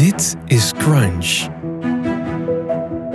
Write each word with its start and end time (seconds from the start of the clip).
Dit 0.00 0.36
is 0.46 0.72
Crunch. 0.78 1.48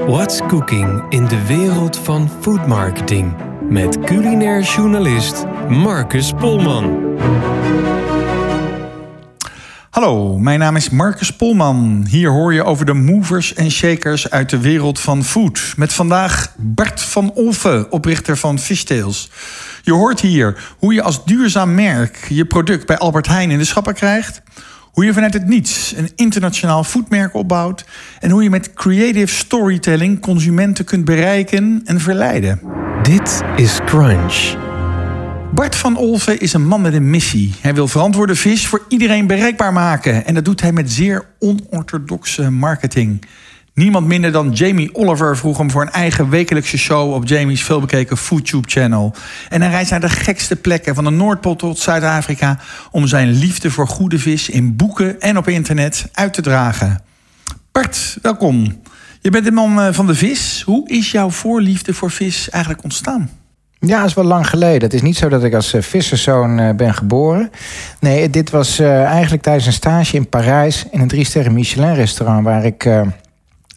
What's 0.08 0.40
cooking 0.48 1.04
in 1.10 1.28
de 1.28 1.46
wereld 1.46 1.98
van 1.98 2.30
food 2.42 2.68
marketing? 2.68 3.34
Met 3.70 4.00
culinair 4.00 4.62
journalist 4.62 5.46
Marcus 5.70 6.32
Polman. 6.32 7.18
Hallo, 9.90 10.38
mijn 10.38 10.60
naam 10.60 10.76
is 10.76 10.90
Marcus 10.90 11.36
Polman. 11.36 12.06
Hier 12.10 12.30
hoor 12.30 12.54
je 12.54 12.64
over 12.64 12.86
de 12.86 12.94
movers 12.94 13.54
en 13.54 13.72
shakers 13.72 14.30
uit 14.30 14.50
de 14.50 14.60
wereld 14.60 15.00
van 15.00 15.24
food. 15.24 15.74
Met 15.78 15.94
vandaag 15.94 16.54
Bart 16.58 17.02
van 17.02 17.32
Olven, 17.34 17.92
oprichter 17.92 18.38
van 18.38 18.60
Fishtails. 18.60 19.30
Je 19.82 19.94
hoort 19.94 20.20
hier 20.20 20.76
hoe 20.78 20.94
je 20.94 21.02
als 21.02 21.26
duurzaam 21.26 21.76
merk 21.76 22.26
je 22.30 22.46
product 22.46 22.86
bij 22.86 22.98
Albert 22.98 23.28
Heijn 23.28 23.52
in 23.52 23.58
de 23.58 23.66
schappen 23.66 23.94
krijgt. 23.94 24.42
Hoe 24.96 25.06
je 25.06 25.14
vanuit 25.14 25.34
het 25.34 25.48
niets 25.48 25.94
een 25.98 26.10
internationaal 26.16 26.84
foodmerk 26.84 27.34
opbouwt. 27.34 27.86
En 28.20 28.30
hoe 28.30 28.44
je 28.44 28.50
met 28.50 28.74
creative 28.74 29.36
storytelling 29.36 30.22
consumenten 30.22 30.86
kunt 30.86 31.06
bereiken 31.06 31.82
en 31.86 32.00
verleiden. 32.00 32.60
Dit 33.04 33.42
is 33.56 33.80
Crunch. 33.86 34.56
Bart 35.54 35.76
van 35.76 35.98
Olven 35.98 36.40
is 36.40 36.54
een 36.54 36.68
man 36.68 36.82
met 36.82 36.94
een 36.94 37.10
missie. 37.10 37.54
Hij 37.62 37.74
wil 37.74 37.88
verantwoorde 37.88 38.36
vis 38.36 38.68
voor 38.68 38.86
iedereen 38.88 39.28
bereikbaar 39.28 39.74
maken. 39.74 40.26
En 40.26 40.34
dat 40.34 40.46
doet 40.46 40.62
hij 40.62 40.72
met 40.72 40.92
zeer 40.92 41.26
onorthodoxe 41.40 42.52
marketing. 42.52 43.26
Niemand 43.76 44.08
minder 44.08 44.32
dan 44.32 44.52
Jamie 44.52 44.96
Oliver 44.96 45.38
vroeg 45.38 45.58
hem 45.58 45.72
voor 45.72 45.82
een 45.82 45.92
eigen 45.92 46.30
wekelijkse 46.30 46.78
show 46.78 47.14
op 47.14 47.28
Jamie's 47.28 47.64
veelbekeken 47.64 48.18
FoodTube 48.18 48.68
channel. 48.70 49.14
En 49.50 49.62
hij 49.62 49.72
reist 49.72 49.92
naar 49.92 50.00
de 50.00 50.10
gekste 50.10 50.56
plekken, 50.56 50.96
van 50.96 51.04
de 51.04 51.10
Noordpool 51.10 51.56
tot 51.56 51.80
Zuid-Afrika, 51.80 52.60
om 52.92 53.08
zijn 53.08 53.32
liefde 53.32 53.72
voor 53.72 53.88
goede 53.88 54.20
vis 54.20 54.50
in 54.50 54.76
boeken 54.76 55.22
en 55.22 55.38
op 55.38 55.48
internet 55.48 56.10
uit 56.14 56.34
te 56.34 56.42
dragen. 56.42 57.02
Bart, 57.72 58.18
welkom. 58.22 58.82
Je 59.22 59.30
bent 59.30 59.46
de 59.46 59.52
man 59.52 59.82
eh, 59.82 59.94
van 59.94 60.08
de 60.08 60.16
vis. 60.16 60.62
Hoe 60.66 60.90
is 60.90 61.12
jouw 61.12 61.30
voorliefde 61.30 61.94
voor 61.94 62.12
vis 62.12 62.50
eigenlijk 62.50 62.84
ontstaan? 62.84 63.30
Ja, 63.80 64.00
dat 64.00 64.08
is 64.08 64.14
wel 64.14 64.24
lang 64.24 64.50
geleden. 64.50 64.82
Het 64.82 64.94
is 64.94 65.02
niet 65.02 65.18
zo 65.18 65.30
dat 65.30 65.44
ik 65.44 65.54
als 65.54 65.74
uh, 65.74 65.82
visserszoon 65.82 66.60
uh, 66.60 66.70
ben 66.76 66.94
geboren. 66.94 67.52
Nee, 68.00 68.30
dit 68.30 68.50
was 68.50 68.80
eigenlijk 68.80 69.44
tijdens 69.44 69.66
een 69.66 69.74
stage 69.74 70.16
in 70.16 70.30
Parijs... 70.30 70.86
in 70.92 71.00
een 71.00 71.08
drie-sterren 71.08 71.54
Michelin-restaurant... 71.54 72.44
waar 72.44 72.66
ik 72.66 72.90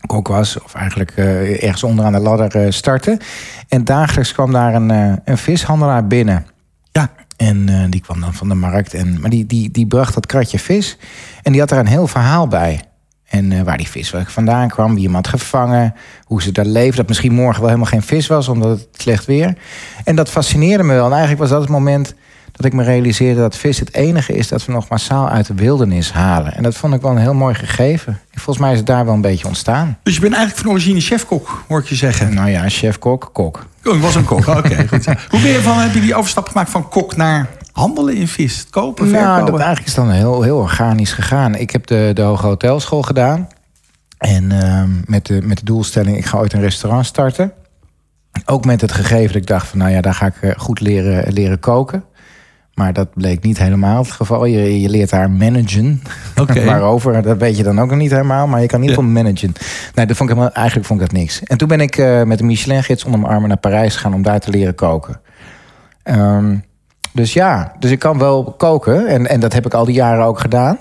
kok 0.07 0.29
was, 0.29 0.63
of 0.63 0.75
eigenlijk 0.75 1.11
ergens 1.11 1.83
onderaan 1.85 2.13
de 2.13 2.19
ladder 2.19 2.73
startte. 2.73 3.21
En 3.69 3.85
dagelijks 3.85 4.33
kwam 4.33 4.53
daar 4.53 4.75
een, 4.75 5.21
een 5.25 5.39
vishandelaar 5.39 6.07
binnen. 6.07 6.47
Ja. 6.93 7.11
En 7.37 7.91
die 7.91 8.01
kwam 8.01 8.21
dan 8.21 8.35
van 8.35 8.49
de 8.49 8.55
markt. 8.55 8.95
En, 8.95 9.21
maar 9.21 9.31
die, 9.31 9.47
die, 9.47 9.71
die 9.71 9.87
bracht 9.87 10.15
dat 10.15 10.27
kratje 10.27 10.59
vis. 10.59 10.99
En 11.43 11.53
die 11.53 11.61
had 11.61 11.71
daar 11.71 11.79
een 11.79 11.87
heel 11.87 12.07
verhaal 12.07 12.49
bij. 12.49 12.81
En 13.29 13.51
uh, 13.51 13.63
waar 13.63 13.77
die 13.77 13.89
vis 13.89 14.15
vandaan 14.27 14.69
kwam, 14.69 14.95
wie 14.95 15.05
hem 15.05 15.15
had 15.15 15.29
gevangen, 15.29 15.95
hoe 16.25 16.43
ze 16.43 16.53
daar 16.53 16.65
leefden. 16.65 16.97
Dat 16.97 17.09
misschien 17.09 17.33
morgen 17.33 17.61
wel 17.61 17.69
helemaal 17.69 17.91
geen 17.91 18.03
vis 18.03 18.27
was, 18.27 18.49
omdat 18.49 18.79
het 18.79 18.89
slecht 18.93 19.25
weer. 19.25 19.59
En 20.05 20.17
dat 20.17 20.31
fascineerde 20.31 20.85
me 20.85 20.95
wel. 20.95 21.05
En 21.05 21.11
eigenlijk 21.11 21.41
was 21.41 21.51
dat 21.51 21.61
het 21.61 21.71
moment 21.71 22.15
dat 22.59 22.67
ik 22.67 22.73
me 22.73 22.83
realiseerde 22.83 23.41
dat 23.41 23.56
vis 23.56 23.78
het 23.78 23.95
enige 23.95 24.33
is 24.33 24.48
dat 24.48 24.64
we 24.64 24.73
nog 24.73 24.89
massaal 24.89 25.28
uit 25.28 25.47
de 25.47 25.55
wildernis 25.55 26.12
halen. 26.12 26.55
En 26.55 26.62
dat 26.62 26.77
vond 26.77 26.95
ik 26.95 27.00
wel 27.00 27.11
een 27.11 27.19
heel 27.19 27.34
mooi 27.34 27.55
gegeven. 27.55 28.19
volgens 28.33 28.59
mij 28.59 28.70
is 28.73 28.78
het 28.78 28.87
daar 28.87 29.05
wel 29.05 29.15
een 29.15 29.20
beetje 29.20 29.47
ontstaan. 29.47 29.98
Dus 30.03 30.15
je 30.15 30.20
bent 30.20 30.34
eigenlijk 30.34 30.65
van 30.65 30.73
origine 30.73 31.00
chefkok, 31.00 31.65
hoor 31.69 31.81
ik 31.81 31.87
je 31.87 31.95
zeggen. 31.95 32.34
Nou 32.34 32.50
ja, 32.50 32.69
chef-kok, 32.69 33.31
kok. 33.33 33.67
Oh, 33.84 33.95
ik 33.95 34.00
was 34.00 34.15
een 34.15 34.25
kok, 34.25 34.47
oké. 34.47 34.89
goed. 34.89 35.05
Hoe 35.28 35.41
ben 35.41 35.50
je 35.50 35.61
van, 35.62 35.78
heb 35.78 35.95
je 35.95 36.00
die 36.00 36.15
overstap 36.15 36.48
gemaakt 36.48 36.70
van 36.70 36.89
kok 36.89 37.17
naar 37.17 37.47
handelen 37.73 38.15
in 38.15 38.28
vis? 38.28 38.67
Kopen, 38.70 39.09
verkopen? 39.09 39.28
Nou, 39.28 39.50
dat 39.50 39.61
eigenlijk 39.61 39.89
is 39.89 39.95
dan 39.95 40.11
heel, 40.11 40.43
heel 40.43 40.59
organisch 40.59 41.12
gegaan. 41.12 41.55
Ik 41.55 41.70
heb 41.70 41.87
de, 41.87 42.11
de 42.15 42.22
Hoge 42.22 42.47
Hotelschool 42.47 43.03
gedaan. 43.03 43.48
En 44.19 44.53
uh, 44.53 44.83
met, 45.05 45.27
de, 45.27 45.43
met 45.43 45.59
de 45.59 45.65
doelstelling, 45.65 46.17
ik 46.17 46.25
ga 46.25 46.39
ooit 46.39 46.53
een 46.53 46.61
restaurant 46.61 47.06
starten. 47.06 47.53
Ook 48.45 48.65
met 48.65 48.81
het 48.81 48.93
gegeven 48.93 49.27
dat 49.27 49.37
ik 49.37 49.47
dacht 49.47 49.67
van, 49.67 49.78
nou 49.78 49.91
ja, 49.91 50.00
daar 50.00 50.15
ga 50.15 50.27
ik 50.27 50.37
eh, 50.41 50.50
goed 50.56 50.81
leren, 50.81 51.33
leren 51.33 51.60
koken. 51.60 52.04
Maar 52.78 52.93
dat 52.93 53.09
bleek 53.15 53.43
niet 53.43 53.59
helemaal 53.59 54.03
het 54.03 54.11
geval. 54.11 54.44
Je, 54.44 54.81
je 54.81 54.89
leert 54.89 55.11
daar 55.11 55.31
managen. 55.31 56.03
Okay. 56.37 56.65
Waarover, 56.75 57.22
dat 57.22 57.39
weet 57.39 57.56
je 57.56 57.62
dan 57.62 57.81
ook 57.81 57.89
nog 57.89 57.99
niet 57.99 58.11
helemaal. 58.11 58.47
Maar 58.47 58.61
je 58.61 58.66
kan 58.66 58.81
niet 58.81 58.94
van 58.94 59.12
managen. 59.12 59.53
Nee, 59.94 60.06
dat 60.06 60.16
vond 60.16 60.31
ik 60.31 60.37
helemaal, 60.37 60.55
eigenlijk 60.55 60.87
vond 60.87 61.00
ik 61.00 61.11
dat 61.11 61.19
niks. 61.19 61.43
En 61.43 61.59
toen 61.59 61.69
ben 61.69 61.81
ik 61.81 61.97
uh, 61.97 62.22
met 62.22 62.39
de 62.39 62.44
Michelin-gids 62.44 63.05
onder 63.05 63.21
mijn 63.21 63.33
armen 63.33 63.49
naar 63.49 63.59
Parijs 63.59 63.94
gegaan... 63.94 64.15
om 64.15 64.22
daar 64.22 64.41
te 64.41 64.50
leren 64.50 64.75
koken. 64.75 65.21
Um, 66.05 66.65
dus 67.12 67.33
ja, 67.33 67.72
dus 67.78 67.91
ik 67.91 67.99
kan 67.99 68.19
wel 68.19 68.55
koken. 68.56 69.06
En, 69.06 69.27
en 69.27 69.41
dat 69.41 69.53
heb 69.53 69.66
ik 69.66 69.75
al 69.75 69.84
die 69.84 69.95
jaren 69.95 70.25
ook 70.25 70.41
gedaan. 70.41 70.78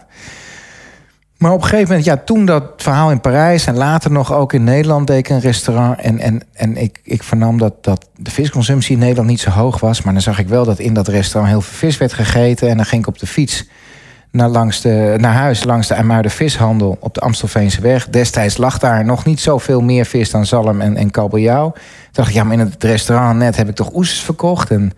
Maar 1.37 1.51
op 1.51 1.61
een 1.61 1.67
gegeven 1.67 1.87
moment, 1.87 2.05
ja, 2.05 2.17
toen 2.17 2.45
dat 2.45 2.63
verhaal 2.77 3.11
in 3.11 3.21
Parijs 3.21 3.65
en 3.65 3.77
later 3.77 4.11
nog 4.11 4.33
ook 4.33 4.53
in 4.53 4.63
Nederland 4.63 5.07
deed 5.07 5.17
ik 5.17 5.29
een 5.29 5.39
restaurant. 5.39 5.99
En, 5.99 6.19
en, 6.19 6.41
en 6.53 6.77
ik, 6.77 6.99
ik 7.03 7.23
vernam 7.23 7.57
dat, 7.57 7.83
dat 7.83 8.07
de 8.15 8.31
visconsumptie 8.31 8.93
in 8.93 8.99
Nederland 8.99 9.29
niet 9.29 9.39
zo 9.39 9.49
hoog 9.49 9.79
was. 9.79 10.01
Maar 10.01 10.13
dan 10.13 10.21
zag 10.21 10.39
ik 10.39 10.47
wel 10.47 10.65
dat 10.65 10.79
in 10.79 10.93
dat 10.93 11.07
restaurant 11.07 11.53
heel 11.53 11.61
veel 11.61 11.77
vis 11.77 11.97
werd 11.97 12.13
gegeten. 12.13 12.69
En 12.69 12.75
dan 12.75 12.85
ging 12.85 13.01
ik 13.01 13.07
op 13.07 13.19
de 13.19 13.27
fiets 13.27 13.67
naar, 14.31 14.49
langs 14.49 14.81
de, 14.81 15.15
naar 15.17 15.33
huis 15.33 15.63
langs 15.63 15.87
de 15.87 15.93
IJmuiden 15.93 16.31
vishandel 16.31 16.97
op 16.99 17.13
de 17.13 17.19
Amstelveense 17.19 17.81
weg. 17.81 18.09
Destijds 18.09 18.57
lag 18.57 18.79
daar 18.79 19.05
nog 19.05 19.25
niet 19.25 19.39
zoveel 19.39 19.81
meer 19.81 20.05
vis 20.05 20.31
dan 20.31 20.45
zalm 20.45 20.81
en, 20.81 20.95
en 20.95 21.11
kabeljauw. 21.11 21.71
Toen 21.71 21.81
dacht 22.11 22.29
ik, 22.29 22.35
ja, 22.35 22.43
maar 22.43 22.53
in 22.53 22.59
het 22.59 22.83
restaurant 22.83 23.37
net 23.37 23.55
heb 23.55 23.69
ik 23.69 23.75
toch 23.75 23.93
oesters 23.93 24.21
verkocht. 24.23 24.71
En 24.71 24.91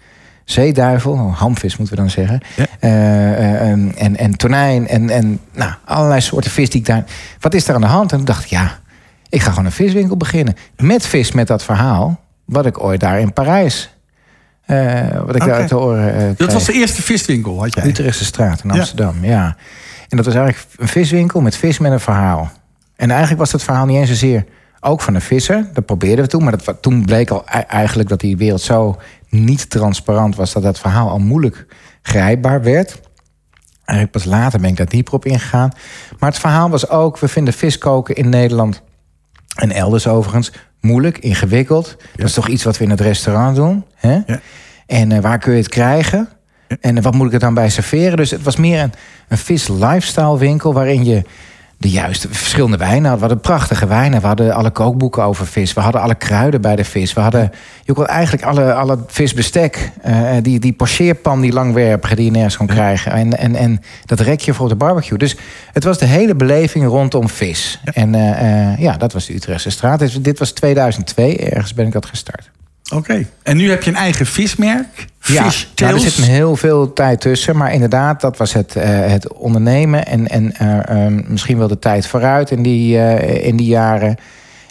zeeduivel, 0.52 1.32
hamvis 1.34 1.78
moeten 1.78 1.96
we 1.96 2.02
dan 2.02 2.10
zeggen. 2.10 2.42
Uh, 2.82 3.70
en, 3.70 4.18
en 4.18 4.38
tonijn 4.38 4.88
en, 4.88 5.10
en 5.10 5.40
nou, 5.54 5.72
allerlei 5.86 6.22
soorten 6.22 6.52
vis 6.52 6.70
die 6.70 6.80
ik 6.80 6.86
daar. 6.86 7.04
Wat 7.40 7.54
is 7.54 7.68
er 7.68 7.76
aan 7.76 7.82
de 7.82 7.88
hand? 7.88 8.12
En 8.12 8.18
toen 8.18 8.26
dacht 8.26 8.44
ik, 8.44 8.50
ja, 8.50 8.80
ik 9.30 9.42
ga 9.42 9.50
gewoon 9.50 9.66
een 9.66 9.72
viswinkel 9.72 10.18
beginnen. 10.18 10.56
Met 10.78 11.06
vis, 11.06 11.32
met 11.32 11.48
dat 11.48 11.64
verhaal. 11.64 12.20
Wat 12.46 12.66
ik 12.66 12.84
ooit 12.84 13.00
daar 13.00 13.20
in 13.20 13.34
Parijs. 13.34 13.96
Uh, 14.68 15.22
wat 15.26 15.36
ik 15.36 15.46
daar 15.46 15.68
te 15.68 15.76
horen. 15.76 16.34
dat 16.38 16.54
was 16.54 16.66
de 16.66 16.74
eerste 16.74 17.02
viswinkel, 17.02 17.60
had 17.60 17.74
jij? 17.74 17.86
Utrechtse 17.86 18.26
straat 18.26 18.64
in 18.64 18.72
Amsterdam, 18.72 19.16
ja. 19.22 19.30
ja. 19.30 19.56
En 20.10 20.18
dat 20.18 20.26
was 20.26 20.36
eigenlijk 20.36 20.66
een 20.78 20.88
viswinkel 20.88 21.42
met 21.42 21.58
vis 21.58 21.80
met 21.80 21.92
een 21.92 22.00
verhaal. 22.00 22.52
En 22.96 23.10
eigenlijk 23.10 23.40
was 23.40 23.52
dat 23.52 23.64
verhaal 23.64 23.86
niet 23.86 23.98
eens 23.98 24.10
zozeer 24.10 24.46
ook 24.82 25.02
van 25.02 25.16
een 25.16 25.22
visser. 25.22 25.70
Dat 25.74 25.86
probeerden 25.86 26.26
we 26.26 26.32
toen. 26.32 26.44
Maar 26.44 26.64
dat, 26.64 26.82
toen 26.82 27.06
bleek 27.06 27.30
al 27.30 27.46
eigenlijk 27.68 28.10
dat 28.10 28.20
die 28.20 28.38
wereld 28.38 28.62
zo 28.62 28.98
niet 29.30 29.70
transparant 29.70 30.36
was... 30.36 30.54
dat 30.54 30.64
dat 30.64 30.80
verhaal 30.80 31.10
al 31.10 31.20
moeilijk 31.20 31.66
grijpbaar 32.02 32.64
werd. 32.64 33.00
Eigenlijk 33.86 34.12
pas 34.12 34.26
later 34.26 34.60
ben 34.60 34.70
ik 34.70 34.78
daar 34.78 34.90
dieper 34.90 35.14
op 35.14 35.26
ingegaan. 35.26 35.72
Maar 36.20 36.30
het 36.30 36.40
verhaal 36.40 36.70
was 36.70 36.90
ook... 36.90 37.20
we 37.20 37.28
vinden 37.28 37.54
vis 37.54 37.78
koken 37.78 38.16
in 38.16 38.30
Nederland 38.30 38.82
en 39.56 39.72
elders 39.72 40.08
overigens 40.08 40.52
moeilijk, 40.82 41.18
ingewikkeld. 41.18 41.96
Dat 42.16 42.26
is 42.26 42.34
toch 42.34 42.48
iets 42.48 42.64
wat 42.64 42.78
we 42.78 42.84
in 42.84 42.90
het 42.90 43.02
restaurant 43.02 43.56
doen. 43.56 43.86
Hè? 43.96 44.20
Ja. 44.26 44.40
En 44.86 45.12
uh, 45.12 45.20
waar 45.20 45.38
kun 45.38 45.52
je 45.52 45.58
het 45.58 45.70
krijgen? 45.70 46.30
En 46.80 47.02
wat 47.02 47.14
moet 47.14 47.28
ik 47.28 47.34
er 47.34 47.40
dan 47.40 47.54
bij 47.54 47.70
serveren? 47.70 48.18
Dus 48.18 48.32
het 48.32 48.44
was 48.44 48.56
meer 48.56 48.82
een, 48.82 48.94
een 49.28 49.38
vis 49.38 49.68
lifestyle 49.68 50.38
winkel... 50.38 50.74
waarin 50.74 51.06
je 51.06 51.24
de 51.80 51.90
juiste 51.90 52.28
verschillende 52.32 52.78
wijnen 52.78 53.10
hadden. 53.10 53.14
We 53.14 53.34
hadden 53.34 53.40
prachtige 53.40 53.88
wijnen. 53.88 54.22
We 54.22 54.28
hadden 54.28 54.54
alle 54.54 54.70
kookboeken 54.70 55.24
over 55.24 55.48
vis. 55.48 55.74
We 55.74 55.82
hadden 55.82 56.02
alle 56.02 56.16
kruiden 56.16 56.62
bij 56.62 56.76
de 56.76 56.84
vis. 56.84 57.14
We 57.14 57.22
hadden 57.22 57.52
je 57.84 57.94
kon 57.94 58.08
eigenlijk 58.08 58.44
alle, 58.44 58.74
alle 58.74 58.98
visbestek. 59.08 59.92
Uh, 60.08 60.32
die, 60.42 60.60
die 60.60 60.74
pocheerpan, 60.74 61.42
die 61.42 61.54
langwerpige 61.54 62.16
die 62.16 62.26
je 62.26 62.32
nergens 62.32 62.58
kon 62.58 62.68
krijgen. 62.68 63.12
En, 63.12 63.38
en, 63.38 63.56
en 63.56 63.82
dat 64.06 64.20
rekje 64.20 64.54
voor 64.54 64.70
de 64.70 64.76
barbecue. 64.76 65.18
Dus 65.18 65.36
het 65.74 65.84
was 65.84 65.98
de 65.98 66.06
hele 66.06 66.36
beleving 66.36 66.86
rondom 66.86 67.30
vis. 67.30 67.82
En 67.84 68.14
uh, 68.14 68.78
ja, 68.78 68.98
dat 68.98 69.14
was 69.14 69.26
de 69.26 69.34
Utrechtse 69.34 69.70
straat. 69.70 70.00
Dus 70.00 70.22
dit 70.22 70.40
was 70.40 70.52
2002. 70.52 71.38
Ergens 71.38 71.74
ben 71.74 71.86
ik 71.86 71.92
dat 71.92 72.06
gestart. 72.06 72.50
Oké. 72.94 73.26
En 73.44 73.58
nu 73.58 73.70
heb 73.70 73.84
je 73.84 73.90
een 73.90 73.96
eigen 73.96 74.26
vismerk? 74.26 75.08
Ja, 75.22 75.52
nou, 75.76 75.94
er 75.94 76.00
zit 76.00 76.26
heel 76.26 76.56
veel 76.56 76.94
tijd 76.94 77.22
tussen. 77.22 77.58
Maar 77.58 77.74
inderdaad, 77.74 78.22
dat 78.22 78.38
was 78.38 78.54
het, 78.54 78.76
uh, 78.76 78.84
het 78.86 79.34
ondernemen. 79.34 80.06
En, 80.06 80.28
en 80.28 80.54
uh, 80.62 81.06
um, 81.06 81.26
misschien 81.28 81.58
wel 81.58 81.68
de 81.68 81.80
tijd 81.80 82.08
vooruit 82.08 82.52
in 82.52 82.64
die, 82.64 82.96
uh, 82.96 83.46
in 83.46 83.56
die 83.56 83.68
jaren. 83.68 84.18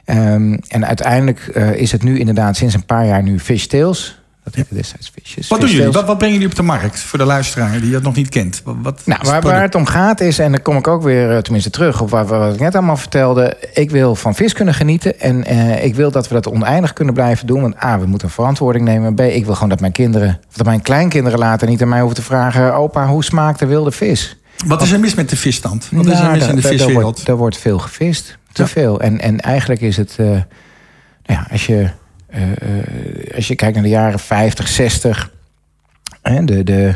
Um, 0.05 0.59
en 0.69 0.87
uiteindelijk 0.87 1.41
is 1.75 1.93
het 1.93 2.03
nu 2.03 2.19
inderdaad 2.19 2.57
sinds 2.57 2.75
een 2.75 2.85
paar 2.85 3.07
jaar 3.07 3.23
nu 3.23 3.39
Fish 3.39 3.65
Tales. 3.65 4.18
Dat 4.49 4.57
heette 4.57 4.75
destijds 4.75 5.13
Fishes. 5.15 5.49
Wat 5.49 5.61
doen 5.61 5.71
jullie? 5.71 5.93
Wat, 5.93 6.07
wat 6.07 6.19
brengen 6.19 6.35
jullie 6.35 6.51
op 6.51 6.57
de 6.57 6.63
markt 6.63 7.01
voor 7.01 7.19
de 7.19 7.25
luisteraar 7.25 7.81
die 7.81 7.91
dat 7.91 8.03
nog 8.03 8.15
niet 8.15 8.29
kent? 8.29 8.63
Wat, 8.65 9.01
nou, 9.05 9.21
waar, 9.25 9.43
waar, 9.43 9.63
het 9.63 9.75
om 9.75 9.87
gaat 9.87 10.21
is, 10.21 10.39
en 10.39 10.53
dan 10.53 10.63
kom 10.63 10.77
ik 10.77 10.89
ook 10.89 11.03
weer 11.03 11.43
tenminste 11.43 11.71
terug 11.71 12.01
op 12.01 12.11
wat, 12.11 12.29
wat 12.29 12.55
ik 12.55 12.61
net 12.61 12.75
allemaal 12.75 12.97
vertelde. 12.97 13.57
Ik 13.73 13.91
wil 13.91 14.15
van 14.15 14.35
vis 14.35 14.53
kunnen 14.53 14.75
genieten. 14.75 15.21
En 15.21 15.53
uh, 15.53 15.85
ik 15.85 15.95
wil 15.95 16.11
dat 16.11 16.29
we 16.29 16.35
dat 16.35 16.49
oneindig 16.49 16.93
kunnen 16.93 17.15
blijven 17.15 17.47
doen. 17.47 17.61
Want 17.61 17.85
A, 17.85 17.99
we 17.99 18.07
moeten 18.07 18.31
verantwoording 18.31 18.85
nemen. 18.85 19.15
B, 19.15 19.21
ik 19.21 19.45
wil 19.45 19.55
gewoon 19.55 19.69
dat 19.69 19.81
mijn 19.81 19.93
kinderen, 19.93 20.41
of 20.49 20.57
dat 20.57 20.67
mijn 20.67 20.83
kleinkinderen 20.83 21.39
later 21.39 21.69
niet 21.69 21.83
aan 21.83 21.89
mij 21.89 22.01
hoeven 22.01 22.17
te 22.17 22.25
vragen: 22.25 22.75
opa, 22.75 23.07
hoe 23.07 23.25
smaakt 23.25 23.59
de 23.59 23.67
wilde 23.67 23.91
vis? 23.91 24.37
Wat 24.67 24.83
is 24.83 24.93
er 24.93 25.01
mis 25.01 25.15
met 25.15 25.31
de 25.31 25.37
visstand? 25.37 25.89
Wat 25.91 26.05
nou, 26.05 26.17
is 26.17 26.23
er 26.23 26.31
mis 26.31 26.47
in 26.47 26.55
de 26.57 26.63
viswereld? 26.63 26.97
Er 26.97 27.03
wordt, 27.03 27.29
er 27.29 27.37
wordt 27.37 27.59
veel 27.59 27.79
gevist. 27.79 28.39
Te 28.53 28.63
ja. 28.63 28.69
veel. 28.69 29.01
En, 29.01 29.21
en 29.21 29.41
eigenlijk 29.41 29.81
is 29.81 29.97
het, 29.97 30.17
uh, 30.21 30.27
nou 30.27 30.43
ja, 31.25 31.47
als 31.51 31.67
je 31.67 31.91
als 33.35 33.49
je 33.49 33.55
kijkt 33.55 33.75
naar 33.75 33.83
de 33.83 33.91
jaren 33.91 34.19
50, 34.19 34.69
60, 34.69 35.33
hè, 36.23 36.45
de, 36.45 36.65
de, 36.65 36.95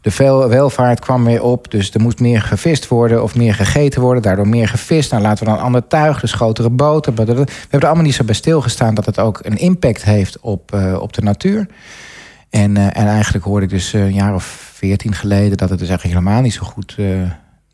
De 0.00 0.46
welvaart 0.48 1.00
kwam 1.00 1.24
weer 1.24 1.42
op, 1.42 1.70
dus 1.70 1.94
er 1.94 2.00
moest 2.00 2.20
meer 2.20 2.42
gevist 2.42 2.88
worden 2.88 3.22
of 3.22 3.34
meer 3.34 3.54
gegeten 3.54 4.00
worden. 4.00 4.22
Daardoor 4.22 4.48
meer 4.48 4.68
gevist. 4.68 5.10
Nou, 5.10 5.22
laten 5.22 5.44
we 5.44 5.50
dan 5.50 5.60
ander 5.60 5.86
tuig, 5.86 6.20
dus 6.20 6.32
grotere 6.32 6.70
boten. 6.70 7.14
We 7.14 7.24
hebben 7.24 7.46
er 7.70 7.86
allemaal 7.86 8.04
niet 8.04 8.14
zo 8.14 8.24
bij 8.24 8.34
stilgestaan 8.34 8.94
dat 8.94 9.06
het 9.06 9.18
ook 9.18 9.40
een 9.42 9.56
impact 9.56 10.04
heeft 10.04 10.40
op, 10.40 10.74
uh, 10.74 10.98
op 11.00 11.12
de 11.12 11.22
natuur. 11.22 11.66
En, 12.50 12.76
en 12.76 13.06
eigenlijk 13.06 13.44
hoorde 13.44 13.64
ik 13.64 13.70
dus 13.70 13.92
een 13.92 14.14
jaar 14.14 14.34
of 14.34 14.70
veertien 14.72 15.14
geleden 15.14 15.56
dat 15.56 15.70
het 15.70 15.78
dus 15.78 15.88
eigenlijk 15.88 16.18
helemaal 16.18 16.42
niet 16.42 16.52
zo 16.52 16.62
goed, 16.64 16.96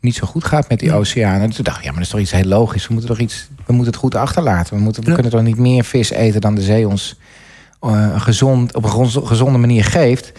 niet 0.03 0.15
zo 0.15 0.27
goed 0.27 0.43
gaat 0.43 0.69
met 0.69 0.79
die 0.79 0.93
oceanen. 0.93 1.41
En 1.41 1.49
toen 1.49 1.63
dacht 1.63 1.77
ik, 1.77 1.83
ja, 1.83 1.89
maar 1.89 1.99
dat 1.99 2.05
is 2.05 2.11
toch 2.11 2.19
iets 2.19 2.31
heel 2.31 2.43
logisch. 2.43 2.87
We 2.87 2.93
moeten 2.93 3.11
toch 3.11 3.19
iets, 3.19 3.47
we 3.65 3.73
moeten 3.73 3.91
het 3.91 4.01
goed 4.01 4.15
achterlaten. 4.15 4.75
We, 4.75 4.81
moeten, 4.81 5.03
we 5.03 5.13
kunnen 5.13 5.31
toch 5.31 5.41
niet 5.41 5.57
meer 5.57 5.83
vis 5.83 6.09
eten 6.09 6.41
dan 6.41 6.55
de 6.55 6.61
zee 6.61 6.87
ons 6.87 7.15
uh, 7.85 8.21
gezond, 8.21 8.75
op 8.75 8.83
een 8.83 9.25
gezonde 9.25 9.57
manier 9.57 9.83
geeft. 9.83 10.31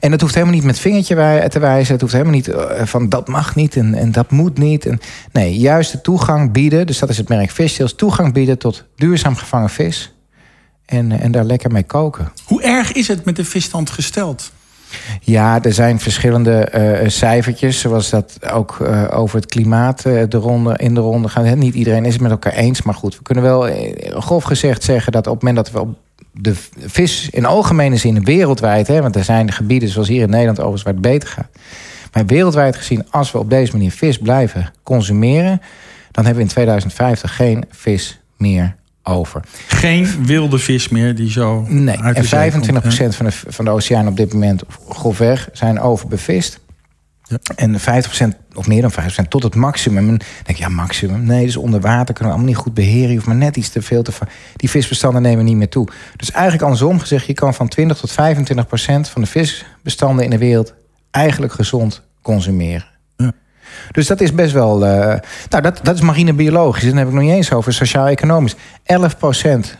En 0.00 0.10
dat 0.10 0.20
hoeft 0.20 0.34
helemaal 0.34 0.54
niet 0.54 0.64
met 0.64 0.78
vingertje 0.78 1.46
te 1.48 1.58
wijzen. 1.58 1.92
Het 1.92 2.00
hoeft 2.00 2.12
helemaal 2.12 2.34
niet 2.34 2.48
uh, 2.48 2.82
van 2.84 3.08
dat 3.08 3.28
mag 3.28 3.54
niet 3.54 3.76
en, 3.76 3.94
en 3.94 4.12
dat 4.12 4.30
moet 4.30 4.58
niet. 4.58 4.86
En, 4.86 5.00
nee, 5.32 5.58
juist 5.58 5.92
de 5.92 6.00
toegang 6.00 6.52
bieden. 6.52 6.86
Dus 6.86 6.98
dat 6.98 7.08
is 7.08 7.16
het 7.16 7.28
merk 7.28 7.50
Fishtails. 7.50 7.94
Toegang 7.94 8.32
bieden 8.32 8.58
tot 8.58 8.84
duurzaam 8.96 9.36
gevangen 9.36 9.70
vis. 9.70 10.14
En, 10.86 11.12
en 11.12 11.32
daar 11.32 11.44
lekker 11.44 11.70
mee 11.70 11.82
koken. 11.82 12.32
Hoe 12.44 12.62
erg 12.62 12.92
is 12.92 13.08
het 13.08 13.24
met 13.24 13.36
de 13.36 13.44
visstand 13.44 13.90
gesteld? 13.90 14.52
Ja, 15.20 15.62
er 15.62 15.72
zijn 15.72 16.00
verschillende 16.00 16.68
uh, 16.74 17.08
cijfertjes, 17.08 17.80
zoals 17.80 18.10
dat 18.10 18.50
ook 18.52 18.78
uh, 18.82 19.04
over 19.10 19.36
het 19.36 19.46
klimaat 19.46 20.04
uh, 20.06 20.22
de 20.28 20.36
ronde, 20.36 20.74
in 20.76 20.94
de 20.94 21.00
ronde 21.00 21.28
gaan. 21.28 21.58
Niet 21.58 21.74
iedereen 21.74 22.04
is 22.04 22.12
het 22.12 22.22
met 22.22 22.30
elkaar 22.30 22.52
eens, 22.52 22.82
maar 22.82 22.94
goed, 22.94 23.16
we 23.16 23.22
kunnen 23.22 23.44
wel 23.44 23.68
grof 24.20 24.44
gezegd 24.44 24.82
zeggen 24.82 25.12
dat 25.12 25.26
op 25.26 25.34
het 25.34 25.42
moment 25.42 25.64
dat 25.64 25.74
we 25.74 25.80
op 25.80 25.96
de 26.32 26.54
vis 26.78 27.28
in 27.30 27.44
algemene 27.44 27.96
zin 27.96 28.24
wereldwijd, 28.24 28.86
hè, 28.86 29.02
want 29.02 29.16
er 29.16 29.24
zijn 29.24 29.52
gebieden 29.52 29.88
zoals 29.88 30.08
hier 30.08 30.22
in 30.22 30.30
Nederland 30.30 30.58
overigens 30.58 30.82
waar 30.82 30.92
het 30.92 31.02
beter 31.02 31.28
gaat. 31.28 31.48
Maar 32.12 32.26
wereldwijd 32.26 32.76
gezien, 32.76 33.06
als 33.10 33.32
we 33.32 33.38
op 33.38 33.50
deze 33.50 33.72
manier 33.72 33.90
vis 33.90 34.18
blijven 34.18 34.72
consumeren, 34.82 35.60
dan 36.10 36.24
hebben 36.24 36.42
we 36.42 36.48
in 36.48 36.54
2050 36.54 37.36
geen 37.36 37.64
vis 37.70 38.20
meer 38.36 38.76
over. 39.06 39.40
Geen 39.66 40.24
wilde 40.24 40.58
vis 40.58 40.88
meer 40.88 41.14
die 41.14 41.30
zo. 41.30 41.64
Nee, 41.68 41.96
en 41.96 42.24
25% 42.24 42.28
van 43.16 43.26
de, 43.26 43.32
van 43.46 43.64
de 43.64 43.70
oceaan 43.70 44.08
op 44.08 44.16
dit 44.16 44.32
moment 44.32 44.62
grofweg 44.88 45.48
zijn 45.52 45.80
overbevist. 45.80 46.60
Ja. 47.28 47.38
En 47.56 47.80
50% 47.80 47.84
of 48.54 48.66
meer 48.66 48.82
dan 48.82 48.92
50% 48.92 48.94
tot 49.28 49.42
het 49.42 49.54
maximum. 49.54 50.08
En 50.08 50.16
denk 50.16 50.48
ik, 50.48 50.56
ja, 50.56 50.68
maximum. 50.68 51.24
Nee, 51.24 51.44
dus 51.44 51.56
onder 51.56 51.80
water 51.80 52.14
kunnen 52.14 52.32
we 52.32 52.38
allemaal 52.38 52.54
niet 52.54 52.62
goed 52.64 52.74
beheren. 52.74 53.08
Je 53.08 53.14
hoeft 53.14 53.26
maar 53.26 53.36
net 53.36 53.56
iets 53.56 53.68
te 53.68 53.82
veel 53.82 54.02
te. 54.02 54.12
Die 54.56 54.70
visbestanden 54.70 55.22
nemen 55.22 55.44
niet 55.44 55.56
meer 55.56 55.68
toe. 55.68 55.88
Dus 56.16 56.30
eigenlijk 56.30 56.62
andersom 56.62 57.00
gezegd, 57.00 57.26
je 57.26 57.32
kan 57.32 57.54
van 57.54 57.68
20 57.68 57.98
tot 57.98 58.10
25% 58.10 58.14
van 59.10 59.22
de 59.22 59.26
visbestanden 59.26 60.24
in 60.24 60.30
de 60.30 60.38
wereld 60.38 60.74
eigenlijk 61.10 61.52
gezond 61.52 62.02
consumeren. 62.22 62.95
Dus 63.90 64.06
dat 64.06 64.20
is 64.20 64.34
best 64.34 64.52
wel. 64.52 64.86
Uh, 64.86 64.90
nou, 65.48 65.62
dat, 65.62 65.80
dat 65.82 65.94
is 65.94 66.00
marinebiologisch. 66.00 66.84
Dan 66.84 66.96
heb 66.96 67.08
ik 67.08 67.12
nog 67.12 67.22
niet 67.22 67.32
eens 67.32 67.52
over 67.52 67.72
sociaal-economisch. 67.72 68.54
11% 68.54 68.56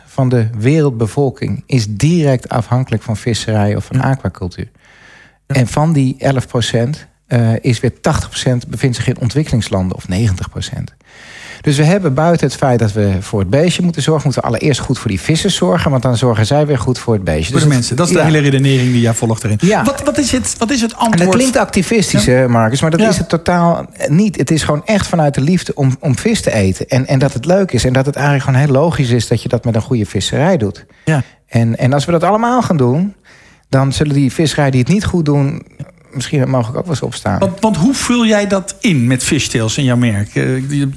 van 0.06 0.29
de 0.29 0.49
wereldbevolking 0.59 1.62
is 1.67 1.87
direct 1.88 2.49
afhankelijk 2.49 3.03
van 3.03 3.17
visserij 3.17 3.77
of 3.77 3.85
van 3.85 4.00
aquacultuur. 4.00 4.71
Ja. 5.47 5.55
En 5.55 5.67
van 5.67 5.93
die 5.93 6.17
11% 6.19 6.88
uh, 7.29 7.53
is 7.61 7.81
weer 7.81 7.93
80% 7.93 7.94
bevindt 8.69 8.97
zich 8.97 9.09
in 9.09 9.21
ontwikkelingslanden 9.21 9.97
of 9.97 10.06
90%. 10.11 10.83
Dus 11.61 11.76
we 11.76 11.85
hebben 11.85 12.14
buiten 12.14 12.47
het 12.47 12.56
feit 12.56 12.79
dat 12.79 12.93
we 12.93 13.17
voor 13.20 13.41
het 13.41 13.50
beestje 13.50 13.82
moeten 13.82 14.03
zorgen, 14.03 14.25
moeten 14.25 14.43
we 14.43 14.49
allereerst 14.49 14.81
goed 14.81 14.99
voor 14.99 15.11
die 15.11 15.20
vissers 15.20 15.55
zorgen, 15.55 15.91
want 15.91 16.03
dan 16.03 16.17
zorgen 16.17 16.47
zij 16.47 16.67
weer 16.67 16.79
goed 16.79 16.99
voor 16.99 17.14
het 17.14 17.25
beestje. 17.25 17.44
Voor 17.44 17.61
dus 17.61 17.62
de 17.62 17.75
mensen, 17.75 17.97
dat 17.97 18.08
is 18.08 18.14
de 18.14 18.23
hele 18.23 18.38
redenering 18.38 18.93
die 18.93 19.00
jij 19.00 19.14
volgt 19.14 19.44
erin. 19.44 19.58
Ja. 19.61 19.85
Wat, 19.85 20.03
wat, 20.03 20.19
is 20.19 20.32
het, 20.32 20.55
wat 20.58 20.70
is 20.70 20.81
het 20.81 20.94
antwoord? 20.94 21.20
En 21.20 21.26
dat 21.26 21.35
klinkt 21.35 21.56
activistisch, 21.56 22.25
ja. 22.25 22.49
Marcus, 22.49 22.81
maar 22.81 22.91
dat 22.91 23.00
is 23.00 23.19
het 23.19 23.29
totaal 23.29 23.87
niet. 24.08 24.37
Het 24.37 24.50
is 24.50 24.62
gewoon 24.62 24.82
echt 24.85 25.06
vanuit 25.06 25.35
de 25.35 25.41
liefde 25.41 25.75
om, 25.75 25.97
om 26.00 26.17
vis 26.17 26.41
te 26.41 26.53
eten. 26.53 26.88
En, 26.88 27.06
en 27.06 27.19
dat 27.19 27.32
het 27.32 27.44
leuk 27.44 27.73
is 27.73 27.85
en 27.85 27.93
dat 27.93 28.06
het 28.06 28.14
eigenlijk 28.14 28.44
gewoon 28.44 28.61
heel 28.61 28.73
logisch 28.73 29.11
is 29.11 29.29
dat 29.29 29.43
je 29.43 29.49
dat 29.49 29.64
met 29.64 29.75
een 29.75 29.82
goede 29.82 30.06
visserij 30.06 30.56
doet. 30.56 30.85
Ja. 31.05 31.23
En, 31.47 31.79
en 31.79 31.93
als 31.93 32.05
we 32.05 32.12
dat 32.12 32.23
allemaal 32.23 32.62
gaan 32.62 32.76
doen, 32.76 33.14
dan 33.69 33.93
zullen 33.93 34.14
die 34.14 34.32
visserij 34.32 34.70
die 34.70 34.81
het 34.81 34.88
niet 34.88 35.05
goed 35.05 35.25
doen 35.25 35.62
misschien 36.17 36.51
mag 36.51 36.69
ik 36.69 36.77
ook 36.77 36.83
wel 36.83 36.91
eens 36.91 37.03
opstaan. 37.03 37.39
Want, 37.39 37.61
want, 37.61 37.77
hoe 37.77 37.95
vul 37.95 38.27
jij 38.27 38.47
dat 38.47 38.77
in 38.81 39.07
met 39.07 39.23
fishtails 39.23 39.79
in 39.79 39.85
jouw 39.85 39.97
merk? 39.97 40.35
Eh, 40.35 40.71
je, 40.71 40.89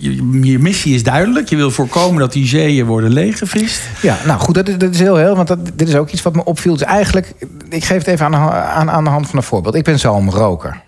je, 0.42 0.60
missie 0.60 0.95
is 0.95 1.04
duidelijk. 1.04 1.50
Je 1.50 1.56
wil 1.56 1.71
voorkomen 1.71 2.19
dat 2.19 2.33
die 2.33 2.48
zeeën 2.48 2.86
worden 2.86 3.10
leeggevist. 3.10 3.81
Ja, 4.01 4.18
nou 4.25 4.39
goed, 4.39 4.56
dat 4.56 4.68
is, 4.68 4.77
dat 4.77 4.94
is 4.94 5.00
heel 5.00 5.16
heel. 5.16 5.36
Want 5.36 5.48
dat, 5.48 5.60
dit 5.74 5.88
is 5.88 5.95
ook 5.95 6.10
iets 6.10 6.21
wat 6.21 6.36
me 6.36 6.44
opviel. 6.44 6.74
Dus 6.74 6.81
eigenlijk, 6.81 7.33
ik 7.69 7.83
geef 7.83 7.98
het 7.98 8.07
even 8.07 8.25
aan 8.25 8.31
de, 8.31 8.38
aan, 8.51 8.89
aan 8.92 9.04
de 9.04 9.10
hand 9.10 9.27
van 9.27 9.38
een 9.38 9.45
voorbeeld. 9.45 9.75
Ik 9.75 9.83
ben 9.83 10.00
zalmroker. 10.00 10.81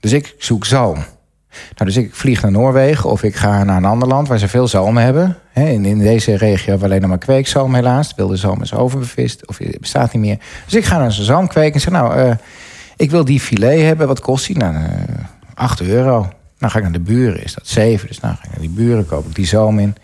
Dus 0.00 0.12
ik 0.12 0.34
zoek 0.38 0.64
zalm. 0.64 1.04
Nou, 1.74 1.90
dus 1.90 1.96
ik 1.96 2.14
vlieg 2.14 2.42
naar 2.42 2.50
Noorwegen 2.50 3.10
of 3.10 3.22
ik 3.22 3.36
ga 3.36 3.64
naar 3.64 3.76
een 3.76 3.84
ander 3.84 4.08
land 4.08 4.28
waar 4.28 4.38
ze 4.38 4.48
veel 4.48 4.68
zalm 4.68 4.96
hebben. 4.96 5.36
In, 5.54 5.84
in 5.84 5.98
deze 5.98 6.36
regio 6.36 6.64
hebben 6.64 6.78
we 6.78 6.84
alleen 6.84 7.00
nog 7.00 7.08
maar 7.10 7.18
kweekzalm 7.18 7.74
helaas. 7.74 8.08
De 8.08 8.14
wilde 8.16 8.36
zalm 8.36 8.62
is 8.62 8.74
overbevist 8.74 9.46
of 9.46 9.58
bestaat 9.80 10.12
niet 10.12 10.22
meer. 10.22 10.38
Dus 10.64 10.74
ik 10.74 10.84
ga 10.84 10.98
naar 10.98 11.12
zo'n 11.12 11.24
zalmkweek 11.24 11.74
en 11.74 11.80
zeg 11.80 11.92
nou... 11.92 12.18
Uh, 12.18 12.30
ik 12.98 13.10
wil 13.10 13.24
die 13.24 13.40
filet 13.40 13.80
hebben. 13.80 14.06
Wat 14.06 14.20
kost 14.20 14.46
die? 14.46 14.56
Nou, 14.56 14.74
uh, 14.74 14.84
eh, 14.84 14.90
8 15.54 15.80
euro. 15.80 16.28
Dan 16.58 16.70
ga 16.70 16.76
ik 16.76 16.84
naar 16.84 16.92
de 16.92 17.00
buren, 17.00 17.44
is 17.44 17.54
dat 17.54 17.66
7. 17.66 18.08
Dus 18.08 18.20
nou 18.20 18.34
ga 18.34 18.44
ik 18.44 18.50
naar 18.50 18.60
die 18.60 18.70
buren, 18.70 19.06
koop 19.06 19.26
ik 19.26 19.34
die 19.34 19.46
zalm 19.46 19.78
in. 19.78 19.96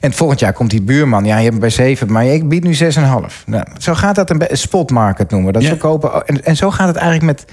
En 0.00 0.12
volgend 0.12 0.40
jaar 0.40 0.52
komt 0.52 0.70
die 0.70 0.82
buurman. 0.82 1.24
Ja, 1.24 1.36
je 1.38 1.44
hebt 1.44 1.60
bij 1.60 1.70
7, 1.70 2.12
maar 2.12 2.26
ik 2.26 2.48
bied 2.48 2.62
nu 2.62 2.74
6,5. 2.74 3.44
Nou, 3.46 3.64
zo 3.78 3.94
gaat 3.94 4.14
dat 4.14 4.30
een 4.30 4.46
spotmarket 4.50 5.30
noemen. 5.30 5.52
Dat 5.52 5.62
ja. 5.62 5.74
kopen. 5.74 6.26
En, 6.26 6.44
en 6.44 6.56
zo 6.56 6.70
gaat 6.70 6.86
het 6.86 6.96
eigenlijk 6.96 7.26
met 7.26 7.52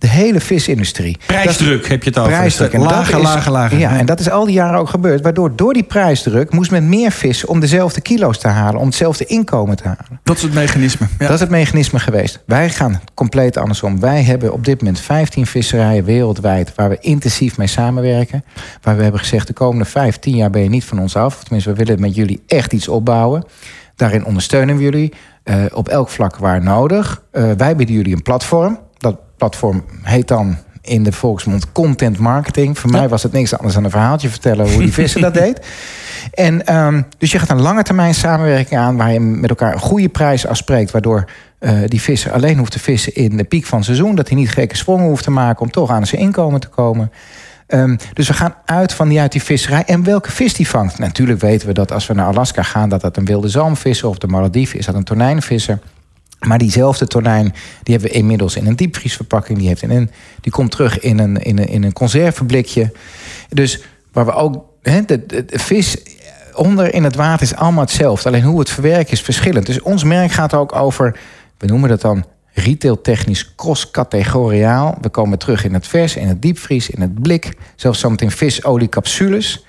de 0.00 0.08
hele 0.08 0.40
visindustrie. 0.40 1.18
Prijsdruk 1.26 1.88
heb 1.88 2.02
je 2.02 2.08
het 2.08 2.18
over. 2.18 2.32
Prijsdruk. 2.32 2.72
En 2.72 2.80
lager, 2.80 3.16
is, 3.16 3.22
lager, 3.22 3.52
lager. 3.52 3.78
Ja, 3.78 3.98
en 3.98 4.06
dat 4.06 4.20
is 4.20 4.30
al 4.30 4.44
die 4.44 4.54
jaren 4.54 4.78
ook 4.78 4.88
gebeurd. 4.88 5.20
Waardoor 5.20 5.56
door 5.56 5.72
die 5.72 5.82
prijsdruk 5.82 6.52
moest 6.52 6.70
men 6.70 6.88
meer 6.88 7.10
vissen 7.10 7.48
om 7.48 7.60
dezelfde 7.60 8.00
kilo's 8.00 8.38
te 8.38 8.48
halen. 8.48 8.80
Om 8.80 8.86
hetzelfde 8.86 9.24
inkomen 9.24 9.76
te 9.76 9.82
halen. 9.84 10.20
Dat 10.22 10.36
is 10.36 10.42
het 10.42 10.54
mechanisme. 10.54 11.06
Ja. 11.18 11.26
Dat 11.26 11.34
is 11.34 11.40
het 11.40 11.50
mechanisme 11.50 11.98
geweest. 11.98 12.42
Wij 12.46 12.70
gaan 12.70 13.00
compleet 13.14 13.56
andersom. 13.56 14.00
Wij 14.00 14.22
hebben 14.22 14.52
op 14.52 14.64
dit 14.64 14.80
moment 14.80 15.00
15 15.00 15.46
visserijen 15.46 16.04
wereldwijd 16.04 16.72
waar 16.74 16.88
we 16.88 16.98
intensief 17.00 17.56
mee 17.56 17.66
samenwerken. 17.66 18.44
Waar 18.82 18.96
we 18.96 19.02
hebben 19.02 19.20
gezegd 19.20 19.46
de 19.46 19.52
komende 19.52 19.84
15 19.84 20.36
jaar 20.36 20.50
ben 20.50 20.62
je 20.62 20.68
niet 20.68 20.84
van 20.84 20.98
ons 20.98 21.16
af. 21.16 21.42
Tenminste, 21.42 21.70
we 21.72 21.76
willen 21.76 22.00
met 22.00 22.14
jullie 22.14 22.42
echt 22.46 22.72
iets 22.72 22.88
opbouwen. 22.88 23.44
Daarin 23.96 24.24
ondersteunen 24.24 24.76
we 24.76 24.82
jullie. 24.82 25.12
Uh, 25.44 25.64
op 25.72 25.88
elk 25.88 26.08
vlak 26.08 26.36
waar 26.36 26.62
nodig. 26.62 27.22
Uh, 27.32 27.50
wij 27.56 27.76
bieden 27.76 27.94
jullie 27.94 28.14
een 28.14 28.22
platform 28.22 28.78
platform 29.40 29.84
heet 30.02 30.28
dan 30.28 30.56
in 30.82 31.02
de 31.02 31.12
volksmond 31.12 31.72
content 31.72 32.18
marketing. 32.18 32.78
Voor 32.78 32.90
mij 32.90 33.08
was 33.08 33.22
het 33.22 33.32
niks 33.32 33.56
anders 33.56 33.74
dan 33.74 33.84
een 33.84 33.90
verhaaltje 33.90 34.28
vertellen 34.28 34.72
hoe 34.72 34.82
die 34.82 34.92
vissen 34.92 35.20
dat 35.20 35.34
deed. 35.44 35.66
En 36.34 36.76
um, 36.76 37.06
dus 37.18 37.32
je 37.32 37.38
gaat 37.38 37.50
een 37.50 37.62
lange 37.62 37.82
termijn 37.82 38.14
samenwerking 38.14 38.80
aan 38.80 38.96
waar 38.96 39.12
je 39.12 39.20
met 39.20 39.50
elkaar 39.50 39.72
een 39.72 39.80
goede 39.80 40.08
prijs 40.08 40.46
afspreekt, 40.46 40.90
waardoor 40.90 41.24
uh, 41.60 41.72
die 41.86 42.00
visser 42.00 42.32
alleen 42.32 42.58
hoeft 42.58 42.72
te 42.72 42.78
vissen 42.78 43.14
in 43.14 43.36
de 43.36 43.44
piek 43.44 43.66
van 43.66 43.78
het 43.78 43.86
seizoen, 43.86 44.14
dat 44.14 44.28
hij 44.28 44.36
niet 44.36 44.50
gekke 44.50 44.76
sprongen 44.76 45.06
hoeft 45.06 45.24
te 45.24 45.30
maken 45.30 45.62
om 45.62 45.70
toch 45.70 45.90
aan 45.90 46.06
zijn 46.06 46.20
inkomen 46.20 46.60
te 46.60 46.68
komen. 46.68 47.12
Um, 47.66 47.96
dus 48.12 48.28
we 48.28 48.34
gaan 48.34 48.54
uit 48.64 48.92
van 48.92 49.08
die 49.08 49.20
uit 49.20 49.32
die 49.32 49.42
visserij. 49.42 49.82
En 49.86 50.04
welke 50.04 50.30
vis 50.30 50.54
die 50.54 50.68
vangt? 50.68 50.98
Natuurlijk 50.98 51.40
weten 51.40 51.66
we 51.66 51.74
dat 51.74 51.92
als 51.92 52.06
we 52.06 52.14
naar 52.14 52.26
Alaska 52.26 52.62
gaan, 52.62 52.88
dat 52.88 53.00
dat 53.00 53.16
een 53.16 53.24
wilde 53.24 53.48
zalmvisser 53.48 54.08
of 54.08 54.18
de 54.18 54.26
Malediven 54.26 54.78
is 54.78 54.86
dat 54.86 54.94
een 54.94 55.04
tonijnvisser. 55.04 55.78
Maar 56.46 56.58
diezelfde 56.58 57.06
tonijn 57.06 57.54
die 57.82 57.94
hebben 57.94 58.10
we 58.12 58.16
inmiddels 58.16 58.56
in 58.56 58.66
een 58.66 58.76
diepvriesverpakking. 58.76 59.58
Die, 59.58 59.68
heeft 59.68 59.82
in 59.82 60.10
die 60.40 60.52
komt 60.52 60.70
terug 60.70 61.00
in 61.00 61.18
een, 61.18 61.36
in 61.36 61.58
een, 61.58 61.68
in 61.68 61.82
een 61.82 61.92
conserveblikje. 61.92 62.92
Dus 63.48 63.82
waar 64.12 64.24
we 64.24 64.32
ook. 64.32 64.68
De, 64.82 65.44
vis 65.46 65.96
onder 66.54 66.94
in 66.94 67.04
het 67.04 67.14
water 67.14 67.42
is 67.42 67.54
allemaal 67.54 67.84
hetzelfde. 67.84 68.28
Alleen 68.28 68.42
hoe 68.42 68.58
het 68.58 68.70
verwerken 68.70 69.12
is 69.12 69.20
verschillend. 69.20 69.66
Dus 69.66 69.80
ons 69.80 70.04
merk 70.04 70.32
gaat 70.32 70.54
ook 70.54 70.74
over. 70.74 71.18
We 71.58 71.66
noemen 71.66 71.88
dat 71.88 72.00
dan 72.00 72.24
retailtechnisch 72.52 73.54
cross-categoriaal. 73.54 74.98
We 75.00 75.08
komen 75.08 75.38
terug 75.38 75.64
in 75.64 75.74
het 75.74 75.86
vers, 75.86 76.16
in 76.16 76.26
het 76.26 76.42
diepvries, 76.42 76.90
in 76.90 77.00
het 77.00 77.22
blik. 77.22 77.52
Zelfs 77.76 78.00
zometeen 78.00 78.30
visoliecapsules. 78.30 79.64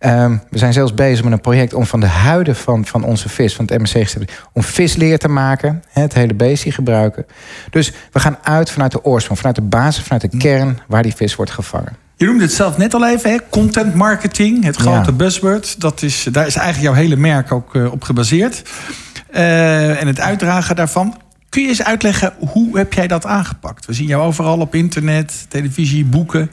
Um, 0.00 0.42
we 0.50 0.58
zijn 0.58 0.72
zelfs 0.72 0.94
bezig 0.94 1.24
met 1.24 1.32
een 1.32 1.40
project 1.40 1.74
om 1.74 1.86
van 1.86 2.00
de 2.00 2.06
huiden 2.06 2.56
van, 2.56 2.86
van 2.86 3.04
onze 3.04 3.28
vis, 3.28 3.54
van 3.54 3.64
het 3.68 3.82
MSC, 3.82 4.24
om 4.52 4.62
visleer 4.62 5.18
te 5.18 5.28
maken. 5.28 5.82
Het 5.88 6.14
hele 6.14 6.34
beestje 6.34 6.72
gebruiken. 6.72 7.26
Dus 7.70 7.92
we 8.12 8.20
gaan 8.20 8.38
uit 8.42 8.70
vanuit 8.70 8.92
de 8.92 9.04
oorsprong, 9.04 9.38
vanuit 9.38 9.56
de 9.56 9.62
basis, 9.62 10.02
vanuit 10.02 10.30
de 10.30 10.38
kern 10.38 10.78
waar 10.86 11.02
die 11.02 11.14
vis 11.14 11.36
wordt 11.36 11.50
gevangen. 11.50 11.96
Je 12.16 12.24
noemde 12.24 12.42
het 12.42 12.52
zelf 12.52 12.76
net 12.76 12.94
al 12.94 13.08
even, 13.08 13.30
hè? 13.30 13.36
content 13.50 13.94
marketing, 13.94 14.64
het 14.64 14.76
grote 14.76 15.10
ja. 15.10 15.16
buzzword. 15.16 15.80
Dat 15.80 16.02
is, 16.02 16.26
daar 16.32 16.46
is 16.46 16.56
eigenlijk 16.56 16.94
jouw 16.94 17.02
hele 17.02 17.16
merk 17.16 17.52
ook 17.52 17.74
uh, 17.74 17.92
op 17.92 18.02
gebaseerd. 18.02 18.62
Uh, 19.30 20.00
en 20.00 20.06
het 20.06 20.20
uitdragen 20.20 20.76
daarvan. 20.76 21.20
Kun 21.48 21.62
je 21.62 21.68
eens 21.68 21.82
uitleggen, 21.82 22.34
hoe 22.38 22.78
heb 22.78 22.92
jij 22.92 23.06
dat 23.06 23.26
aangepakt? 23.26 23.86
We 23.86 23.92
zien 23.92 24.06
jou 24.06 24.22
overal 24.22 24.58
op 24.58 24.74
internet, 24.74 25.46
televisie, 25.48 26.04
boeken. 26.04 26.50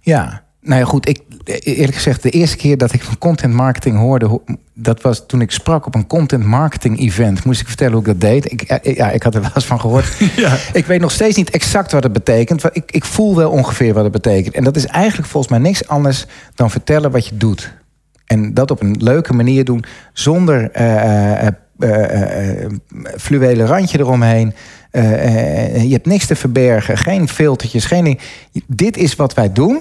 Ja, 0.00 0.42
nou 0.60 0.80
ja, 0.80 0.86
goed. 0.86 1.08
Ik, 1.08 1.20
eerlijk 1.46 1.94
gezegd, 1.94 2.22
de 2.22 2.30
eerste 2.30 2.56
keer 2.56 2.76
dat 2.78 2.92
ik 2.92 3.02
van 3.02 3.18
content 3.18 3.54
marketing 3.54 3.96
hoorde, 3.98 4.26
ho- 4.26 4.44
dat 4.74 5.02
was 5.02 5.26
toen 5.26 5.40
ik 5.40 5.50
sprak 5.50 5.86
op 5.86 5.94
een 5.94 6.06
content 6.06 6.44
marketing 6.44 7.00
event. 7.00 7.44
Moest 7.44 7.60
ik 7.60 7.66
vertellen 7.66 7.92
hoe 7.92 8.00
ik 8.00 8.06
dat 8.06 8.20
deed? 8.20 8.52
Ik, 8.52 8.62
eh, 8.62 8.96
ja, 8.96 9.10
ik 9.10 9.22
had 9.22 9.34
er 9.34 9.40
wel 9.40 9.50
eens 9.54 9.66
van 9.66 9.80
gehoord. 9.80 10.06
Ja. 10.36 10.56
Ik 10.72 10.86
weet 10.86 11.00
nog 11.00 11.10
steeds 11.12 11.36
niet 11.36 11.50
exact 11.50 11.92
wat 11.92 12.02
het 12.02 12.12
betekent. 12.12 12.62
maar 12.62 12.74
Ik, 12.74 12.90
ik 12.90 13.04
voel 13.04 13.36
wel 13.36 13.50
ongeveer 13.50 13.94
wat 13.94 14.02
het 14.02 14.12
betekent. 14.12 14.54
En 14.54 14.64
dat 14.64 14.76
is 14.76 14.86
eigenlijk 14.86 15.28
volgens 15.28 15.52
mij 15.52 15.62
niks 15.62 15.88
anders 15.88 16.26
dan 16.54 16.70
vertellen 16.70 17.10
wat 17.10 17.26
je 17.26 17.36
doet. 17.36 17.72
En 18.26 18.54
dat 18.54 18.70
op 18.70 18.82
een 18.82 18.96
leuke 18.98 19.32
manier 19.32 19.64
doen, 19.64 19.84
zonder 20.12 20.70
eh, 20.70 21.46
eh, 21.46 21.52
eh, 21.78 22.62
eh, 22.64 22.70
fluwelen 23.16 23.66
randje 23.66 23.98
eromheen. 23.98 24.54
Eh, 24.90 25.74
eh, 25.74 25.82
je 25.82 25.92
hebt 25.92 26.06
niks 26.06 26.26
te 26.26 26.36
verbergen, 26.36 26.96
geen 26.98 27.28
filtertjes, 27.28 27.84
geen. 27.84 28.18
Dit 28.66 28.96
is 28.96 29.16
wat 29.16 29.34
wij 29.34 29.52
doen. 29.52 29.80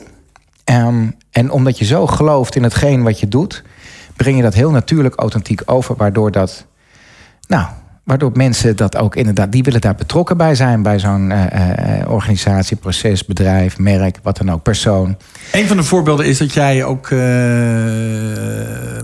Ehm, 0.66 1.08
en 1.32 1.52
omdat 1.52 1.78
je 1.78 1.86
zo 1.86 2.08
gelooft 2.08 2.56
in 2.56 2.64
hetgeen 2.64 3.04
wat 3.04 3.20
je 3.20 3.28
doet, 3.28 3.64
breng 4.16 4.36
je 4.36 4.42
dat 4.42 4.54
heel 4.54 4.72
natuurlijk 4.72 5.16
authentiek 5.16 5.62
over, 5.66 5.96
waardoor 5.96 6.32
dat, 6.32 6.66
nou, 7.48 7.66
waardoor 8.04 8.32
mensen 8.34 8.76
dat 8.76 8.98
ook 8.98 9.16
inderdaad, 9.16 9.52
die 9.52 9.64
willen 9.64 9.82
daar 9.82 9.96
betrokken 9.96 10.38
bij 10.38 10.56
zijn, 10.56 10.82
bij 10.82 11.00
zo'n 11.00 11.32
eh, 11.32 12.02
eh, 12.02 12.12
organisatie, 12.12 12.78
proces, 12.78 13.26
bedrijf, 13.26 13.78
merk, 13.78 14.20
wat 14.24 14.38
dan 14.38 14.52
ook, 14.52 14.64
persoon. 14.64 15.18
Een 15.52 15.68
van 15.68 15.78
de 15.78 15.84
voorbeelden 15.84 16.26
is 16.26 16.38
dat 16.38 16.54
jij 16.54 16.84
ook 16.84 17.10
eh, 17.10 17.20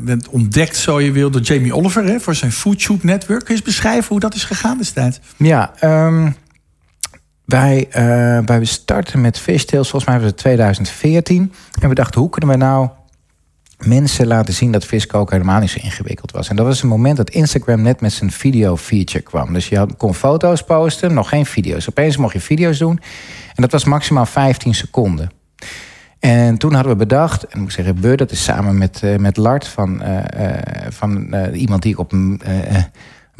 bent 0.01 0.29
ontdekt, 0.29 0.77
zo 0.77 1.01
je 1.01 1.11
wil, 1.11 1.31
door 1.31 1.41
Jamie 1.41 1.75
Oliver 1.75 2.03
hè, 2.03 2.19
voor 2.19 2.35
zijn 2.35 2.51
FoodTube 2.51 3.05
Network. 3.05 3.39
Kun 3.39 3.47
je 3.47 3.53
eens 3.53 3.69
beschrijven 3.69 4.09
hoe 4.09 4.19
dat 4.19 4.35
is 4.35 4.43
gegaan 4.43 4.77
destijds? 4.77 5.19
Ja, 5.37 5.71
ehm, 5.79 6.29
wij, 7.45 7.87
eh, 7.89 8.39
wij 8.45 8.65
starten 8.65 9.21
met 9.21 9.39
Fishtails, 9.39 9.89
volgens 9.89 10.11
mij 10.11 10.19
was 10.19 10.29
het 10.29 10.37
2014. 10.37 11.53
En 11.79 11.89
we 11.89 11.95
dachten, 11.95 12.21
hoe 12.21 12.29
kunnen 12.29 12.49
we 12.49 12.55
nou 12.55 12.89
mensen 13.77 14.27
laten 14.27 14.53
zien 14.53 14.71
dat 14.71 14.85
viskoken 14.85 15.37
helemaal 15.37 15.59
niet 15.59 15.69
zo 15.69 15.79
ingewikkeld 15.81 16.31
was. 16.31 16.49
En 16.49 16.55
dat 16.55 16.65
was 16.65 16.81
een 16.81 16.89
moment 16.89 17.17
dat 17.17 17.29
Instagram 17.29 17.81
net 17.81 18.01
met 18.01 18.13
zijn 18.13 18.31
video 18.31 18.77
feature 18.77 19.23
kwam. 19.23 19.53
Dus 19.53 19.69
je 19.69 19.87
kon 19.97 20.13
foto's 20.13 20.63
posten, 20.63 21.13
nog 21.13 21.29
geen 21.29 21.45
video's. 21.45 21.89
Opeens 21.89 22.17
mocht 22.17 22.33
je 22.33 22.41
video's 22.41 22.77
doen. 22.77 22.99
En 23.55 23.61
dat 23.61 23.71
was 23.71 23.83
maximaal 23.83 24.25
15 24.25 24.75
seconden. 24.75 25.31
En 26.19 26.57
toen 26.57 26.73
hadden 26.73 26.91
we 26.91 26.97
bedacht, 26.97 27.43
en 27.43 27.49
ik 27.49 27.61
moet 27.61 27.73
zeggen, 27.73 27.99
Beur, 27.99 28.17
dat 28.17 28.31
is 28.31 28.43
samen 28.43 28.77
met, 28.77 29.03
eh, 29.03 29.15
met 29.15 29.37
Lart 29.37 29.67
van, 29.67 30.01
eh, 30.01 30.87
van 30.89 31.33
iemand 31.53 31.81
die 31.81 31.91
ik 31.91 31.99
op 31.99 32.11
een 32.11 32.41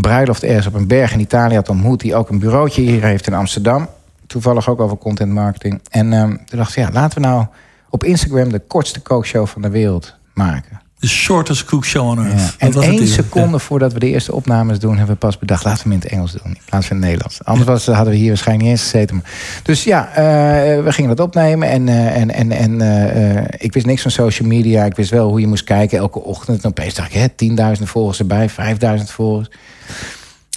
bruiloft 0.02 0.44
ergens 0.44 0.68
op 0.68 0.74
een 0.74 0.88
berg 0.88 1.14
in 1.14 1.20
Italië 1.20 1.56
had 1.56 1.70
ontmoet, 1.70 2.00
die 2.00 2.16
ook 2.16 2.30
een 2.30 2.40
bureautje 2.40 2.82
hier 2.82 3.04
heeft 3.04 3.28
in 3.28 3.34
Amsterdam. 3.34 3.88
Toevallig 4.28 4.70
ook 4.70 4.80
over 4.80 4.98
content 4.98 5.32
marketing. 5.32 5.82
En 5.90 6.14
ehm, 6.14 6.30
toen 6.30 6.58
dacht 6.58 6.70
ik, 6.70 6.84
ja, 6.84 6.90
laten 6.92 7.22
we 7.22 7.28
nou 7.28 7.46
op 7.90 8.04
Instagram 8.04 8.50
de 8.50 8.60
kortste 8.60 9.02
kookshow 9.02 9.48
van 9.48 9.62
de 9.62 9.70
wereld 9.70 10.16
maken. 10.34 10.81
De 11.02 11.08
shortest 11.08 11.66
cook 11.66 11.86
show 11.86 12.08
on 12.08 12.26
earth. 12.26 12.40
Ja. 12.40 12.68
En 12.68 12.82
één 12.82 13.08
seconde 13.08 13.60
voordat 13.60 13.94
we 13.94 14.00
de 14.00 14.08
eerste 14.08 14.34
opnames 14.34 14.80
doen, 14.80 14.98
hebben 14.98 15.14
we 15.14 15.20
pas 15.20 15.40
bedacht, 15.40 15.64
laten 15.64 15.84
we 15.84 15.90
hem 15.90 15.92
in 15.92 16.04
het 16.04 16.12
Engels 16.12 16.32
doen 16.32 16.42
in 16.46 16.58
plaats 16.66 16.88
van 16.88 16.96
in 16.96 17.02
het 17.02 17.12
Nederlands. 17.12 17.44
Anders 17.44 17.68
was, 17.68 17.86
hadden 17.86 18.14
we 18.14 18.20
hier 18.20 18.28
waarschijnlijk 18.28 18.70
niet 18.70 18.78
eens 18.78 18.90
gezeten. 18.90 19.24
Dus 19.64 19.84
ja, 19.84 20.08
eh, 20.08 20.84
we 20.84 20.92
gingen 20.92 21.16
dat 21.16 21.26
opnemen 21.26 21.70
en, 21.70 21.88
eh, 21.88 22.16
en, 22.16 22.32
en, 22.32 22.52
en 22.52 22.82
eh, 22.82 23.44
ik 23.58 23.74
wist 23.74 23.86
niks 23.86 24.02
van 24.02 24.12
social 24.12 24.48
media. 24.48 24.86
Ik 24.86 24.96
wist 24.96 25.10
wel 25.10 25.30
hoe 25.30 25.40
je 25.40 25.48
moest 25.48 25.64
kijken 25.64 25.98
elke 25.98 26.20
ochtend. 26.20 26.64
En 26.64 26.70
opeens 26.70 26.94
dacht 26.94 27.14
ik, 27.14 27.20
hè, 27.20 27.30
10.000 27.78 27.84
volgers 27.84 28.20
erbij, 28.20 28.50
5.000 28.50 29.12
volgers. 29.12 29.50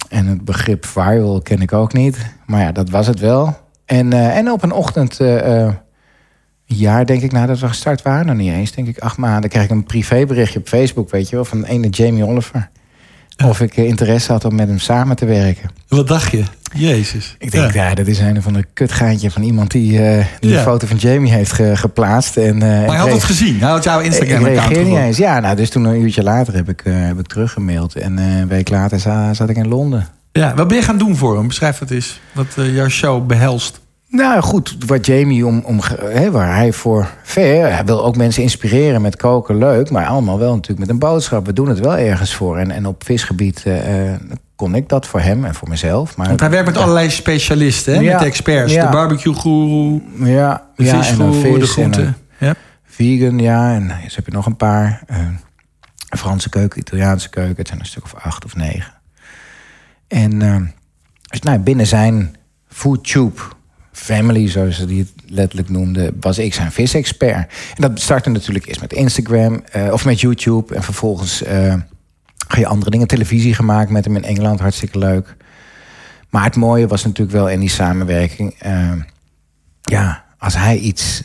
En 0.09 0.27
het 0.27 0.45
begrip 0.45 0.85
viral 0.85 1.41
ken 1.41 1.61
ik 1.61 1.73
ook 1.73 1.93
niet. 1.93 2.17
Maar 2.45 2.61
ja, 2.61 2.71
dat 2.71 2.89
was 2.89 3.07
het 3.07 3.19
wel. 3.19 3.57
En, 3.85 4.13
en 4.13 4.51
op 4.51 4.63
een 4.63 4.71
ochtend, 4.71 5.19
een 6.67 6.75
jaar 6.75 7.05
denk 7.05 7.21
ik 7.21 7.31
nadat 7.31 7.59
we 7.59 7.67
gestart 7.67 8.01
waren, 8.01 8.25
nog 8.25 8.35
niet 8.35 8.51
eens, 8.51 8.71
denk 8.71 8.87
ik 8.87 8.97
acht 8.99 9.17
maanden, 9.17 9.49
kreeg 9.49 9.63
ik 9.63 9.69
een 9.69 9.83
privéberichtje 9.83 10.59
op 10.59 10.67
Facebook, 10.67 11.09
weet 11.11 11.29
je 11.29 11.35
wel, 11.35 11.45
van 11.45 11.63
ene 11.63 11.89
Jamie 11.89 12.25
Oliver. 12.25 12.69
Of 13.45 13.61
ik 13.61 13.77
eh, 13.77 13.85
interesse 13.85 14.31
had 14.31 14.45
om 14.45 14.55
met 14.55 14.67
hem 14.67 14.79
samen 14.79 15.15
te 15.15 15.25
werken. 15.25 15.69
Wat 15.87 16.07
dacht 16.07 16.31
je? 16.31 16.43
Jezus. 16.73 17.35
Ik 17.39 17.51
denk, 17.51 17.73
ja. 17.73 17.93
dat 17.93 18.07
is 18.07 18.19
een 18.19 18.37
of 18.37 18.47
ander 18.47 18.65
kutgeintje 18.73 19.31
van 19.31 19.41
iemand 19.43 19.71
die, 19.71 20.03
eh, 20.07 20.25
die 20.39 20.49
Ja. 20.51 20.57
een 20.57 20.63
foto 20.63 20.87
van 20.87 20.97
Jamie 20.97 21.31
heeft 21.31 21.51
ge- 21.51 21.75
geplaatst. 21.75 22.37
En, 22.37 22.53
eh, 22.53 22.59
Maar 22.69 22.87
hij 22.87 22.97
had 22.97 23.11
het 23.11 23.23
gezien. 23.23 23.59
Hij 23.59 23.69
had 23.69 23.83
jouw 23.83 23.99
ik 23.99 24.05
Instagram-account 24.05 24.87
niet 24.87 24.97
eens. 24.97 25.17
Ja, 25.17 25.39
nou, 25.39 25.55
dus 25.55 25.69
toen 25.69 25.83
een 25.83 26.01
uurtje 26.01 26.23
later 26.23 26.53
heb 26.55 26.69
ik, 26.69 26.81
heb 26.85 27.19
ik 27.19 27.27
teruggemaild. 27.27 27.95
En 27.95 28.17
een 28.17 28.47
week 28.47 28.69
later 28.69 28.99
za- 28.99 29.33
zat 29.33 29.49
ik 29.49 29.55
in 29.55 29.67
Londen. 29.67 30.07
Ja, 30.31 30.53
wat 30.55 30.67
ben 30.67 30.77
je 30.77 30.83
gaan 30.83 30.97
doen 30.97 31.15
voor 31.15 31.37
hem? 31.37 31.47
Beschrijf 31.47 31.77
dat 31.77 31.89
eens. 31.89 32.19
Wat 32.31 32.47
jouw 32.55 32.87
show 32.89 33.25
behelst. 33.25 33.79
Nou 34.07 34.41
goed, 34.41 34.75
wat 34.85 35.05
Jamie 35.05 35.45
om, 35.45 35.61
om 35.65 35.79
waar 36.31 36.55
hij 36.55 36.73
voor 36.73 37.09
ver, 37.23 37.73
hij 37.73 37.85
wil 37.85 38.05
ook 38.05 38.15
mensen 38.15 38.43
inspireren 38.43 39.01
met 39.01 39.15
koken, 39.15 39.57
leuk, 39.57 39.89
maar 39.89 40.05
allemaal 40.05 40.39
wel 40.39 40.53
natuurlijk 40.53 40.79
met 40.79 40.89
een 40.89 40.99
boodschap. 40.99 41.45
We 41.45 41.53
doen 41.53 41.69
het 41.69 41.79
wel 41.79 41.97
ergens 41.97 42.33
voor. 42.33 42.57
En, 42.57 42.71
en 42.71 42.85
op 42.85 43.03
visgebied 43.03 43.63
eh, 43.65 44.13
eh, 44.13 44.21
kon 44.55 44.75
ik 44.75 44.89
dat 44.89 45.07
voor 45.07 45.19
hem 45.19 45.45
en 45.45 45.55
voor 45.55 45.69
mezelf. 45.69 46.17
Maar 46.17 46.27
Want 46.27 46.39
hij 46.39 46.49
werkt 46.49 46.65
met 46.65 46.77
allerlei 46.77 47.09
specialisten, 47.09 47.93
hè? 47.93 47.99
Ja. 47.99 48.13
met 48.17 48.25
experts. 48.25 48.73
Ja. 48.73 48.85
De 48.85 48.91
barbecue-guru, 48.91 50.01
ja, 50.17 50.67
de 50.75 50.83
ja, 50.83 50.97
de 50.97 51.03
vis 51.03 51.09
en, 51.19 51.61
groenten. 51.67 52.17
Ja. 52.37 52.55
vegan, 52.85 53.39
ja, 53.39 53.73
en 53.73 53.85
nou, 53.85 54.03
dus 54.03 54.15
heb 54.15 54.25
je 54.25 54.31
nog 54.31 54.45
een 54.45 54.57
paar. 54.57 55.03
eh, 55.07 55.17
Franse 56.17 56.49
keuken, 56.49 56.79
Italiaanse 56.79 57.29
keuken, 57.29 57.55
het 57.57 57.67
zijn 57.67 57.79
een 57.79 57.85
stuk 57.85 58.03
of 58.03 58.13
acht 58.15 58.45
of 58.45 58.55
negen. 58.55 58.93
En 60.07 60.41
eh, 60.41 60.55
dus, 61.21 61.39
nou, 61.41 61.59
binnen 61.59 61.87
zijn 61.87 62.35
foodtube 62.67 63.41
family, 63.95 64.49
zoals 64.49 64.75
ze 64.75 64.85
die 64.85 64.99
het 64.99 65.11
letterlijk 65.27 65.69
noemden, 65.69 66.17
was 66.19 66.37
ik 66.37 66.53
zijn 66.53 66.71
visexpert. 66.71 67.53
En 67.75 67.81
dat 67.81 68.01
startte 68.01 68.29
natuurlijk 68.29 68.65
eerst 68.65 68.81
met 68.81 68.93
Instagram 68.93 69.63
eh, 69.71 69.91
of 69.91 70.05
met 70.05 70.21
YouTube. 70.21 70.75
En 70.75 70.83
vervolgens 70.83 71.43
eh, 71.43 71.73
ga 72.47 72.59
je 72.59 72.67
andere 72.67 72.91
dingen, 72.91 73.07
televisie 73.07 73.53
gemaakt 73.53 73.89
met 73.89 74.05
hem 74.05 74.15
in 74.15 74.23
Engeland, 74.23 74.59
hartstikke 74.59 74.97
leuk. 74.97 75.35
Maar 76.29 76.43
het 76.43 76.55
mooie 76.55 76.87
was 76.87 77.03
natuurlijk 77.03 77.37
wel 77.37 77.49
in 77.49 77.59
die 77.59 77.69
samenwerking. 77.69 78.55
eh, 78.59 78.91
ja, 79.81 80.23
als 80.37 80.55
hij 80.55 80.77
iets, 80.77 81.23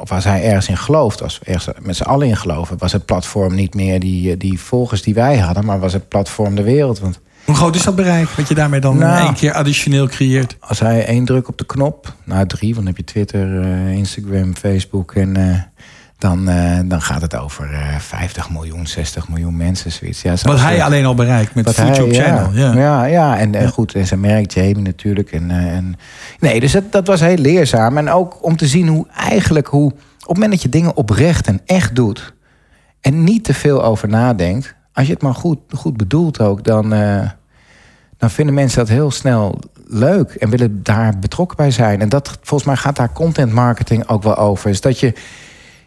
of 0.00 0.12
als 0.12 0.24
hij 0.24 0.44
ergens 0.44 0.68
in 0.68 0.76
gelooft, 0.76 1.22
als 1.22 1.38
we 1.38 1.44
ergens 1.44 1.76
met 1.80 1.96
z'n 1.96 2.02
allen 2.02 2.26
in 2.28 2.36
geloven, 2.36 2.78
was 2.78 2.92
het 2.92 3.04
platform 3.04 3.54
niet 3.54 3.74
meer 3.74 4.00
die, 4.00 4.36
die 4.36 4.60
volgers 4.60 5.02
die 5.02 5.14
wij 5.14 5.38
hadden, 5.38 5.64
maar 5.64 5.78
was 5.78 5.92
het 5.92 6.08
platform 6.08 6.54
de 6.54 6.62
wereld. 6.62 6.98
Want 6.98 7.20
Hoe 7.46 7.54
groot 7.54 7.74
is 7.74 7.82
dat 7.82 7.94
bereik? 7.96 8.28
Wat 8.28 8.48
je 8.48 8.54
daarmee 8.54 8.80
dan 8.80 8.98
Nou. 8.98 9.18
in 9.20 9.24
één 9.24 9.34
keer 9.34 9.52
additioneel 9.52 10.06
creëert? 10.06 10.56
als 10.60 10.80
hij 10.80 11.06
één 11.06 11.24
druk 11.24 11.48
op 11.48 11.58
de 11.58 11.66
knop, 11.66 12.14
nou 12.24 12.46
drie, 12.46 12.74
want 12.74 12.86
dan 12.86 12.86
heb 12.86 12.96
je 12.96 13.12
Twitter, 13.12 13.60
eh, 13.62 13.92
Instagram, 13.92 14.54
Facebook 14.56 15.12
en 15.14 15.36
eh, 15.36 15.60
dan, 16.18 16.48
eh, 16.48 16.78
dan 16.84 17.02
gaat 17.02 17.22
het 17.22 17.36
over 17.36 17.72
eh 17.72 17.96
50 17.98 18.50
miljoen, 18.50 18.86
60 18.86 19.28
miljoen 19.28 19.56
mensen, 19.56 19.92
zoiets. 19.92 20.22
Ja, 20.22 20.34
Wat 20.42 20.60
hij 20.60 20.82
alleen 20.82 21.04
al 21.04 21.14
bereikt 21.14 21.54
met 21.54 21.64
wat 21.64 21.76
YouTube 21.76 22.16
hij- 22.16 22.24
Channel. 22.24 22.50
Ja. 22.52 22.72
Ja, 22.74 23.04
ja, 23.04 23.38
en, 23.38 23.54
en 23.54 23.68
goed, 23.68 23.94
en 23.94 24.06
zijn 24.06 24.20
merk 24.20 24.50
Jamie 24.50 24.76
natuurlijk. 24.82 25.32
En, 25.32 25.50
en, 25.50 25.94
nee, 26.40 26.60
dus 26.60 26.72
dat, 26.72 26.92
dat 26.92 27.06
was 27.06 27.20
heel 27.20 27.36
leerzaam. 27.36 27.96
En 27.98 28.10
ook 28.10 28.44
om 28.44 28.56
te 28.56 28.66
zien 28.66 28.88
hoe 28.88 29.06
eigenlijk, 29.16 29.66
hoe, 29.66 29.86
op 29.92 29.98
het 30.18 30.28
moment 30.28 30.50
dat 30.50 30.62
je 30.62 30.68
dingen 30.68 30.96
oprecht 30.96 31.46
en 31.46 31.60
echt 31.66 31.94
doet... 31.94 32.34
en 33.00 33.24
niet 33.24 33.44
te 33.44 33.54
veel 33.54 33.84
over 33.84 34.08
nadenkt... 34.08 34.74
als 34.96 35.06
je 35.06 35.12
het 35.12 35.22
maar 35.22 35.34
goed, 35.34 35.58
goed 35.70 35.96
bedoelt 35.96 36.40
ook, 36.40 36.64
dan, 36.64 36.92
eh, 36.92 37.30
dan 38.16 38.30
vinden 38.30 38.54
mensen 38.54 38.78
dat 38.78 38.88
heel 38.88 39.10
snel 39.10 39.58
leuk... 39.86 40.34
en 40.34 40.50
willen 40.50 40.82
daar 40.82 41.18
betrokken 41.18 41.56
bij 41.56 41.70
zijn. 41.70 42.00
En 42.00 42.08
dat, 42.08 42.38
volgens 42.42 42.68
mij 42.68 42.76
gaat 42.76 42.96
daar 42.96 43.12
content 43.12 43.52
marketing 43.52 44.08
ook 44.08 44.22
wel 44.22 44.36
over. 44.36 44.70
Is 44.70 44.80
dat 44.80 45.00
je 45.00 45.12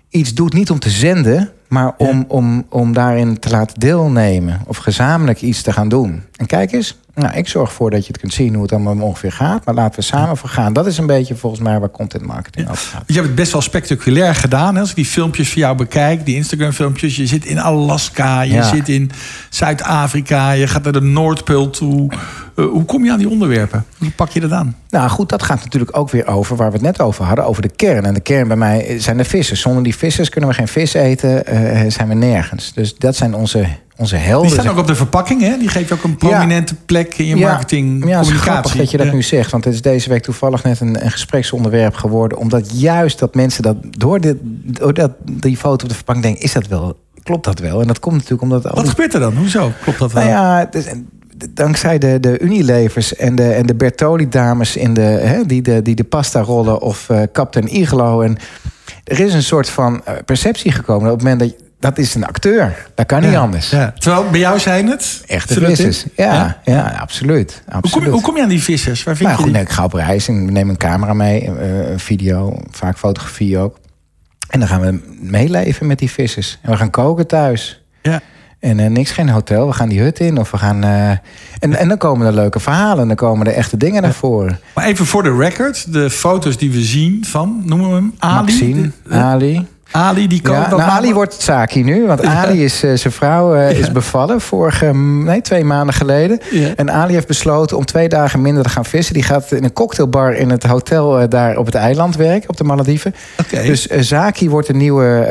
iets 0.10 0.34
doet 0.34 0.54
niet 0.54 0.70
om 0.70 0.80
te 0.80 0.90
zenden, 0.90 1.52
maar 1.68 1.94
om, 1.98 2.26
om, 2.28 2.66
om 2.70 2.94
daarin 2.94 3.40
te 3.40 3.50
laten 3.50 3.80
deelnemen. 3.80 4.62
Of 4.66 4.78
gezamenlijk 4.78 5.42
iets 5.42 5.62
te 5.62 5.74
gaan 5.74 5.90
doen. 5.90 6.24
En 6.36 6.46
kijk 6.46 6.72
eens, 6.72 7.00
nou, 7.20 7.38
ik 7.38 7.48
zorg 7.48 7.70
ervoor 7.70 7.90
dat 7.92 8.02
je 8.02 8.08
het 8.12 8.18
kunt 8.22 8.34
zien 8.34 8.54
hoe 8.54 8.62
het 8.64 8.72
allemaal 8.72 8.98
ongeveer 9.08 9.32
gaat. 9.32 9.66
Maar 9.66 9.76
laten 9.76 10.00
we 10.00 10.06
samen 10.06 10.38
voor 10.38 10.50
gaan. 10.50 10.74
Dat 10.74 10.86
is 10.88 10.98
een 10.98 11.06
beetje 11.08 11.36
volgens 11.36 11.62
mij 11.62 11.80
waar 11.80 11.90
content 11.92 12.26
marketing 12.26 12.70
over 12.70 12.88
gaat. 12.88 13.04
Je 13.08 13.14
hebt 13.14 13.26
het 13.26 13.36
best 13.36 13.52
wel 13.52 13.62
spectaculair 13.62 14.36
gedaan. 14.36 14.74
Hè? 14.76 14.80
Als 14.82 14.90
ik 14.90 14.96
die 14.96 15.06
filmpjes 15.06 15.52
van 15.52 15.62
jou 15.62 15.76
bekijk, 15.78 16.26
die 16.26 16.36
Instagram-filmpjes. 16.36 17.16
Je 17.16 17.26
zit 17.28 17.46
in 17.46 17.60
Alaska, 17.60 18.42
je 18.42 18.54
Ja. 18.54 18.64
zit 18.64 18.90
in 18.90 19.12
Zuid-Afrika, 19.50 20.52
je 20.52 20.68
gaat 20.68 20.84
naar 20.84 20.94
de 20.94 21.02
Noordpool 21.02 21.70
toe. 21.70 22.12
Eh, 22.56 22.66
hoe 22.66 22.86
kom 22.86 23.06
je 23.06 23.12
aan 23.12 23.18
die 23.18 23.30
onderwerpen? 23.30 23.86
Hoe 23.98 24.12
pak 24.12 24.30
je 24.30 24.40
dat 24.40 24.52
aan? 24.52 24.76
Nou 24.90 25.10
goed, 25.10 25.30
dat 25.30 25.44
gaat 25.44 25.64
natuurlijk 25.64 25.98
ook 25.98 26.10
weer 26.10 26.28
over 26.28 26.56
waar 26.56 26.68
we 26.68 26.74
het 26.74 26.82
net 26.86 27.02
over 27.02 27.26
hadden. 27.26 27.46
Over 27.46 27.62
de 27.62 27.70
kern. 27.76 28.06
En 28.06 28.14
de 28.14 28.20
kern 28.20 28.48
bij 28.48 28.58
mij 28.58 29.00
zijn 29.00 29.18
de 29.18 29.24
vissers. 29.24 29.62
Zonder 29.62 29.84
die 29.84 29.96
vissers 29.96 30.30
kunnen 30.30 30.50
we 30.50 30.56
geen 30.56 30.68
vis 30.68 30.94
eten. 30.94 31.46
eh, 31.46 31.92
zijn 31.92 32.08
we 32.08 32.14
nergens. 32.14 32.74
Dus 32.74 32.96
dat 32.96 33.16
zijn 33.16 33.34
onze, 33.36 33.66
onze 34.00 34.16
helden. 34.16 34.50
Die 34.50 34.60
staan 34.60 34.72
ook 34.72 34.78
op 34.78 34.88
de 34.88 34.96
verpakking, 34.96 35.42
hè? 35.42 35.58
Die 35.58 35.68
geef 35.68 35.88
je 35.88 35.94
ook 35.94 36.04
een 36.04 36.16
prominente 36.16 36.76
plek 36.86 37.18
in 37.18 37.26
je 37.26 37.36
marketing, 37.36 38.08
Ja, 38.08 38.18
het 38.18 38.28
is 38.28 38.34
grappig 38.34 38.76
dat 38.76 38.92
je 38.92 38.98
dat 38.98 39.06
Ja. 39.06 39.14
nu 39.14 39.22
zegt. 39.24 39.52
Want 39.52 39.66
het 39.66 39.74
is 39.74 39.82
deze 39.82 40.10
week 40.10 40.24
toevallig 40.24 40.64
net 40.64 40.80
een, 40.80 41.04
een 41.06 41.12
gespreksonderwerp 41.12 41.94
geworden. 41.96 42.38
Omdat 42.38 42.80
juist 42.80 43.20
dat 43.20 43.36
mensen 43.36 43.64
dat 43.64 43.76
door, 43.98 44.20
dit, 44.22 44.38
door 44.64 44.94
dat, 44.94 45.12
die 45.24 45.58
foto 45.58 45.84
op 45.84 45.90
de 45.90 45.96
verpakking 45.96 46.26
denken... 46.26 46.44
is 46.44 46.54
dat 46.54 46.68
wel, 46.68 46.98
klopt 47.24 47.46
dat 47.46 47.60
wel? 47.60 47.82
En 47.82 47.88
dat 47.88 48.00
komt 48.00 48.16
natuurlijk 48.16 48.42
omdat... 48.42 48.64
Wat 48.64 48.76
die- 48.76 48.88
gebeurt 48.90 49.14
er 49.14 49.20
dan? 49.20 49.36
Hoezo? 49.36 49.72
Klopt 49.84 50.00
dat 50.00 50.12
wel? 50.12 50.24
nou 50.24 50.36
ja, 50.36 50.66
dus, 50.72 50.86
dankzij 51.50 51.98
de, 51.98 52.20
de 52.20 52.40
Unilevers 52.40 53.16
en 53.16 53.36
de, 53.36 53.50
en 53.52 53.66
de 53.66 53.76
Bertoli-dames... 53.76 54.76
In 54.76 54.94
de, 54.94 55.02
hè, 55.02 55.46
die, 55.46 55.62
de, 55.62 55.82
die 55.82 55.96
de 55.96 56.04
pasta 56.04 56.42
rollen 56.42 56.82
of 56.82 57.10
eh 57.10 57.22
Captain 57.34 57.76
Iglo... 57.76 58.22
En, 58.22 58.38
er 59.04 59.20
is 59.20 59.34
een 59.34 59.44
soort 59.44 59.70
van 59.70 60.02
eh, 60.06 60.14
perceptie 60.26 60.72
gekomen 60.72 61.12
op 61.12 61.20
het 61.20 61.24
moment 61.24 61.40
dat 61.40 61.54
dat 61.80 61.98
is 61.98 62.16
een 62.16 62.26
acteur. 62.26 62.88
Dat 62.96 63.06
kan 63.06 63.22
niet 63.22 63.32
Ja, 63.32 63.40
anders. 63.40 63.70
Ja. 63.70 63.94
Terwijl 63.98 64.30
bij 64.30 64.40
jou 64.40 64.60
zijn 64.60 64.88
het? 64.88 65.24
Echte 65.28 65.66
vissers. 65.66 66.06
Ja, 66.16 66.58
ja? 66.64 66.98
absoluut. 67.02 67.52
Hoe, 67.54 67.64
kom, 67.72 67.76
absoluut. 67.82 68.06
je- 68.06 68.12
hoe 68.12 68.22
kom 68.22 68.36
je 68.36 68.42
aan 68.44 68.50
die 68.50 68.64
vissers? 68.64 69.04
Waar 69.04 69.16
vind 69.16 69.30
Nou 69.30 69.32
je 69.32 69.38
goed, 69.46 69.54
die? 69.54 69.54
nee, 69.54 69.72
ik 69.72 69.78
ga 69.78 69.84
op 69.84 69.94
reis 69.94 70.28
en 70.28 70.46
we 70.46 70.52
nemen 70.52 70.70
een 70.70 70.78
camera 70.78 71.14
mee, 71.14 71.42
eh, 71.42 71.90
een 71.92 72.00
video, 72.00 72.58
vaak 72.72 72.98
fotografie 72.98 73.58
ook. 73.58 73.78
En 74.50 74.60
dan 74.60 74.68
gaan 74.70 74.82
we 74.82 75.00
meeleven 75.22 75.88
met 75.88 76.00
die 76.00 76.10
vissers. 76.12 76.60
En 76.62 76.72
we 76.72 76.78
gaan 76.78 76.90
koken 76.90 77.28
thuis. 77.28 77.84
Ja. 78.02 78.20
En 78.60 78.80
eh, 78.80 78.90
niks, 78.90 79.12
geen 79.12 79.30
hotel. 79.30 79.68
We 79.68 79.74
gaan 79.74 79.90
die 79.90 80.00
hut 80.02 80.20
in 80.20 80.38
of 80.38 80.52
we 80.52 80.58
gaan. 80.58 80.84
eh, 80.84 81.10
en, 81.60 81.76
en 81.76 81.88
dan 81.88 81.98
komen 81.98 82.28
er 82.28 82.34
leuke 82.34 82.60
verhalen. 82.60 83.08
Dan 83.08 83.16
komen 83.16 83.48
er 83.48 83.54
echte 83.54 83.78
dingen 83.78 84.02
naar 84.02 84.14
voren. 84.14 84.60
Maar 84.76 84.86
even 84.86 85.06
voor 85.06 85.24
de 85.24 85.36
record. 85.36 85.94
De 85.94 86.10
foto's 86.10 86.58
die 86.58 86.72
we 86.72 86.82
zien 86.82 87.26
van, 87.26 87.62
noemen 87.66 87.90
we 87.90 87.96
hem? 87.96 88.14
Ali? 88.20 88.42
Maxine, 88.46 88.92
de- 89.04 89.14
Ali. 89.16 89.68
Ali, 89.92 90.28
die. 90.28 90.40
Ja, 90.44 90.50
wat 90.50 90.68
nou, 90.68 90.82
maakt- 90.82 90.92
Ali 90.92 91.14
wordt 91.14 91.42
Saki 91.42 91.84
nu. 91.84 92.08
Want 92.08 92.26
Ali 92.26 92.64
is 92.64 92.84
eh, 92.84 92.94
zijn 92.94 93.14
vrouw 93.14 93.56
eh, 93.56 93.80
is 93.80 93.92
bevallen 93.92 94.42
vorige, 94.42 94.86
mm, 94.86 95.24
nee, 95.24 95.42
twee 95.42 95.64
maanden 95.64 95.96
geleden. 95.96 96.40
Ja. 96.52 96.76
En 96.76 96.92
Ali 96.92 97.14
heeft 97.14 97.28
besloten 97.28 97.78
om 97.78 97.86
twee 97.86 98.10
dagen 98.10 98.42
minder 98.42 98.64
te 98.64 98.70
gaan 98.70 98.86
vissen. 98.86 99.14
Die 99.14 99.24
gaat 99.24 99.52
in 99.52 99.64
een 99.64 99.74
cocktailbar 99.74 100.34
in 100.34 100.50
het 100.50 100.64
hotel 100.64 101.20
eh, 101.20 101.28
daar 101.30 101.58
op 101.58 101.66
het 101.66 101.76
eiland 101.76 102.16
werken, 102.16 102.50
op 102.50 102.58
de 102.58 102.64
Malediven. 102.64 103.16
Dus 103.50 103.86
Zaki 103.86 104.50
wordt 104.50 104.70
een 104.70 104.78
nieuwe, 104.78 105.28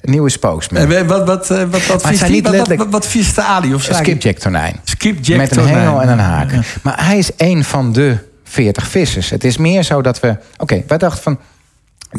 nieuwe 0.00 0.30
spokesman. 0.30 0.92
En 0.92 1.06
wat, 1.06 1.26
wat, 1.26 1.48
wat, 1.48 1.86
wat, 1.86 2.04
die? 2.26 2.30
niet 2.30 2.48
wat, 2.90 3.36
Ali? 3.36 3.74
Of 3.74 3.82
Saki? 3.82 4.04
skipjack 4.04 4.36
tonijn. 4.38 4.76
Skipjack 4.84 5.36
Met 5.36 5.56
een 5.56 5.66
hengel 5.66 6.02
en 6.02 6.08
een 6.08 6.18
haak. 6.18 6.52
Ja. 6.52 6.60
Maar 6.82 7.04
hij 7.06 7.18
is 7.18 7.34
één 7.36 7.64
van 7.64 7.92
de 7.92 8.16
40 8.44 8.88
vissers. 8.88 9.30
Het 9.30 9.44
is 9.44 9.56
meer 9.56 9.82
zo 9.82 10.02
dat 10.02 10.20
we... 10.20 10.36
Oké, 10.56 10.82
wij 10.86 10.98
dachten 10.98 11.22
van... 11.22 11.38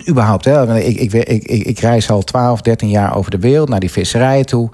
Überhaupt, 0.10 0.46
hè, 0.46 0.80
ik, 0.80 0.98
ik, 0.98 1.14
ik, 1.14 1.44
ik, 1.44 1.80
reis 1.80 2.10
al 2.10 2.24
12, 2.24 2.62
13 2.62 2.90
jaar 2.90 3.16
over 3.16 3.32
de 3.32 3.40
wereld... 3.40 3.70
naar 3.70 3.80
die 3.80 3.92
visserijen 3.92 4.46
toe. 4.46 4.70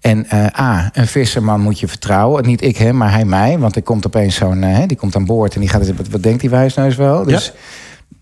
En 0.00 0.26
eh, 0.28 0.60
A, 0.60 0.90
een 0.92 1.06
visserman 1.06 1.60
moet 1.60 1.80
je 1.80 1.88
vertrouwen. 1.88 2.44
Niet 2.44 2.62
ik 2.62 2.76
hem, 2.76 2.96
maar 2.96 3.12
hij 3.12 3.24
mij. 3.24 3.58
Want 3.58 3.76
er 3.76 3.82
komt 3.82 4.06
opeens 4.06 4.34
zo'n... 4.34 4.62
eh, 4.62 4.82
die 4.86 4.96
komt 4.96 5.16
aan 5.16 5.24
boord 5.24 5.54
en 5.54 5.60
die 5.60 5.68
gaat... 5.68 5.96
Wat, 5.96 6.08
wat 6.08 6.22
denkt 6.22 6.40
die 6.40 6.50
wijsneus 6.50 6.96
wel? 6.96 7.24
Dus 7.24 7.52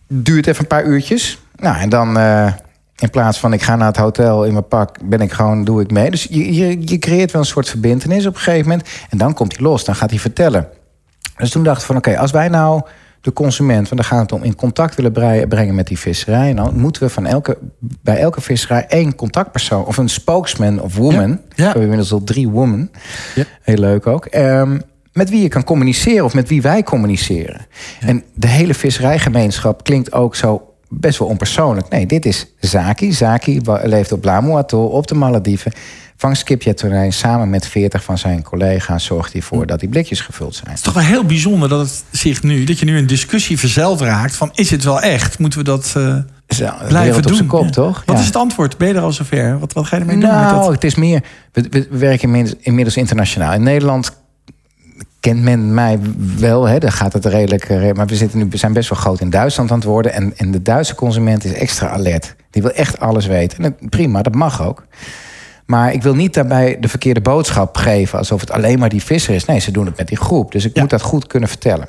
duurt 0.08 0.46
even 0.46 0.60
een 0.60 0.66
paar 0.66 0.84
uurtjes. 0.84 1.38
Nou, 1.56 1.76
en 1.76 1.88
dan... 1.88 2.18
eh, 2.18 2.52
in 2.98 3.10
plaats 3.10 3.38
van 3.38 3.52
ik 3.52 3.62
ga 3.62 3.76
naar 3.76 3.86
het 3.86 3.96
hotel 3.96 4.44
in 4.44 4.52
mijn 4.52 4.68
pak, 4.68 4.96
ben 5.04 5.20
ik 5.20 5.32
gewoon, 5.32 5.64
doe 5.64 5.80
ik 5.80 5.90
mee. 5.90 6.10
Dus 6.10 6.26
je, 6.30 6.54
je, 6.54 6.88
je 6.88 6.98
creëert 6.98 7.32
wel 7.32 7.40
een 7.40 7.46
soort 7.46 7.68
verbindenis 7.68 8.26
op 8.26 8.34
een 8.34 8.40
gegeven 8.40 8.68
moment. 8.68 8.88
En 9.10 9.18
dan 9.18 9.34
komt 9.34 9.56
hij 9.56 9.66
los, 9.66 9.84
dan 9.84 9.94
gaat 9.94 10.10
hij 10.10 10.18
vertellen. 10.18 10.68
Dus 11.36 11.50
toen 11.50 11.64
dacht 11.64 11.80
ik 11.80 11.86
van 11.86 11.96
oké, 11.96 12.18
als 12.18 12.30
wij 12.30 12.48
nou 12.48 12.82
de 13.26 13.32
consument, 13.32 13.88
want 13.88 14.00
dan 14.00 14.10
gaat 14.10 14.20
het 14.20 14.32
om 14.32 14.42
in 14.42 14.54
contact 14.54 14.94
willen 14.94 15.12
brengen 15.48 15.74
met 15.74 15.86
die 15.86 15.98
visserij, 15.98 16.54
dan 16.54 16.78
moeten 16.78 17.02
we 17.02 17.08
van 17.08 17.26
elke, 17.26 17.58
bij 17.78 18.16
elke 18.16 18.40
visserij 18.40 18.86
één 18.88 19.14
contactpersoon 19.14 19.84
of 19.84 19.96
een 19.96 20.08
spokesman 20.08 20.80
of 20.80 20.96
woman. 20.96 21.30
Ja. 21.30 21.40
We 21.54 21.62
hebben 21.62 21.82
inmiddels 21.82 22.12
al 22.12 22.24
drie 22.24 22.48
women. 22.48 22.90
Ja. 23.34 23.44
Heel 23.62 23.78
leuk 23.78 24.06
ook. 24.06 24.24
Ehm, 24.24 24.78
met 25.12 25.30
wie 25.30 25.42
je 25.42 25.48
kan 25.48 25.64
communiceren 25.64 26.24
of 26.24 26.34
met 26.34 26.48
wie 26.48 26.62
wij 26.62 26.82
communiceren. 26.82 27.66
En 28.00 28.24
de 28.34 28.48
hele 28.48 28.74
visserijgemeenschap 28.74 29.84
klinkt 29.84 30.12
ook 30.12 30.36
zo 30.36 30.75
best 30.88 31.18
wel 31.18 31.28
onpersoonlijk. 31.28 31.88
Nee, 31.88 32.06
dit 32.06 32.26
is 32.26 32.46
Zaki. 32.60 33.12
Zaki 33.12 33.60
leeft 33.82 34.12
op 34.12 34.24
Lamu 34.24 34.52
Atoll, 34.56 34.88
op 34.90 35.06
de 35.06 35.14
Malediven. 35.14 35.72
Vangt 36.16 36.38
skipjatonijn 36.38 37.12
samen 37.12 37.50
met 37.50 37.66
40 37.66 38.04
van 38.04 38.18
zijn 38.18 38.42
collega's. 38.42 39.04
Zorgt 39.04 39.32
hij 39.32 39.42
voor 39.42 39.66
dat 39.66 39.80
die 39.80 39.88
blikjes 39.88 40.20
gevuld 40.20 40.54
zijn. 40.54 40.66
Het 40.68 40.76
is 40.78 40.84
toch 40.84 40.94
wel 40.94 41.02
heel 41.02 41.24
bijzonder 41.24 41.68
dat 41.68 41.80
het 41.80 42.04
zich 42.10 42.42
nu, 42.42 42.64
dat 42.64 42.78
je 42.78 42.84
nu 42.84 42.98
een 42.98 43.06
discussie 43.06 43.58
verzeld 43.58 44.00
raakt 44.00 44.36
van 44.36 44.50
is 44.54 44.70
het 44.70 44.84
wel 44.84 45.00
echt? 45.00 45.38
Moeten 45.38 45.58
we 45.58 45.64
dat 45.64 45.92
eh, 45.96 46.16
blijven 46.88 47.22
doen? 47.22 47.30
op 47.30 47.36
zijn 47.36 47.48
kop, 47.48 47.64
Ja. 47.64 47.70
toch? 47.70 48.02
Wat 48.06 48.14
Ja. 48.14 48.20
is 48.20 48.26
het 48.26 48.36
antwoord? 48.36 48.78
Ben 48.78 48.88
je 48.88 48.94
er 48.94 49.00
al 49.00 49.12
zover? 49.12 49.58
Wat, 49.58 49.72
wat 49.72 49.86
ga 49.86 49.96
je 49.96 50.02
ermee 50.02 50.18
doen 50.18 50.28
met 50.30 50.38
Nou, 50.38 50.72
het 50.72 50.84
is 50.84 50.94
meer. 50.94 51.22
We, 51.52 51.66
we 51.70 51.86
we 51.90 51.98
werken 51.98 52.22
inmiddels, 52.28 52.54
inmiddels 52.60 52.96
internationaal. 52.96 53.52
In 53.52 53.62
Nederland 53.62 54.10
kent 55.32 55.42
men 55.42 55.74
mij 55.74 55.98
wel. 56.38 56.64
Hè, 56.68 56.78
daar 56.78 56.92
gaat 56.92 57.12
het 57.12 57.24
redelijk. 57.24 57.64
eh, 57.64 57.92
Maar 57.92 58.06
we, 58.06 58.16
zitten 58.16 58.38
nu, 58.38 58.46
we 58.50 58.56
zijn 58.56 58.72
best 58.72 58.88
wel 58.88 58.98
groot 58.98 59.20
in 59.20 59.30
Duitsland 59.30 59.70
aan 59.70 59.76
het 59.78 59.86
worden. 59.86 60.12
En, 60.12 60.32
en 60.36 60.50
de 60.50 60.62
Duitse 60.62 60.94
consument 60.94 61.44
is 61.44 61.52
extra 61.52 61.88
alert. 61.88 62.34
Die 62.50 62.62
wil 62.62 62.70
echt 62.70 63.00
alles 63.00 63.26
weten. 63.26 63.58
En 63.58 63.62
dat, 63.80 63.90
prima, 63.90 64.22
dat 64.22 64.34
mag 64.34 64.62
ook. 64.62 64.86
Maar 65.66 65.92
ik 65.92 66.02
wil 66.02 66.14
niet 66.14 66.34
daarbij 66.34 66.76
de 66.80 66.88
verkeerde 66.88 67.20
boodschap 67.20 67.76
geven. 67.76 68.18
alsof 68.18 68.40
het 68.40 68.50
alleen 68.50 68.78
maar 68.78 68.88
die 68.88 69.02
visser 69.02 69.34
is. 69.34 69.44
Nee, 69.44 69.58
ze 69.58 69.70
doen 69.70 69.86
het 69.86 69.96
met 69.96 70.08
die 70.08 70.16
groep. 70.16 70.52
Dus 70.52 70.64
ik 70.64 70.74
Ja. 70.74 70.80
moet 70.80 70.90
dat 70.90 71.02
goed 71.02 71.26
kunnen 71.26 71.48
vertellen. 71.48 71.86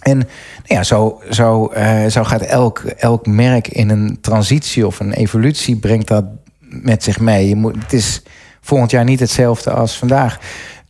En 0.00 0.16
nou 0.16 0.28
ja, 0.64 0.82
zo, 0.82 1.20
zo, 1.30 1.66
eh, 1.66 2.06
zo 2.06 2.24
gaat 2.24 2.40
elk, 2.42 2.78
elk 2.78 3.26
merk 3.26 3.68
in 3.68 3.90
een 3.90 4.18
transitie 4.20 4.86
of 4.86 5.00
een 5.00 5.12
evolutie 5.12 5.76
brengt 5.76 6.08
dat 6.08 6.24
met 6.60 7.02
zich 7.02 7.20
mee. 7.20 7.48
Je 7.48 7.56
moet, 7.56 7.74
het 7.82 7.92
is 7.92 8.22
volgend 8.60 8.90
jaar 8.90 9.04
niet 9.04 9.20
hetzelfde 9.20 9.70
als 9.70 9.98
vandaag. 9.98 10.38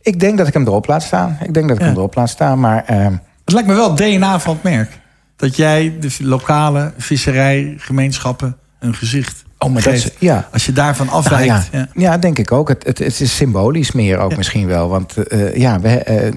Ik 0.05 0.19
denk 0.19 0.37
dat 0.37 0.47
ik 0.47 0.53
hem 0.53 0.65
erop 0.67 0.87
laat 0.87 1.03
staan. 1.03 1.37
Ik 1.43 1.53
denk 1.53 1.67
dat 1.67 1.75
ik 1.77 1.81
Ja. 1.81 1.87
hem 1.89 1.97
erop 1.97 2.15
laat 2.15 2.29
staan. 2.29 2.59
Maar 2.59 2.83
eh, 2.85 3.05
Het 3.45 3.53
lijkt 3.53 3.67
me 3.67 3.73
wel 3.73 3.95
DNA 3.95 4.39
van 4.39 4.53
het 4.53 4.63
merk. 4.63 4.99
Dat 5.35 5.55
jij 5.55 5.93
de 5.99 6.15
lokale 6.19 6.91
visserijgemeenschappen 6.97 8.57
een 8.79 8.93
gezicht 8.95 9.43
oh, 9.59 9.71
maar 9.73 9.81
dat 9.83 9.93
is, 9.93 10.03
geeft. 10.03 10.15
ja. 10.19 10.47
Als 10.53 10.65
je 10.65 10.71
daarvan 10.73 11.05
Nou 11.05 11.17
afwijkt. 11.17 11.47
ja, 11.47 11.63
ja. 11.71 11.87
ja. 11.93 12.17
denk 12.17 12.39
ik 12.39 12.51
ook. 12.51 12.67
Het, 12.67 12.83
het, 12.85 12.97
het 12.97 13.19
is 13.19 13.35
symbolisch 13.35 13.91
meer 13.91 14.17
ook 14.17 14.37
misschien 14.37 14.67
wel. 14.67 14.89
Want 14.89 15.17
eh, 15.17 15.55
ja, 15.55 15.79
we, 15.79 15.89
eh, 15.89 16.31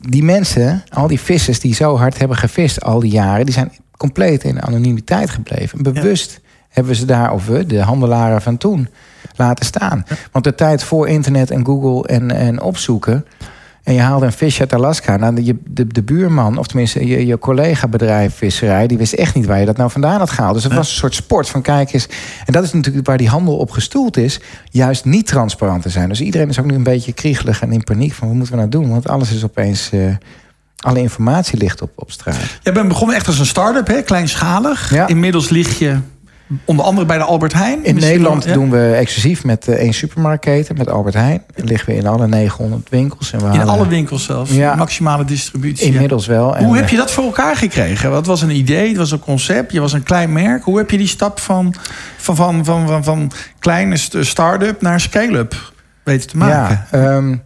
die 0.00 0.22
mensen, 0.24 0.82
al 0.90 1.06
die 1.06 1.20
vissers 1.20 1.60
die 1.60 1.74
zo 1.74 1.96
hard 1.96 2.18
hebben 2.18 2.36
gevist 2.36 2.82
al 2.84 3.00
die 3.00 3.10
jaren, 3.12 3.44
die 3.44 3.54
zijn 3.54 3.72
compleet 3.96 4.44
in 4.44 4.62
anonimiteit 4.62 5.30
gebleven. 5.30 5.82
Bewust 5.82 6.40
hebben 6.68 6.96
ze 6.96 7.04
daar, 7.04 7.32
of 7.32 7.46
we, 7.46 7.66
de 7.66 7.80
handelaren 7.80 8.42
van 8.42 8.56
toen, 8.58 8.88
laten 9.36 9.64
staan. 9.64 10.04
Want 10.32 10.44
de 10.44 10.54
tijd 10.54 10.84
voor 10.84 11.08
internet 11.08 11.50
en 11.50 11.64
Google 11.64 12.08
en, 12.08 12.30
en 12.30 12.60
opzoeken. 12.60 13.24
En 13.82 13.94
je 13.94 14.00
haalde 14.00 14.26
een 14.26 14.32
vis 14.32 14.60
uit 14.60 14.74
Alaska. 14.74 15.16
Nou, 15.16 15.42
de, 15.42 15.56
de, 15.64 15.86
de 15.86 16.02
buurman, 16.02 16.58
of 16.58 16.66
tenminste 16.66 17.06
je, 17.06 17.26
je 17.26 17.38
collega-bedrijf 17.38 18.34
visserij... 18.34 18.86
die 18.86 18.98
wist 18.98 19.12
echt 19.12 19.34
niet 19.34 19.46
waar 19.46 19.60
je 19.60 19.66
dat 19.66 19.76
nou 19.76 19.90
vandaan 19.90 20.18
had 20.18 20.30
gehaald. 20.30 20.54
Dus 20.54 20.64
het 20.64 20.72
was 20.72 20.88
een 20.88 20.96
soort 20.96 21.14
sport 21.14 21.48
van 21.48 21.62
kijk 21.62 21.92
eens. 21.92 22.08
En 22.44 22.52
dat 22.52 22.64
is 22.64 22.72
natuurlijk 22.72 23.06
waar 23.06 23.16
die 23.16 23.28
handel 23.28 23.56
op 23.56 23.70
gestoeld 23.70 24.16
is. 24.16 24.40
Juist 24.70 25.04
niet 25.04 25.26
transparant 25.26 25.82
te 25.82 25.88
zijn. 25.88 26.08
Dus 26.08 26.20
iedereen 26.20 26.48
is 26.48 26.60
ook 26.60 26.66
nu 26.66 26.74
een 26.74 26.82
beetje 26.82 27.12
kriegelig 27.12 27.62
en 27.62 27.72
in 27.72 27.84
paniek 27.84 28.12
van... 28.12 28.28
wat 28.28 28.36
moeten 28.36 28.54
we 28.54 28.60
nou 28.60 28.70
doen? 28.70 28.90
Want 28.90 29.08
alles 29.08 29.32
is 29.32 29.44
opeens... 29.44 29.90
eh, 29.90 30.14
alle 30.82 31.00
informatie 31.00 31.58
ligt 31.58 31.82
op, 31.82 31.90
op 31.94 32.10
straat. 32.10 32.58
Jij 32.62 32.72
bent 32.72 32.88
begonnen 32.88 33.16
echt 33.16 33.26
als 33.26 33.38
een 33.38 33.46
start-up, 33.46 33.86
hè? 33.86 34.02
kleinschalig. 34.02 34.94
Ja. 34.94 35.06
Inmiddels 35.06 35.48
lig 35.48 35.78
je 35.78 35.98
onder 36.64 36.84
andere 36.84 37.06
bij 37.06 37.18
de 37.18 37.24
Albert 37.24 37.52
Heijn. 37.52 37.84
In 37.84 37.94
Nederland 37.94 38.44
ja. 38.44 38.52
doen 38.52 38.70
we 38.70 38.94
exclusief 38.98 39.44
met 39.44 39.68
eh, 39.68 39.74
één 39.74 39.92
supermarktketen, 39.94 40.76
met 40.76 40.90
Albert 40.90 41.14
Heijn. 41.14 41.42
Liggen 41.54 41.92
we 41.92 41.98
in 41.98 42.06
alle 42.06 42.28
900 42.28 42.88
winkels. 42.88 43.32
En 43.32 43.38
we 43.38 43.44
In 43.44 43.50
halen 43.50 43.74
alle 43.74 43.88
winkels 43.88 44.24
zelfs. 44.24 44.50
Ja. 44.50 44.74
Maximale 44.74 45.24
distributie. 45.24 45.86
Inmiddels 45.86 46.26
wel. 46.26 46.56
En, 46.56 46.64
Hoe 46.64 46.74
heb 46.76 46.84
eh, 46.84 46.90
je 46.90 46.96
dat 46.96 47.10
voor 47.10 47.24
elkaar 47.24 47.56
gekregen? 47.56 48.10
Wat 48.10 48.26
was 48.26 48.42
een 48.42 48.56
idee? 48.56 48.88
Het 48.88 48.96
was 48.96 49.10
een 49.10 49.18
concept. 49.18 49.72
Je 49.72 49.80
was 49.80 49.92
een 49.92 50.02
klein 50.02 50.32
merk. 50.32 50.64
Hoe 50.64 50.78
heb 50.78 50.90
je 50.90 50.98
die 50.98 51.06
stap 51.06 51.40
van, 51.40 51.74
van, 52.16 52.36
van, 52.36 52.64
van, 52.64 52.86
van, 52.86 53.04
van 53.04 53.32
kleine 53.58 53.96
st- 53.96 54.16
start-up 54.20 54.80
naar 54.80 55.00
scale-up 55.00 55.72
weten 56.02 56.28
te 56.28 56.36
maken? 56.36 56.86
Ja, 56.90 56.98
ehm, 56.98 57.36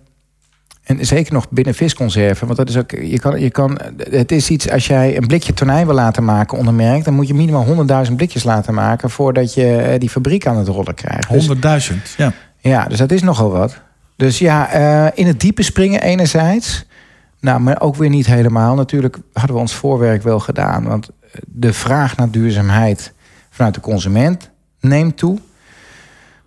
en 0.87 1.07
zeker 1.07 1.33
nog 1.33 1.49
binnen 1.51 1.75
visconserven. 1.75 2.47
Want 2.47 2.59
dat 2.59 2.69
is 2.69 2.77
ook, 2.77 2.91
je 2.91 3.19
kan, 3.19 3.41
je 3.41 3.51
kan, 3.51 3.79
het 4.11 4.33
is 4.33 4.51
iets, 4.51 4.71
als 4.71 4.87
jij 4.87 5.17
een 5.17 5.27
blikje 5.27 5.55
tonijn 5.55 5.87
wil 5.87 5.95
laten 5.95 6.25
maken 6.25 6.59
onder 6.59 6.75
merk, 6.75 7.05
dan 7.05 7.15
moet 7.15 7.27
je 7.27 7.35
minimaal 7.35 8.07
100.000 8.07 8.13
blikjes 8.17 8.45
laten 8.45 8.75
maken 8.75 9.11
voordat 9.11 9.55
je 9.55 9.77
eh, 9.77 10.01
die 10.01 10.11
fabriek 10.11 10.47
aan 10.47 10.57
het 10.57 10.69
rollen 10.69 10.95
krijgt. 10.95 11.31
Dus, 11.31 11.49
100.000. 11.93 11.97
Ja. 12.17 12.33
ja, 12.59 12.85
dus 12.85 12.99
dat 12.99 13.13
is 13.13 13.23
nogal 13.23 13.51
wat. 13.51 13.81
Dus 14.17 14.39
ja, 14.39 14.71
eh, 14.71 15.07
in 15.15 15.27
het 15.27 15.41
diepe 15.41 15.63
springen 15.63 16.03
enerzijds. 16.03 16.87
Nou, 17.41 17.61
maar 17.61 17.81
ook 17.81 17.97
weer 17.97 18.11
niet 18.11 18.27
helemaal. 18.27 18.75
Natuurlijk 18.75 19.19
hadden 19.33 19.55
we 19.55 19.61
ons 19.61 19.75
voorwerk 19.75 20.23
wel 20.23 20.41
gedaan. 20.41 20.85
Want 20.85 21.09
de 21.47 21.73
vraag 21.73 22.17
naar 22.17 22.31
duurzaamheid 22.31 23.13
vanuit 23.51 23.75
de 23.75 23.81
consument 23.81 24.51
neemt 24.81 25.17
toe. 25.17 25.39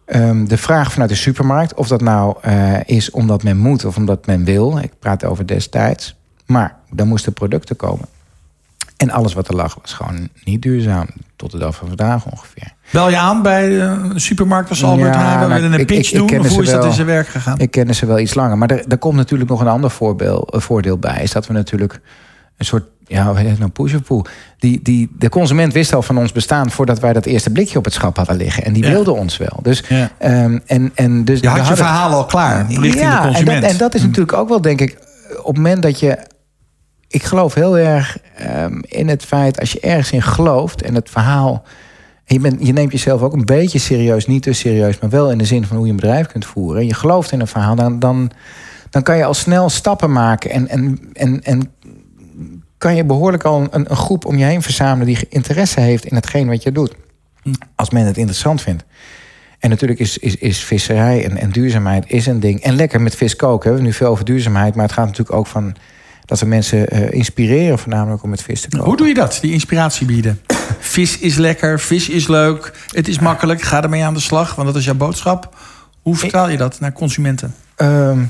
Ehm, 0.09 0.45
de 0.45 0.57
vraag 0.57 0.91
vanuit 0.91 1.09
de 1.09 1.15
supermarkt, 1.15 1.73
of 1.73 1.87
dat 1.87 2.01
nou 2.01 2.35
eh, 2.41 2.73
is 2.85 3.11
omdat 3.11 3.43
men 3.43 3.57
moet 3.57 3.85
of 3.85 3.97
omdat 3.97 4.25
men 4.25 4.43
wil. 4.43 4.77
Ik 4.77 4.91
praat 4.99 5.25
over 5.25 5.47
destijds. 5.47 6.15
Maar 6.45 6.75
dan 6.91 7.07
moesten 7.07 7.33
producten 7.33 7.75
komen. 7.75 8.05
En 8.97 9.09
alles 9.11 9.33
wat 9.33 9.47
er 9.47 9.55
lag 9.55 9.77
was 9.81 9.93
gewoon 9.93 10.29
niet 10.43 10.61
duurzaam. 10.61 11.05
Tot 11.35 11.51
de 11.51 11.57
dag 11.57 11.75
van 11.75 11.87
vandaag 11.87 12.25
ongeveer. 12.25 12.73
Bel 12.91 13.09
je 13.09 13.17
aan 13.17 13.41
bij 13.41 13.81
eh, 13.81 13.97
een 14.13 14.21
supermarkt 14.21 14.69
als 14.69 14.83
Albert 14.83 15.13
Ja, 15.13 15.21
Heijn? 15.21 15.39
We 15.39 15.47
nou, 15.47 15.61
willen 15.61 15.79
een 15.79 15.85
pitch 15.85 16.11
ik- 16.11 16.21
ik 16.21 16.27
doen. 16.27 16.39
Of 16.39 16.47
hoe 16.47 16.61
is 16.61 16.69
dat 16.69 16.77
wel. 16.77 16.87
in 16.87 16.93
zijn 16.93 17.07
werk 17.07 17.27
gegaan? 17.27 17.59
Ik 17.59 17.71
ken 17.71 17.95
ze 17.95 18.05
wel 18.05 18.19
iets 18.19 18.33
langer. 18.33 18.57
Maar 18.57 18.69
er, 18.71 18.87
er 18.87 18.97
komt 18.97 19.15
natuurlijk 19.15 19.49
nog 19.49 19.61
een 19.61 19.67
ander 19.67 19.89
voorbeeld, 19.91 20.53
een 20.53 20.61
voordeel 20.61 20.97
bij. 20.97 21.19
Is 21.23 21.31
dat 21.31 21.47
we 21.47 21.53
natuurlijk 21.53 22.01
een 22.57 22.65
soort, 22.65 22.83
ja, 23.09 23.33
heet 23.33 23.49
het 23.49 23.59
nou, 23.59 23.71
push 23.71 23.93
of. 24.07 24.21
Die, 24.57 24.79
die, 24.83 25.09
de 25.17 25.29
consument 25.29 25.73
wist 25.73 25.93
al 25.93 26.01
van 26.01 26.17
ons 26.17 26.31
bestaan 26.31 26.71
voordat 26.71 26.99
wij 26.99 27.13
dat 27.13 27.25
eerste 27.25 27.49
blikje 27.49 27.77
op 27.77 27.85
het 27.85 27.93
schap 27.93 28.17
hadden 28.17 28.35
liggen. 28.37 28.63
En 28.65 28.73
die 28.73 28.83
Ja. 28.83 28.89
wilde 28.89 29.11
ons 29.11 29.37
wel. 29.37 29.59
Dus, 29.61 29.83
Ja. 29.87 30.09
ehm, 30.17 30.59
en, 30.65 30.91
en 30.95 31.25
dus 31.25 31.39
Je 31.39 31.47
had 31.47 31.55
je 31.57 31.63
hadden- 31.63 31.85
verhaal 31.85 32.11
al 32.11 32.25
klaar. 32.25 32.65
Ja, 32.71 33.21
de 33.21 33.27
consument. 33.27 33.37
En 33.37 33.45
dat, 33.61 33.71
en 33.71 33.77
dat 33.77 33.95
is 33.95 34.01
natuurlijk 34.01 34.33
ook 34.33 34.49
wel, 34.49 34.61
denk 34.61 34.81
ik, 34.81 34.97
op 35.37 35.45
het 35.45 35.55
moment 35.55 35.83
dat 35.83 35.99
je. 35.99 36.17
Ik 37.07 37.23
geloof 37.23 37.53
heel 37.53 37.77
erg 37.77 38.17
ehm, 38.35 38.79
in 38.81 39.07
het 39.07 39.25
feit, 39.25 39.59
als 39.59 39.71
je 39.71 39.79
ergens 39.79 40.11
in 40.11 40.21
gelooft 40.21 40.81
en 40.81 40.95
het 40.95 41.09
verhaal 41.09 41.63
je, 42.25 42.39
bent, 42.39 42.67
je 42.67 42.73
neemt 42.73 42.91
jezelf 42.91 43.21
ook 43.21 43.33
een 43.33 43.45
beetje 43.45 43.79
serieus, 43.79 44.25
niet 44.27 44.43
te 44.43 44.53
serieus, 44.53 44.99
maar 44.99 45.09
wel 45.09 45.31
in 45.31 45.37
de 45.37 45.45
zin 45.45 45.65
van 45.65 45.75
hoe 45.77 45.85
je 45.85 45.91
een 45.91 45.97
bedrijf 45.99 46.27
kunt 46.27 46.45
voeren. 46.45 46.81
En 46.81 46.87
je 46.87 46.93
gelooft 46.93 47.31
in 47.31 47.39
een 47.39 47.47
verhaal, 47.47 47.75
dan, 47.75 47.99
dan, 47.99 48.31
dan 48.89 49.03
kan 49.03 49.17
je 49.17 49.25
al 49.25 49.33
snel 49.33 49.69
stappen 49.69 50.11
maken. 50.11 50.49
En, 50.51 50.67
en, 50.67 50.99
en, 51.13 51.43
en 51.43 51.71
kan 52.79 52.95
je 52.95 53.03
behoorlijk 53.03 53.43
al 53.43 53.67
een, 53.71 53.89
een 53.89 53.97
groep 53.97 54.25
om 54.25 54.37
je 54.37 54.45
heen 54.45 54.61
verzamelen 54.61 55.05
die 55.05 55.25
interesse 55.29 55.79
heeft 55.79 56.05
in 56.05 56.15
hetgeen 56.15 56.47
wat 56.47 56.63
je 56.63 56.71
doet. 56.71 56.95
Als 57.75 57.89
men 57.89 58.05
het 58.05 58.17
interessant 58.17 58.61
vindt. 58.61 58.83
En 59.59 59.69
natuurlijk 59.69 59.99
is, 59.99 60.17
is, 60.17 60.35
is 60.35 60.63
visserij 60.63 61.25
en, 61.25 61.37
en 61.37 61.51
duurzaamheid 61.51 62.03
is 62.07 62.25
een 62.25 62.39
ding. 62.39 62.61
En 62.61 62.75
lekker 62.75 63.01
met 63.01 63.15
vis 63.15 63.35
koken. 63.35 63.61
We 63.61 63.67
hebben 63.67 63.83
nu 63.83 63.93
veel 63.93 64.07
over 64.07 64.25
duurzaamheid, 64.25 64.75
maar 64.75 64.85
het 64.85 64.93
gaat 64.93 65.05
natuurlijk 65.05 65.37
ook 65.37 65.47
van 65.47 65.75
dat 66.25 66.39
we 66.39 66.45
mensen 66.45 66.95
uh, 66.95 67.11
inspireren, 67.11 67.79
voornamelijk 67.79 68.23
om 68.23 68.29
met 68.29 68.41
vis 68.41 68.61
te 68.61 68.69
koken. 68.69 68.85
Hoe 68.85 68.97
doe 68.97 69.07
je 69.07 69.13
dat, 69.13 69.37
die 69.41 69.51
inspiratie 69.51 70.05
bieden? 70.05 70.41
vis 70.79 71.19
is 71.19 71.35
lekker, 71.35 71.79
vis 71.79 72.09
is 72.09 72.27
leuk, 72.27 72.73
het 72.87 73.07
is 73.07 73.19
makkelijk, 73.19 73.61
ga 73.61 73.83
ermee 73.83 74.03
aan 74.03 74.13
de 74.13 74.19
slag, 74.19 74.55
want 74.55 74.67
dat 74.67 74.77
is 74.77 74.85
jouw 74.85 74.95
boodschap. 74.95 75.55
Hoe 76.01 76.15
vertaal 76.15 76.49
je 76.49 76.57
dat 76.57 76.79
naar 76.79 76.93
consumenten? 76.93 77.55
Ehm, 77.75 78.23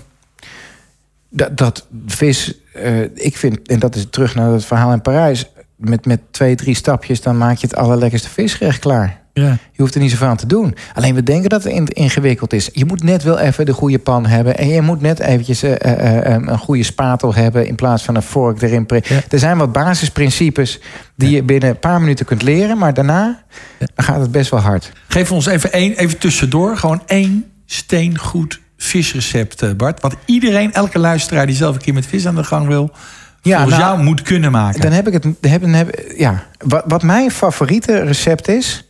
dat, 1.29 1.57
dat 1.57 1.87
vis, 2.05 2.53
uh, 2.75 3.01
ik 3.13 3.37
vind, 3.37 3.67
en 3.67 3.79
dat 3.79 3.95
is 3.95 4.05
terug 4.09 4.35
naar 4.35 4.51
het 4.51 4.65
verhaal 4.65 4.91
in 4.91 5.01
Parijs, 5.01 5.45
met, 5.75 6.05
met 6.05 6.19
twee, 6.31 6.55
drie 6.55 6.75
stapjes, 6.75 7.21
dan 7.21 7.37
maak 7.37 7.57
je 7.57 7.67
het 7.67 7.75
allerlekkerste 7.75 8.29
visgerecht 8.29 8.79
klaar. 8.79 9.19
Ja. 9.33 9.57
Je 9.71 9.81
hoeft 9.81 9.95
er 9.95 10.01
niet 10.01 10.11
zoveel 10.11 10.27
aan 10.27 10.37
te 10.37 10.45
doen. 10.45 10.75
Alleen 10.93 11.15
we 11.15 11.23
denken 11.23 11.49
dat 11.49 11.63
het 11.63 11.89
ingewikkeld 11.89 12.53
is. 12.53 12.69
Je 12.73 12.85
moet 12.85 13.03
net 13.03 13.23
wel 13.23 13.39
even 13.39 13.65
de 13.65 13.73
goede 13.73 13.99
pan 13.99 14.25
hebben. 14.25 14.57
En 14.57 14.67
je 14.67 14.81
moet 14.81 15.01
net 15.01 15.19
eventjes 15.19 15.63
uh, 15.63 15.71
uh, 15.71 16.23
een 16.23 16.57
goede 16.57 16.83
spatel 16.83 17.33
hebben... 17.33 17.67
in 17.67 17.75
plaats 17.75 18.03
van 18.03 18.15
een 18.15 18.21
vork 18.23 18.61
erin. 18.61 18.87
Er 19.29 19.39
zijn 19.39 19.57
wat 19.57 19.71
basisprincipes 19.71 20.79
die 21.15 21.29
je 21.29 21.43
binnen 21.43 21.69
een 21.69 21.79
paar 21.79 21.99
minuten 21.99 22.25
kunt 22.25 22.41
leren. 22.41 22.77
Maar 22.77 22.93
daarna 22.93 23.43
dan 23.77 24.05
gaat 24.05 24.21
het 24.21 24.31
best 24.31 24.51
wel 24.51 24.59
hard. 24.59 24.91
Geef 25.07 25.31
ons 25.31 25.45
even, 25.45 25.71
één, 25.71 25.93
even 25.97 26.17
tussendoor. 26.17 26.77
Gewoon 26.77 27.01
één 27.05 27.51
steengoed 27.65 28.59
visrecept, 28.83 29.77
Bart. 29.77 30.01
Wat 30.01 30.15
iedereen, 30.25 30.73
elke 30.73 30.99
luisteraar 30.99 31.45
die 31.45 31.55
zelf 31.55 31.75
een 31.75 31.81
keer 31.81 31.93
met 31.93 32.05
vis 32.05 32.27
aan 32.27 32.35
de 32.35 32.43
gang 32.43 32.67
wil... 32.67 32.91
Ja, 33.41 33.57
volgens 33.57 33.77
nou, 33.77 33.91
jou 33.91 34.03
moet 34.03 34.21
kunnen 34.21 34.51
maken. 34.51 34.81
Dan 34.81 34.91
heb 34.91 35.07
ik 35.07 35.13
het. 35.13 35.25
Heb, 35.41 35.61
heb, 35.65 35.99
ja. 36.17 36.43
wat, 36.57 36.83
wat 36.87 37.03
mijn 37.03 37.31
favoriete 37.31 38.03
recept 38.03 38.47
is 38.47 38.89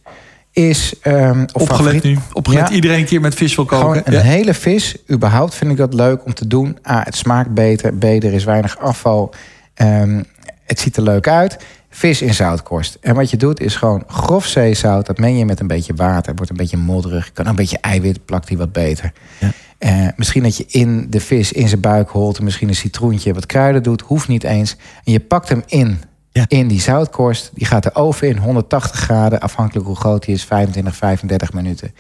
is... 0.52 0.94
Um, 1.04 1.46
opgelet 1.54 2.04
nu. 2.04 2.18
Opgelet 2.34 2.70
iedereen 2.70 3.00
een 3.00 3.06
keer 3.06 3.22
met 3.22 3.36
vis 3.36 3.56
wil 3.56 3.66
koken. 3.66 4.02
een 4.06 4.22
hele 4.22 4.54
vis, 4.54 4.96
überhaupt 5.12 5.56
vind 5.56 5.72
ik 5.72 5.78
dat 5.78 5.94
leuk 5.94 6.26
om 6.26 6.34
te 6.34 6.48
doen. 6.48 6.78
Ah, 6.82 7.06
het 7.06 7.16
smaakt 7.16 7.54
beter, 7.54 7.98
beter 7.98 8.34
is 8.34 8.44
weinig 8.44 8.80
afval. 8.80 9.34
Um, 9.76 10.26
het 10.66 10.80
ziet 10.80 10.98
er 10.98 11.04
leuk 11.04 11.28
uit. 11.28 11.58
Vis 11.90 12.22
in 12.22 12.34
zoutkorst. 12.34 12.98
En 13.02 13.16
wat 13.16 13.30
je 13.30 13.38
doet 13.38 13.60
is 13.60 13.76
gewoon 13.76 14.04
grof 14.08 14.46
zeezout. 14.46 15.06
Dat 15.06 15.18
meng 15.18 15.38
je 15.38 15.46
met 15.46 15.60
een 15.60 15.68
beetje 15.68 15.94
water. 15.94 16.36
wordt 16.36 16.52
een 16.52 16.58
beetje 16.58 16.78
modderig. 16.78 17.32
Kan 17.32 17.48
een 17.48 17.56
beetje 17.56 17.78
eiwit, 17.82 18.26
plakt 18.26 18.48
die 18.48 18.58
wat 18.58 18.72
beter. 18.72 19.14
Ja. 19.40 19.52
Uh, 19.80 20.08
misschien 20.16 20.44
dat 20.44 20.58
je 20.58 20.66
in 20.68 21.08
de 21.10 21.20
vis, 21.20 21.52
in 21.52 21.68
zijn 21.68 21.82
buik 21.82 22.10
holt... 22.10 22.42
misschien 22.42 22.68
een 22.68 22.76
citroentje, 22.76 23.34
wat 23.34 23.46
kruiden 23.46 23.84
doet. 23.84 24.02
Hoeft 24.02 24.28
niet 24.28 24.44
eens. 24.44 24.76
En 25.04 25.12
je 25.12 25.20
pakt 25.20 25.50
hem 25.50 25.64
in 25.66 26.00
in 26.48 26.68
die 26.68 26.82
zoutkorst. 26.82 27.52
Die 27.54 27.66
gaat 27.66 27.84
de 27.84 27.96
oven 27.96 28.28
in 28.28 28.38
180 28.38 29.00
graden, 29.00 29.40
afhankelijk 29.40 29.88
hoe 29.88 29.96
groot 29.96 30.26
die 30.26 30.36
is, 30.36 30.44
25, 30.44 30.96
35 30.96 31.54
minuten. 31.54 31.94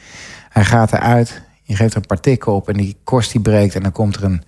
Hij 0.50 0.66
gaat 0.66 0.94
eruit, 0.94 1.42
je 1.64 1.76
geeft 1.76 1.92
er 1.92 1.98
een 1.98 2.06
paar 2.06 2.20
tikken 2.20 2.52
op 2.52 2.70
en 2.70 2.78
die 2.78 2.98
korst 3.04 3.32
die 3.32 3.42
breekt 3.42 3.76
en 3.76 3.84
dan 3.84 3.92
komt 3.92 4.16
er 4.16 4.24
een, 4.24 4.44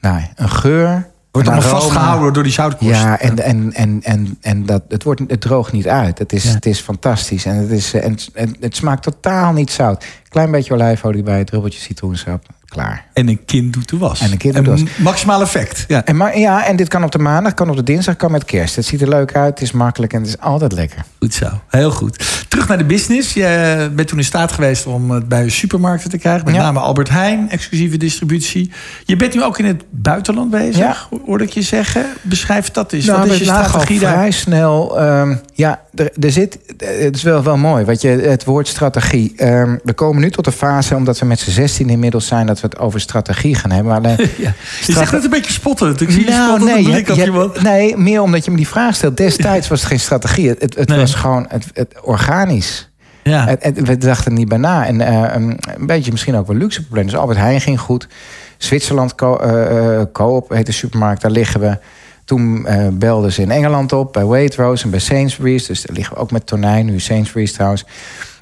nou, 0.00 0.22
een 0.34 0.48
geur. 0.48 1.10
Wordt 1.42 1.48
allemaal 1.48 1.80
vastgehouden 1.80 2.32
door 2.32 2.42
die 2.42 2.52
zoutkorst. 2.52 3.02
Ja, 3.02 3.20
en, 3.20 3.38
en, 3.38 3.72
en, 3.72 4.00
en, 4.02 4.38
en 4.40 4.66
dat, 4.66 4.82
het, 4.88 5.02
wordt, 5.02 5.20
het 5.26 5.40
droogt 5.40 5.72
niet 5.72 5.88
uit. 5.88 6.18
Het 6.18 6.32
is, 6.32 6.44
het 6.44 6.66
is 6.66 6.80
fantastisch. 6.80 7.44
En 7.44 7.56
het, 7.56 7.70
is, 7.70 7.94
en, 7.94 8.16
en 8.34 8.56
het 8.60 8.76
smaakt 8.76 9.02
totaal 9.02 9.52
niet 9.52 9.70
zout. 9.70 10.04
Klein 10.28 10.50
beetje 10.50 10.74
olijfolie 10.74 11.22
bij, 11.22 11.38
het 11.38 11.46
druppeltje 11.46 11.80
citroensap 11.80 12.46
klaar. 12.68 13.04
En 13.12 13.28
een 13.28 13.44
kind 13.44 13.72
doet 13.72 13.88
de 13.88 13.98
was. 13.98 14.20
En 14.20 14.32
een 14.32 14.38
kind 14.38 14.54
doet 14.54 14.64
de 14.64 14.70
was. 14.70 14.82
Maximaal 14.96 15.40
effect. 15.40 15.84
Ja. 15.88 16.04
En, 16.04 16.16
maar, 16.16 16.38
ja, 16.38 16.66
en 16.66 16.76
dit 16.76 16.88
kan 16.88 17.04
op 17.04 17.12
de 17.12 17.18
maandag, 17.18 17.54
kan 17.54 17.70
op 17.70 17.76
de 17.76 17.82
dinsdag, 17.82 18.16
kan 18.16 18.30
met 18.30 18.44
kerst. 18.44 18.76
Het 18.76 18.84
ziet 18.84 19.00
er 19.00 19.08
leuk 19.08 19.34
uit, 19.34 19.48
het 19.48 19.60
is 19.60 19.72
makkelijk 19.72 20.12
en 20.12 20.18
het 20.18 20.28
is 20.28 20.38
altijd 20.38 20.72
lekker. 20.72 21.04
Goed 21.18 21.34
zo, 21.34 21.46
heel 21.68 21.90
goed. 21.90 22.44
Terug 22.48 22.68
naar 22.68 22.78
de 22.78 22.84
business. 22.84 23.32
Je 23.32 23.90
bent 23.94 24.08
toen 24.08 24.18
in 24.18 24.24
staat 24.24 24.52
geweest 24.52 24.86
om 24.86 25.10
het 25.10 25.28
bij 25.28 25.48
supermarkten 25.48 26.10
te 26.10 26.18
krijgen. 26.18 26.44
Met 26.44 26.54
name 26.54 26.78
Albert 26.78 27.08
Heijn, 27.08 27.50
exclusieve 27.50 27.96
distributie. 27.96 28.72
Je 29.04 29.16
bent 29.16 29.34
nu 29.34 29.42
ook 29.42 29.58
in 29.58 29.64
het 29.64 29.84
buitenland 29.90 30.50
bezig, 30.50 30.76
ja. 30.76 30.96
hoorde 31.24 31.44
ik 31.44 31.50
je 31.50 31.62
zeggen. 31.62 32.06
Beschrijf 32.22 32.70
dat 32.70 32.92
eens. 32.92 33.04
Nou, 33.04 33.18
Wat 33.18 33.28
is 33.28 33.38
je 33.38 33.44
strategie 33.44 34.00
daar? 34.00 34.12
Vrij 34.12 34.30
snel, 34.30 35.02
um, 35.02 35.40
ja, 35.54 35.80
er, 35.96 36.10
er, 36.20 36.32
zit, 36.32 36.58
het 36.84 37.16
is 37.16 37.22
wel, 37.22 37.42
wel 37.42 37.56
mooi, 37.56 37.84
wat 37.84 38.00
je, 38.00 38.08
het 38.08 38.44
woord 38.44 38.68
strategie. 38.68 39.34
Um, 39.44 39.80
we 39.84 39.92
komen 39.92 40.22
nu 40.22 40.30
tot 40.30 40.44
de 40.44 40.52
fase, 40.52 40.94
omdat 40.94 41.18
we 41.18 41.26
met 41.26 41.38
z'n 41.38 41.50
16 41.50 41.90
inmiddels 41.90 42.26
zijn... 42.26 42.46
dat 42.46 42.60
we 42.60 42.66
het 42.66 42.78
over 42.78 43.00
strategie 43.00 43.54
gaan 43.54 43.70
hebben. 43.70 43.92
Maar 43.92 44.00
alleen, 44.00 44.16
ja. 44.38 44.52
Je 44.86 44.92
zegt 44.92 45.12
het 45.12 45.24
een 45.24 45.30
beetje 45.30 45.52
spottend. 45.52 46.00
Ik 46.00 46.10
zie 46.10 46.24
nou, 46.24 46.58
je 46.58 46.64
nee, 46.64 46.84
blik 46.84 47.12
je, 47.12 47.50
Nee, 47.62 47.96
meer 47.96 48.22
omdat 48.22 48.44
je 48.44 48.50
me 48.50 48.56
die 48.56 48.68
vraag 48.68 48.94
stelt. 48.94 49.16
Destijds 49.16 49.68
was 49.68 49.80
het 49.80 49.88
geen 49.88 50.00
strategie. 50.00 50.48
Het, 50.48 50.74
het, 50.76 50.96
was 50.96 51.14
gewoon 51.14 51.46
het, 51.48 51.64
het 51.72 51.94
organisch. 52.02 52.90
Ja. 53.22 53.56
we 53.74 53.98
dachten 53.98 54.32
er 54.32 54.38
niet 54.38 54.48
bij 54.48 54.58
na. 54.58 54.86
En 54.86 55.00
uh, 55.00 55.34
een 55.34 55.86
beetje 55.86 56.10
misschien 56.10 56.34
ook 56.34 56.46
wel 56.46 56.56
luxe 56.56 56.82
probleem. 56.82 57.04
Dus 57.04 57.16
Albert 57.16 57.38
Heijn 57.38 57.60
ging 57.60 57.80
goed. 57.80 58.08
Zwitserland 58.56 59.14
Co 59.14 59.40
uh, 59.42 60.02
Coop 60.12 60.50
heet 60.50 60.66
de 60.66 60.72
supermarkt. 60.72 61.22
Daar 61.22 61.30
liggen 61.30 61.60
we. 61.60 61.78
Toen 62.26 62.66
uh, 62.68 62.88
belden 62.92 63.32
ze 63.32 63.42
in 63.42 63.50
Engeland 63.50 63.92
op, 63.92 64.12
bij 64.12 64.24
Waitrose 64.24 64.84
en 64.84 64.90
bij 64.90 64.98
Sainsbury's. 64.98 65.66
Dus 65.66 65.82
daar 65.82 65.96
liggen 65.96 66.14
we 66.14 66.20
ook 66.20 66.30
met 66.30 66.46
tonijn, 66.46 66.86
nu 66.86 67.00
Sainsbury's 67.00 67.52
trouwens. 67.52 67.84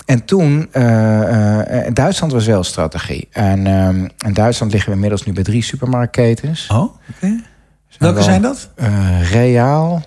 En 0.04 0.24
toen, 0.24 0.68
uh, 0.72 1.60
Duitsland 1.92 2.32
was 2.32 2.46
wel 2.46 2.64
strategie. 2.64 3.28
En 3.30 3.66
in 4.18 4.32
Duitsland 4.32 4.72
liggen 4.72 4.90
we 4.90 4.94
inmiddels 4.94 5.24
nu 5.24 5.32
bij 5.32 5.42
drie 5.42 5.62
supermarktketens. 5.62 6.66
Oh, 6.66 6.82
oké. 7.16 7.42
Welke 7.98 8.22
zijn 8.22 8.42
dat? 8.42 8.70
Reaal, 9.30 10.02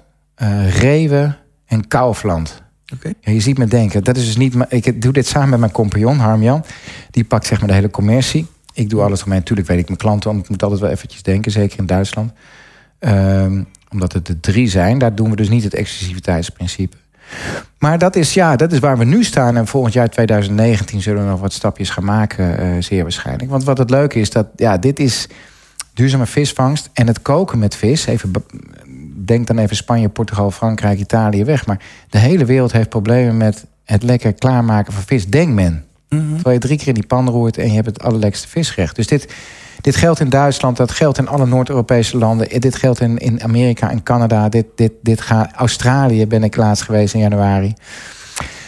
Rewe 0.79 1.35
en 1.65 1.87
Kaufland. 1.87 2.61
Oké. 2.93 3.13
Ja, 3.21 3.31
je 3.31 3.39
ziet 3.39 3.57
me 3.57 3.65
denken, 3.65 4.03
dat 4.03 4.17
is 4.17 4.25
dus 4.25 4.37
niet. 4.37 4.55
Ik 4.69 5.01
doe 5.01 5.13
dit 5.13 5.27
samen 5.27 5.49
met 5.49 5.59
mijn 5.59 5.71
compagnon 5.71 6.17
Harmjan. 6.17 6.63
Die 7.11 7.23
pakt 7.23 7.45
zeg 7.45 7.59
maar 7.59 7.67
de 7.67 7.73
hele 7.73 7.89
commercie. 7.89 8.47
Ik 8.73 8.89
doe 8.89 9.01
alles 9.01 9.19
voor 9.19 9.29
mij. 9.29 9.37
Natuurlijk 9.37 9.67
weet 9.67 9.79
ik 9.79 9.85
mijn 9.85 9.97
klanten, 9.97 10.29
want 10.31 10.43
ik 10.43 10.49
moet 10.49 10.63
altijd 10.63 10.81
wel 10.81 10.89
eventjes 10.89 11.23
denken, 11.23 11.51
zeker 11.51 11.79
in 11.79 11.85
Duitsland. 11.85 12.31
Um, 12.99 13.67
omdat 13.91 14.13
het 14.13 14.27
er 14.27 14.39
drie 14.39 14.67
zijn, 14.67 14.97
daar 14.97 15.15
doen 15.15 15.29
we 15.29 15.35
dus 15.35 15.49
niet 15.49 15.63
het 15.63 15.73
exclusiviteitsprincipe. 15.73 16.97
Maar 17.79 17.97
dat 17.97 18.15
is, 18.15 18.33
ja, 18.33 18.55
dat 18.55 18.71
is 18.71 18.79
waar 18.79 18.97
we 18.97 19.03
nu 19.03 19.23
staan. 19.23 19.57
En 19.57 19.67
volgend 19.67 19.93
jaar 19.93 20.09
2019 20.09 21.01
zullen 21.01 21.23
we 21.23 21.29
nog 21.29 21.39
wat 21.39 21.53
stapjes 21.53 21.89
gaan 21.89 22.05
maken, 22.05 22.63
uh, 22.63 22.81
zeer 22.81 23.01
waarschijnlijk. 23.01 23.49
Want 23.49 23.63
wat 23.63 23.77
het 23.77 23.89
leuke 23.89 24.19
is, 24.19 24.29
dat 24.29 24.47
ja, 24.55 24.77
dit 24.77 24.99
is 24.99 25.27
duurzame 25.93 26.25
visvangst. 26.25 26.89
En 26.93 27.07
het 27.07 27.21
koken 27.21 27.59
met 27.59 27.75
vis, 27.75 28.05
even, 28.05 28.31
denk 29.25 29.47
dan 29.47 29.57
even 29.57 29.75
Spanje, 29.75 30.09
Portugal, 30.09 30.51
Frankrijk, 30.51 30.99
Italië 30.99 31.43
weg. 31.43 31.65
Maar 31.65 31.79
de 32.09 32.17
hele 32.17 32.45
wereld 32.45 32.71
heeft 32.71 32.89
problemen 32.89 33.37
met 33.37 33.65
het 33.83 34.03
lekker 34.03 34.33
klaarmaken 34.33 34.93
van 34.93 35.03
vis, 35.03 35.27
denk 35.27 35.53
men. 35.53 35.85
Mm 36.09 36.33
Terwijl 36.33 36.55
je 36.55 36.61
drie 36.61 36.77
keer 36.77 36.87
in 36.87 36.93
die 36.93 37.05
pan 37.05 37.29
roert 37.29 37.57
en 37.57 37.67
je 37.67 37.73
hebt 37.73 37.85
het 37.85 38.03
allerlekste 38.03 38.47
visgerecht. 38.47 38.95
Dus 38.95 39.07
dit, 39.07 39.33
dit 39.81 39.95
geldt 39.95 40.19
in 40.19 40.29
Duitsland, 40.29 40.77
dat 40.77 40.91
geldt 40.91 41.17
in 41.17 41.27
alle 41.27 41.45
Noord-Europese 41.45 42.17
landen. 42.17 42.59
Dit 42.59 42.75
geldt 42.75 43.01
in, 43.01 43.17
in 43.17 43.43
Amerika 43.43 43.89
en 43.89 44.03
Canada. 44.03 44.49
Dit, 44.49 44.65
dit, 44.75 44.91
dit 45.01 45.21
gaat, 45.21 45.51
Australië 45.55 46.27
ben 46.27 46.43
ik 46.43 46.55
laatst 46.55 46.83
geweest 46.83 47.13
in 47.13 47.19
januari. 47.19 47.75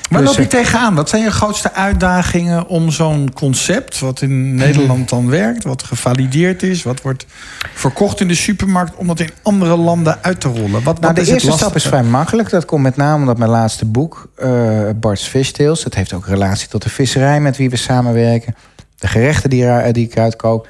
Waar 0.09 0.21
dus, 0.21 0.29
loop 0.29 0.37
je 0.37 0.57
eh, 0.57 0.63
tegenaan? 0.63 0.95
Wat 0.95 1.09
zijn 1.09 1.23
je 1.23 1.31
grootste 1.31 1.73
uitdagingen 1.73 2.67
om 2.67 2.91
zo'n 2.91 3.31
concept, 3.33 3.99
wat 3.99 4.21
in 4.21 4.55
Nederland 4.55 5.09
dan 5.09 5.29
werkt, 5.29 5.63
wat 5.63 5.83
gevalideerd 5.83 6.63
is, 6.63 6.83
wat 6.83 7.01
wordt 7.01 7.25
verkocht 7.73 8.19
in 8.19 8.27
de 8.27 8.35
supermarkt, 8.35 8.95
om 8.95 9.07
dat 9.07 9.19
in 9.19 9.29
andere 9.41 9.77
landen 9.77 10.17
uit 10.21 10.41
te 10.41 10.47
rollen? 10.47 10.83
Wat, 10.83 10.99
nou, 10.99 11.13
de 11.13 11.25
eerste 11.25 11.51
stap 11.51 11.75
is 11.75 11.85
vrij 11.85 12.03
makkelijk. 12.03 12.49
Dat 12.49 12.65
komt 12.65 12.83
met 12.83 12.95
name 12.95 13.19
omdat 13.19 13.37
mijn 13.37 13.51
laatste 13.51 13.85
boek, 13.85 14.31
uh, 14.43 14.89
Bart's 14.95 15.27
Fishtails, 15.27 15.83
dat 15.83 15.93
heeft 15.93 16.13
ook 16.13 16.27
relatie 16.27 16.67
tot 16.67 16.83
de 16.83 16.89
visserij 16.89 17.41
met 17.41 17.57
wie 17.57 17.69
we 17.69 17.75
samenwerken. 17.75 18.55
De 18.95 19.07
gerechten 19.07 19.49
die, 19.49 19.91
die 19.91 20.05
ik 20.05 20.17
uitkoop 20.17 20.67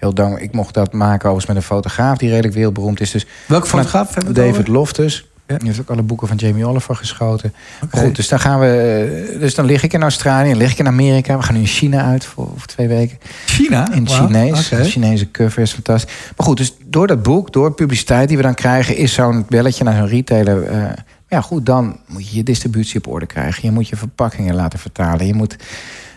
heel 0.00 0.14
dank. 0.14 0.38
Ik 0.38 0.52
mocht 0.52 0.74
dat 0.74 0.92
maken 0.92 1.30
overigens 1.30 1.46
met 1.46 1.56
een 1.56 1.76
fotograaf 1.76 2.18
die 2.18 2.28
redelijk 2.28 2.54
wereldberoemd 2.54 3.00
is. 3.00 3.10
Dus 3.10 3.26
Welke 3.46 3.66
fotograaf 3.66 4.14
hebben 4.14 4.34
we 4.34 4.40
David 4.40 4.68
Loftus. 4.68 5.24
Ja. 5.46 5.56
Die 5.56 5.66
heeft 5.66 5.80
ook 5.80 5.90
alle 5.90 6.02
boeken 6.02 6.28
van 6.28 6.36
Jamie 6.36 6.66
Oliver 6.66 6.96
geschoten. 6.96 7.54
Goed, 7.90 8.16
dus 8.16 8.28
dan 8.28 8.40
gaan 8.40 8.60
we. 8.60 9.36
Dus 9.40 9.54
dan 9.54 9.64
lig 9.64 9.82
ik 9.82 9.92
in 9.92 10.02
Australië, 10.02 10.54
lig 10.54 10.72
ik 10.72 10.78
in 10.78 10.86
Amerika. 10.86 11.36
We 11.36 11.42
gaan 11.42 11.54
nu 11.54 11.60
in 11.60 11.66
China 11.66 12.04
uit 12.04 12.24
voor, 12.24 12.48
voor 12.56 12.66
twee 12.66 12.88
weken. 12.88 13.18
China? 13.46 13.92
In 13.92 14.08
Chinees. 14.08 14.72
Okay. 14.72 14.84
Chinese 14.84 15.30
cover 15.30 15.62
is 15.62 15.72
fantastisch. 15.72 16.14
Maar 16.36 16.46
goed, 16.46 16.56
dus 16.56 16.74
door 16.84 17.06
dat 17.06 17.22
boek, 17.22 17.52
door 17.52 17.72
publiciteit 17.72 18.28
die 18.28 18.36
we 18.36 18.42
dan 18.42 18.54
krijgen, 18.54 18.96
is 18.96 19.12
zo'n 19.12 19.44
belletje 19.48 19.84
naar 19.84 19.96
zo'n 19.96 20.08
retailer. 20.08 20.72
Uh, 20.72 20.84
ja, 21.28 21.40
goed, 21.40 21.66
dan 21.66 21.98
moet 22.06 22.28
je 22.28 22.36
je 22.36 22.42
distributie 22.42 22.96
op 22.98 23.06
orde 23.06 23.26
krijgen. 23.26 23.62
Je 23.62 23.70
moet 23.70 23.88
je 23.88 23.96
verpakkingen 23.96 24.54
laten 24.54 24.78
vertalen. 24.78 25.26
Je 25.26 25.34
moet 25.34 25.56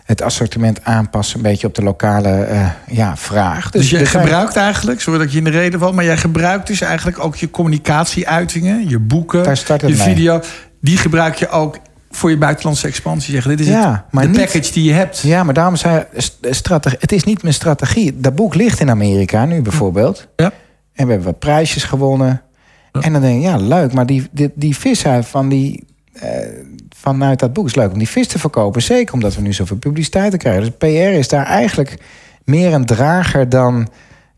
het 0.04 0.22
assortiment 0.22 0.84
aanpassen, 0.84 1.36
een 1.38 1.42
beetje 1.44 1.68
op 1.68 1.76
de 1.76 1.84
lokale 1.84 2.48
uh, 2.50 2.70
ja, 2.88 3.18
vraag. 3.18 3.70
Dus, 3.72 3.82
dus 3.82 3.90
jij 3.90 4.06
gebruikt 4.06 4.56
eigenlijk, 4.56 5.02
sorry 5.02 5.20
dat 5.20 5.28
ik 5.28 5.34
je 5.34 5.38
in 5.40 5.44
de 5.44 5.50
reden 5.50 5.80
val, 5.80 5.94
maar 5.94 6.06
jij 6.06 6.18
gebruikt 6.18 6.68
dus 6.68 6.82
eigenlijk 6.82 7.20
ook 7.24 7.36
je 7.36 7.50
communicatieuitingen, 7.52 8.90
je 8.90 9.00
boeken, 9.00 9.56
je 9.88 9.96
video. 9.96 10.42
Die 10.82 10.98
gebruik 10.98 11.36
je 11.36 11.50
ook 11.50 11.78
voor 12.12 12.30
je 12.30 12.38
buitenlandse 12.38 12.88
expansie 12.88 13.34
zeggen. 13.34 13.52
Dit 13.58 13.60
is 13.60 13.68
Ja, 13.74 13.92
het, 13.92 14.02
maar 14.12 14.24
de 14.24 14.30
niet- 14.30 14.40
package 14.40 14.72
die 14.72 14.84
je 14.84 14.94
hebt. 14.94 15.20
Ja, 15.20 15.44
maar 15.44 15.54
daarom 15.54 15.76
zei 15.76 16.06
je, 16.16 16.54
strategie, 16.54 16.98
het 17.02 17.12
is 17.12 17.24
niet 17.24 17.42
mijn 17.42 17.54
strategie. 17.54 18.20
Dat 18.20 18.36
boek 18.36 18.56
ligt 18.56 18.80
in 18.80 18.90
Amerika 18.90 19.46
nu 19.46 19.62
bijvoorbeeld. 19.62 20.28
Ja. 20.36 20.52
En 20.94 21.06
we 21.06 21.12
hebben 21.12 21.24
wat 21.24 21.40
prijsjes 21.40 21.84
gewonnen. 21.84 22.42
Ja. 22.92 23.02
En 23.02 23.14
dan 23.14 23.22
denk 23.22 23.38
ik, 23.38 23.44
ja, 23.44 23.58
leuk. 23.58 23.94
Maar 23.94 24.06
die, 24.06 24.30
die, 24.32 24.78
van 25.22 25.50
die, 25.50 25.86
eh, 26.14 26.30
vanuit 27.04 27.40
dat 27.40 27.54
boek 27.54 27.66
is 27.66 27.76
leuk 27.76 27.92
om 27.92 27.98
die 27.98 28.10
vis 28.10 28.28
te 28.28 28.40
verkopen. 28.40 28.82
Zeker 28.82 29.14
omdat 29.14 29.36
we 29.36 29.42
nu 29.42 29.54
zoveel 29.54 29.78
publiciteit 29.78 30.38
krijgen. 30.38 30.62
Dus 30.62 30.72
PR 30.78 31.18
is 31.18 31.28
daar 31.28 31.46
eigenlijk 31.46 31.98
meer 32.44 32.74
een 32.74 32.86
drager 32.86 33.50
dan, 33.50 33.88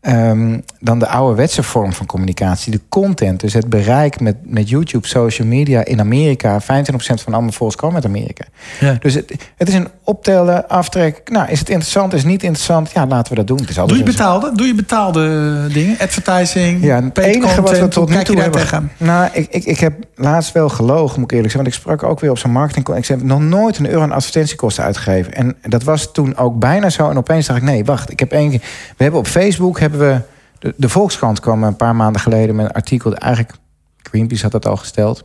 ehm, 0.06 0.58
dan 0.80 0.98
de 0.98 1.08
ouderwetse 1.08 1.62
vorm 1.62 1.92
van 1.92 2.06
communicatie. 2.06 2.72
De 2.72 2.80
content, 2.88 3.40
dus 3.40 3.52
het 3.52 3.68
bereik 3.68 4.20
met, 4.20 4.36
met 4.42 4.68
YouTube, 4.68 5.06
social 5.06 5.48
media 5.48 5.84
in 5.84 6.00
Amerika. 6.00 6.60
25% 6.60 6.64
van 6.96 7.34
alle 7.34 7.52
volgers 7.52 7.80
komen 7.80 7.96
uit 7.96 8.04
Amerika. 8.04 8.44
Ja. 8.80 8.96
Dus 9.00 9.14
het, 9.14 9.34
het 9.56 9.68
is 9.68 9.74
een 9.74 9.88
optellen, 10.04 10.68
aftrek. 10.68 11.20
Nou, 11.24 11.50
is 11.50 11.58
het 11.58 11.68
interessant, 11.68 12.12
is 12.12 12.20
het 12.20 12.30
niet 12.30 12.42
interessant? 12.42 12.90
Ja, 12.90 13.06
laten 13.06 13.32
we 13.32 13.38
dat 13.38 13.46
doen. 13.46 13.58
Het 13.58 13.68
is 13.68 13.74
Doe 13.74 13.96
je 13.96 14.02
betaalde, 14.02 14.52
doe 14.54 14.66
je 14.66 14.74
betaalde 14.74 15.66
dingen? 15.72 15.98
Advertising, 15.98 16.84
Ja, 16.84 17.02
het 17.02 17.18
enige 17.18 17.62
wat 17.62 17.70
we 17.70 17.78
content, 17.78 17.92
tot 17.92 18.08
nu 18.08 18.22
toe 18.22 18.40
hebben... 18.40 18.60
tegenaan? 18.60 18.90
Nou, 18.96 19.28
ik, 19.32 19.46
ik, 19.50 19.64
ik 19.64 19.78
heb 19.78 19.94
laatst 20.14 20.52
wel 20.52 20.68
gelogen, 20.68 21.20
moet 21.20 21.30
ik 21.30 21.36
eerlijk 21.36 21.52
zijn. 21.52 21.64
Want 21.64 21.74
ik 21.74 21.80
sprak 21.82 22.02
ook 22.02 22.20
weer 22.20 22.30
op 22.30 22.38
zo'n 22.38 22.50
marketing... 22.50 22.96
Ik 22.96 23.06
heb 23.06 23.22
nog 23.22 23.40
nooit 23.40 23.78
een 23.78 23.88
euro 23.88 24.02
aan 24.02 24.12
advertentiekosten 24.12 24.84
uitgegeven. 24.84 25.34
En 25.34 25.56
dat 25.62 25.82
was 25.82 26.12
toen 26.12 26.36
ook 26.36 26.58
bijna 26.58 26.90
zo. 26.90 27.10
En 27.10 27.16
opeens 27.16 27.46
dacht 27.46 27.58
ik, 27.58 27.64
nee, 27.64 27.84
wacht. 27.84 28.10
Ik 28.10 28.18
heb 28.18 28.32
één 28.32 28.50
keer... 28.50 28.60
We 28.96 29.02
hebben 29.02 29.20
op 29.20 29.26
Facebook 29.26 29.80
hebben 29.80 29.95
we... 29.98 30.20
De, 30.58 30.74
de 30.76 30.88
Volkskrant 30.88 31.40
kwam 31.40 31.64
een 31.64 31.76
paar 31.76 31.96
maanden 31.96 32.20
geleden 32.20 32.56
met 32.56 32.66
een 32.66 32.72
artikel... 32.72 33.14
Eigenlijk, 33.14 33.52
Greenpeace 33.96 34.42
had 34.42 34.52
dat 34.52 34.66
al 34.66 34.76
gesteld. 34.76 35.24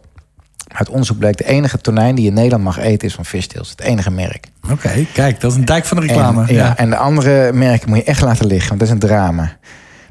Uit 0.68 0.90
onderzoek 0.90 1.18
bleek 1.18 1.38
de 1.38 1.46
enige 1.46 1.78
tonijn 1.78 2.16
die 2.16 2.24
je 2.24 2.30
in 2.30 2.36
Nederland 2.36 2.64
mag 2.64 2.78
eten... 2.78 3.08
is 3.08 3.14
van 3.14 3.26
Fishtails. 3.26 3.70
Het 3.70 3.82
enige 3.82 4.12
merk. 4.12 4.48
Oké, 4.72 5.06
kijk, 5.14 5.42
dat 5.42 5.52
is 5.52 5.58
een 5.58 5.66
dijk 5.66 5.86
van 5.86 6.00
de 6.00 6.08
reclame. 6.08 6.48
En, 6.48 6.54
ja, 6.54 6.66
ja. 6.66 6.78
en 6.78 6.90
de 6.90 6.98
andere 6.98 7.54
merken 7.54 7.90
moet 7.90 7.98
je 7.98 8.04
echt 8.04 8.22
laten 8.22 8.46
liggen, 8.46 8.68
want 8.68 8.80
dat 8.80 8.88
is 8.88 8.94
een 8.94 9.10
drama. 9.10 9.58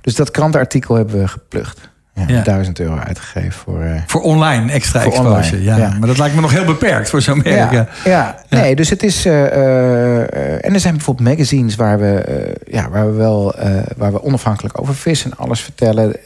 Dus 0.00 0.14
dat 0.14 0.30
krantenartikel 0.30 0.94
hebben 0.94 1.20
we 1.20 1.28
geplucht. 1.28 1.90
Ja, 2.28 2.34
Ja. 2.34 2.42
1000 2.42 2.80
euro 2.80 2.96
uitgegeven 2.96 3.52
voor. 3.52 3.80
eh, 3.80 4.00
Voor 4.06 4.20
online 4.20 4.72
extra 4.72 5.00
Voor 5.00 5.12
exposure. 5.12 5.36
online, 5.56 5.62
ja. 5.62 5.76
ja. 5.76 5.96
Maar 5.98 6.08
dat 6.08 6.18
lijkt 6.18 6.34
me 6.34 6.40
nog 6.40 6.50
heel 6.52 6.64
beperkt 6.64 7.10
voor 7.10 7.22
zo'n 7.22 7.40
merk. 7.44 7.72
ja, 7.72 7.86
Ja. 8.04 8.36
nee, 8.48 8.76
dus 8.76 8.90
het 8.90 9.02
is. 9.02 9.24
eh, 9.24 9.44
eh, 9.46 10.64
en 10.64 10.74
er 10.74 10.80
zijn 10.80 10.94
bijvoorbeeld 10.94 11.28
magazines 11.28 11.74
waar 11.76 11.98
we, 11.98 12.54
ja, 12.66 12.88
waar 12.90 13.06
we 13.06 13.12
wel 13.16 13.54
waar 13.96 14.12
we 14.12 14.22
onafhankelijk 14.22 14.80
over 14.80 14.94
vis 14.94 15.24
en 15.24 15.36
alles 15.36 15.60
vertellen. 15.60 16.16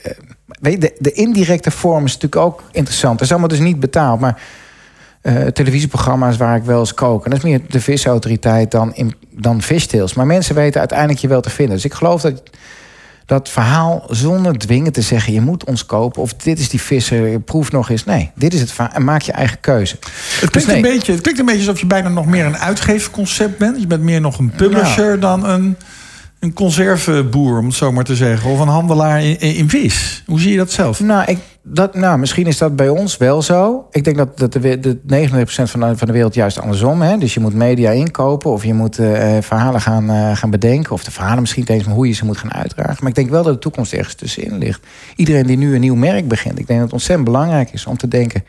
Weet 0.60 0.72
je, 0.72 0.78
de, 0.78 0.94
de 0.98 1.12
indirecte 1.12 1.70
vorm 1.70 2.04
is 2.04 2.12
natuurlijk 2.12 2.42
ook 2.42 2.62
interessant. 2.72 3.12
Dat 3.14 3.22
is 3.26 3.30
allemaal 3.30 3.48
dus 3.48 3.58
niet 3.58 3.80
betaald, 3.80 4.20
maar 4.20 4.38
televisieprogramma's 5.52 6.36
waar 6.36 6.56
ik 6.56 6.62
wel 6.64 6.78
eens 6.78 6.94
kook. 6.94 7.24
En 7.24 7.30
dat 7.30 7.38
is 7.38 7.44
meer 7.44 7.60
de 7.68 7.80
visautoriteit 7.80 8.70
dan, 8.70 8.94
in, 8.94 9.14
dan 9.30 9.62
Fishtails. 9.62 10.14
Maar 10.14 10.26
mensen 10.26 10.54
weten 10.54 10.78
uiteindelijk 10.80 11.18
je 11.18 11.28
wel 11.28 11.40
te 11.40 11.50
vinden. 11.50 11.74
Dus 11.74 11.84
ik 11.84 11.94
geloof 11.94 12.20
dat 12.20 12.42
dat 13.26 13.48
verhaal 13.48 14.04
zonder 14.08 14.58
dwingen 14.58 14.92
te 14.92 15.02
zeggen... 15.02 15.32
je 15.32 15.40
moet 15.40 15.64
ons 15.64 15.86
kopen 15.86 16.22
of 16.22 16.34
dit 16.34 16.58
is 16.58 16.68
die 16.68 16.80
visser, 16.80 17.40
proef 17.40 17.72
nog 17.72 17.90
eens. 17.90 18.04
Nee, 18.04 18.30
dit 18.34 18.54
is 18.54 18.60
het 18.60 18.72
verhaal 18.72 18.94
en 18.94 19.04
maak 19.04 19.22
je 19.22 19.32
eigen 19.32 19.60
keuze. 19.60 19.96
Het, 20.40 20.50
klinkt 20.50 20.68
nee. 20.68 20.76
een 20.76 20.82
beetje, 20.82 21.12
het 21.12 21.20
klinkt 21.20 21.40
een 21.40 21.46
beetje 21.46 21.60
alsof 21.60 21.80
je 21.80 21.86
bijna 21.86 22.08
nog 22.08 22.26
meer 22.26 22.44
een 22.44 22.58
uitgeefconcept 22.58 23.58
bent. 23.58 23.80
Je 23.80 23.86
bent 23.86 24.02
meer 24.02 24.20
nog 24.20 24.38
een 24.38 24.50
publisher 24.50 25.20
dan 25.20 25.44
een, 25.44 25.76
een 26.44 26.52
conserveboer, 26.52 27.58
om 27.58 27.64
het 27.66 27.74
zo 27.74 27.92
maar 27.92 28.04
te 28.04 28.14
zeggen. 28.16 28.50
Of 28.50 28.60
een 28.60 28.68
handelaar 28.68 29.22
in, 29.24 29.40
in, 29.40 29.68
vis. 29.68 30.22
Hoe 30.26 30.40
zie 30.40 30.50
je 30.50 30.56
dat 30.56 30.70
zelf? 30.70 31.00
Nou, 31.00 31.24
ik, 31.30 31.38
dat, 31.62 31.94
nou, 31.94 32.18
misschien 32.18 32.46
is 32.46 32.58
dat 32.58 32.76
bij 32.76 32.88
ons 32.88 33.16
wel 33.16 33.42
zo. 33.42 33.86
Ik 33.90 34.04
denk 34.04 34.16
dat, 34.16 34.38
dat 34.38 34.52
de, 34.52 34.78
de 34.80 35.28
99% 35.28 35.44
van 35.46 35.80
de, 35.80 35.96
van 35.96 36.06
de 36.06 36.12
wereld 36.12 36.34
juist 36.34 36.60
andersom. 36.60 37.02
Hè? 37.02 37.18
Dus 37.18 37.34
je 37.34 37.40
moet 37.40 37.54
media 37.54 37.90
inkopen 37.90 38.50
of 38.50 38.64
je 38.64 38.74
moet 38.74 38.98
eh, 38.98 39.36
verhalen 39.40 39.80
gaan, 39.80 40.10
eh, 40.10 40.36
gaan 40.36 40.50
bedenken. 40.50 40.92
Of 40.92 41.04
de 41.04 41.10
verhalen 41.10 41.40
misschien 41.40 41.64
eens, 41.66 41.84
maar 41.84 41.94
hoe 41.94 42.06
je 42.06 42.12
ze 42.14 42.24
moet 42.24 42.38
gaan 42.38 42.52
uitdragen. 42.54 42.96
Maar 43.00 43.08
ik 43.08 43.14
denk 43.14 43.30
wel 43.30 43.42
dat 43.42 43.52
de 43.54 43.58
toekomst 43.60 43.92
ergens 43.92 44.14
tussenin 44.14 44.58
ligt. 44.58 44.86
Iedereen 45.16 45.46
die 45.46 45.56
nu 45.56 45.74
een 45.74 45.80
nieuw 45.80 45.94
merk 45.94 46.28
begint. 46.28 46.58
Ik 46.58 46.66
denk 46.66 46.78
dat 46.78 46.88
het 46.88 46.92
ontzettend 46.92 47.28
belangrijk 47.28 47.72
is 47.72 47.86
om 47.86 47.96
te 47.96 48.08
denken... 48.08 48.44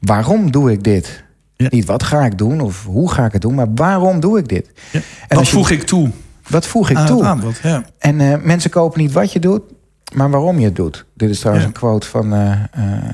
waarom 0.00 0.50
doe 0.50 0.72
ik 0.72 0.82
dit? 0.84 1.24
Ja. 1.56 1.66
Niet 1.70 1.84
wat 1.84 2.02
ga 2.02 2.24
ik 2.24 2.38
doen 2.38 2.60
of 2.60 2.84
hoe 2.84 3.10
ga 3.10 3.24
ik 3.24 3.32
het 3.32 3.42
doen, 3.42 3.54
maar 3.54 3.74
waarom 3.74 4.20
doe 4.20 4.38
ik 4.38 4.48
dit? 4.48 4.70
Ja. 4.90 5.00
En 5.28 5.36
Wat 5.36 5.46
je- 5.46 5.52
voeg 5.52 5.70
ik 5.70 5.82
toe 5.82 6.10
Wat 6.50 6.66
voeg 6.66 6.90
ik 6.90 6.96
aan 6.96 7.06
toe? 7.06 7.16
het 7.18 7.26
aanbod? 7.26 7.58
Ja. 7.62 7.82
En 7.98 8.20
eh, 8.20 8.34
mensen 8.42 8.70
kopen 8.70 9.00
niet 9.00 9.12
wat 9.12 9.32
je 9.32 9.38
doet, 9.38 9.62
maar 10.14 10.30
waarom 10.30 10.58
je 10.58 10.64
het 10.64 10.76
doet. 10.76 11.04
Dit 11.14 11.30
is 11.30 11.38
trouwens 11.38 11.66
Ja. 11.66 11.72
een 11.72 11.78
quote 11.78 12.06
van... 12.06 12.32
eh, 12.34 12.50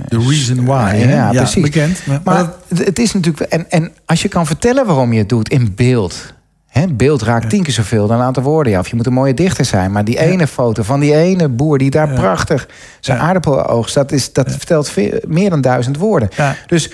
The 0.09 0.19
reason 0.19 0.65
why. 0.65 0.95
Ja, 1.09 1.31
precies. 1.31 1.63
Bekend. 1.63 2.07
Maar, 2.07 2.21
Maar 2.25 2.37
dat- 2.69 2.79
het- 2.87 2.99
is 2.99 3.13
natuurlijk... 3.13 3.53
En, 3.53 3.71
en 3.71 3.93
als 4.07 4.23
je 4.23 4.29
kan 4.29 4.47
vertellen 4.47 4.87
waarom 4.87 5.13
je 5.13 5.19
het 5.19 5.29
doet 5.29 5.49
in 5.49 5.73
beeld... 5.75 6.35
Hè, 6.67 6.87
beeld 6.87 7.23
raakt 7.23 7.51
tien 7.51 7.63
keer 7.63 7.73
zoveel 7.73 8.07
dan 8.07 8.19
een 8.19 8.25
aantal 8.25 8.43
woorden. 8.43 8.73
Ja, 8.73 8.79
of 8.79 8.89
je 8.89 8.97
moet 8.97 9.07
een 9.07 9.13
mooie 9.13 9.35
dichter 9.35 9.65
zijn. 9.65 9.93
Maar 9.93 10.05
die 10.05 10.19
ene 10.19 10.47
foto 10.47 10.83
van 10.83 11.01
die 11.01 11.15
ene 11.15 11.49
boer 11.49 11.79
die 11.79 11.91
daar 11.91 12.09
prachtig 12.09 12.69
zijn 13.01 13.19
Ja. 13.19 13.25
aardappel 13.25 13.67
oogst... 13.67 13.95
dat, 13.95 14.13
is, 14.13 14.33
dat 14.33 14.51
vertelt 14.51 14.89
veel, 14.89 15.21
meer 15.29 15.51
dan 15.51 15.61
duizend 15.61 15.97
woorden. 15.97 16.29
Dus 16.67 16.91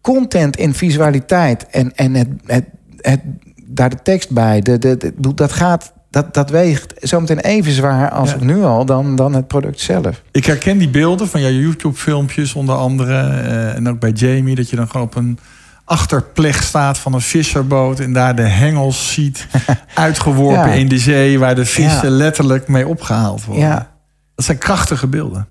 content 0.00 0.56
in 0.56 0.74
visualiteit 0.74 1.66
en, 1.66 1.92
en 1.94 2.14
het, 2.14 2.28
het, 2.46 2.64
het, 3.00 3.20
daar 3.66 3.90
de 3.90 4.02
tekst 4.02 4.30
bij, 4.30 4.60
de, 4.60 4.78
de, 4.78 4.96
de- 4.96 5.34
dat 5.34 5.52
gaat... 5.52 5.92
Dat, 6.10 6.34
dat 6.34 6.50
weegt 6.50 6.92
zometeen 6.96 7.38
even 7.40 7.72
zwaar 7.72 8.10
als 8.10 8.30
Ja. 8.30 8.36
nu 8.40 8.62
al 8.62 8.84
dan, 8.84 9.16
dan 9.16 9.34
het 9.34 9.46
product 9.46 9.80
zelf. 9.80 10.22
Ik 10.30 10.44
herken 10.44 10.78
die 10.78 10.88
beelden 10.88 11.28
van 11.28 11.40
jouw 11.40 11.50
YouTube-filmpjes 11.50 12.54
onder 12.54 12.74
andere. 12.74 13.14
eh, 13.20 13.74
en 13.76 13.88
ook 13.88 14.00
bij 14.00 14.10
Jamie, 14.10 14.54
dat 14.54 14.70
je 14.70 14.76
dan 14.76 14.88
gewoon 14.90 15.06
op 15.06 15.14
een 15.14 15.38
achterpleg 15.84 16.62
staat 16.62 16.98
van 16.98 17.12
een 17.14 17.20
visserboot. 17.20 18.00
En 18.00 18.12
daar 18.12 18.36
de 18.36 18.42
hengels 18.42 19.12
ziet 19.12 19.46
uitgeworpen 19.94 20.68
Ja. 20.68 20.72
in 20.72 20.88
de 20.88 20.98
zee. 20.98 21.38
Waar 21.38 21.54
de 21.54 21.64
vissen 21.64 22.10
Ja. 22.10 22.16
letterlijk 22.16 22.68
mee 22.68 22.88
opgehaald 22.88 23.44
worden. 23.44 23.64
Ja, 23.64 23.90
Dat 24.34 24.44
zijn 24.44 24.58
krachtige 24.58 25.06
beelden. 25.06 25.48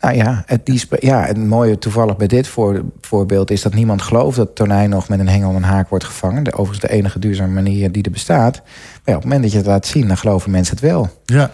Nou 0.00 0.16
ja, 0.16 0.42
het, 0.46 0.66
die, 0.66 0.82
ja, 0.98 1.24
het 1.24 1.36
mooie 1.36 1.78
toevallig 1.78 2.16
bij 2.16 2.26
dit 2.26 2.48
voor, 2.48 2.82
voorbeeld 3.00 3.50
is 3.50 3.62
dat 3.62 3.74
niemand 3.74 4.02
gelooft 4.02 4.36
dat 4.36 4.54
tonijn 4.54 4.90
nog 4.90 5.08
met 5.08 5.18
een 5.18 5.28
hengel 5.28 5.50
en 5.50 5.56
een 5.56 5.62
haak 5.62 5.88
wordt 5.88 6.04
gevangen. 6.04 6.42
De, 6.42 6.52
overigens 6.52 6.90
de 6.90 6.96
enige 6.96 7.18
duurzame 7.18 7.52
manier 7.52 7.92
die 7.92 8.02
er 8.02 8.10
bestaat. 8.10 8.54
Maar 8.54 9.02
ja, 9.04 9.14
op 9.14 9.22
het 9.22 9.24
moment 9.24 9.42
dat 9.42 9.52
je 9.52 9.58
het 9.58 9.66
laat 9.66 9.86
zien, 9.86 10.08
dan 10.08 10.16
geloven 10.16 10.50
mensen 10.50 10.74
het 10.74 10.84
wel. 10.84 11.08
Ja. 11.24 11.50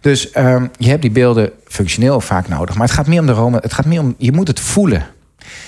Dus 0.00 0.30
ehm, 0.30 0.66
je 0.76 0.88
hebt 0.88 1.02
die 1.02 1.10
beelden 1.10 1.50
functioneel 1.64 2.20
vaak 2.20 2.48
nodig. 2.48 2.74
Maar 2.74 2.86
het 2.86 2.96
gaat 2.96 3.06
meer 3.06 3.20
om 3.20 3.26
de 3.26 3.32
Rome. 3.32 3.58
Het 3.62 3.72
gaat 3.72 3.86
meer 3.86 4.00
om, 4.00 4.14
je 4.18 4.32
moet 4.32 4.48
het 4.48 4.60
voelen. 4.60 5.06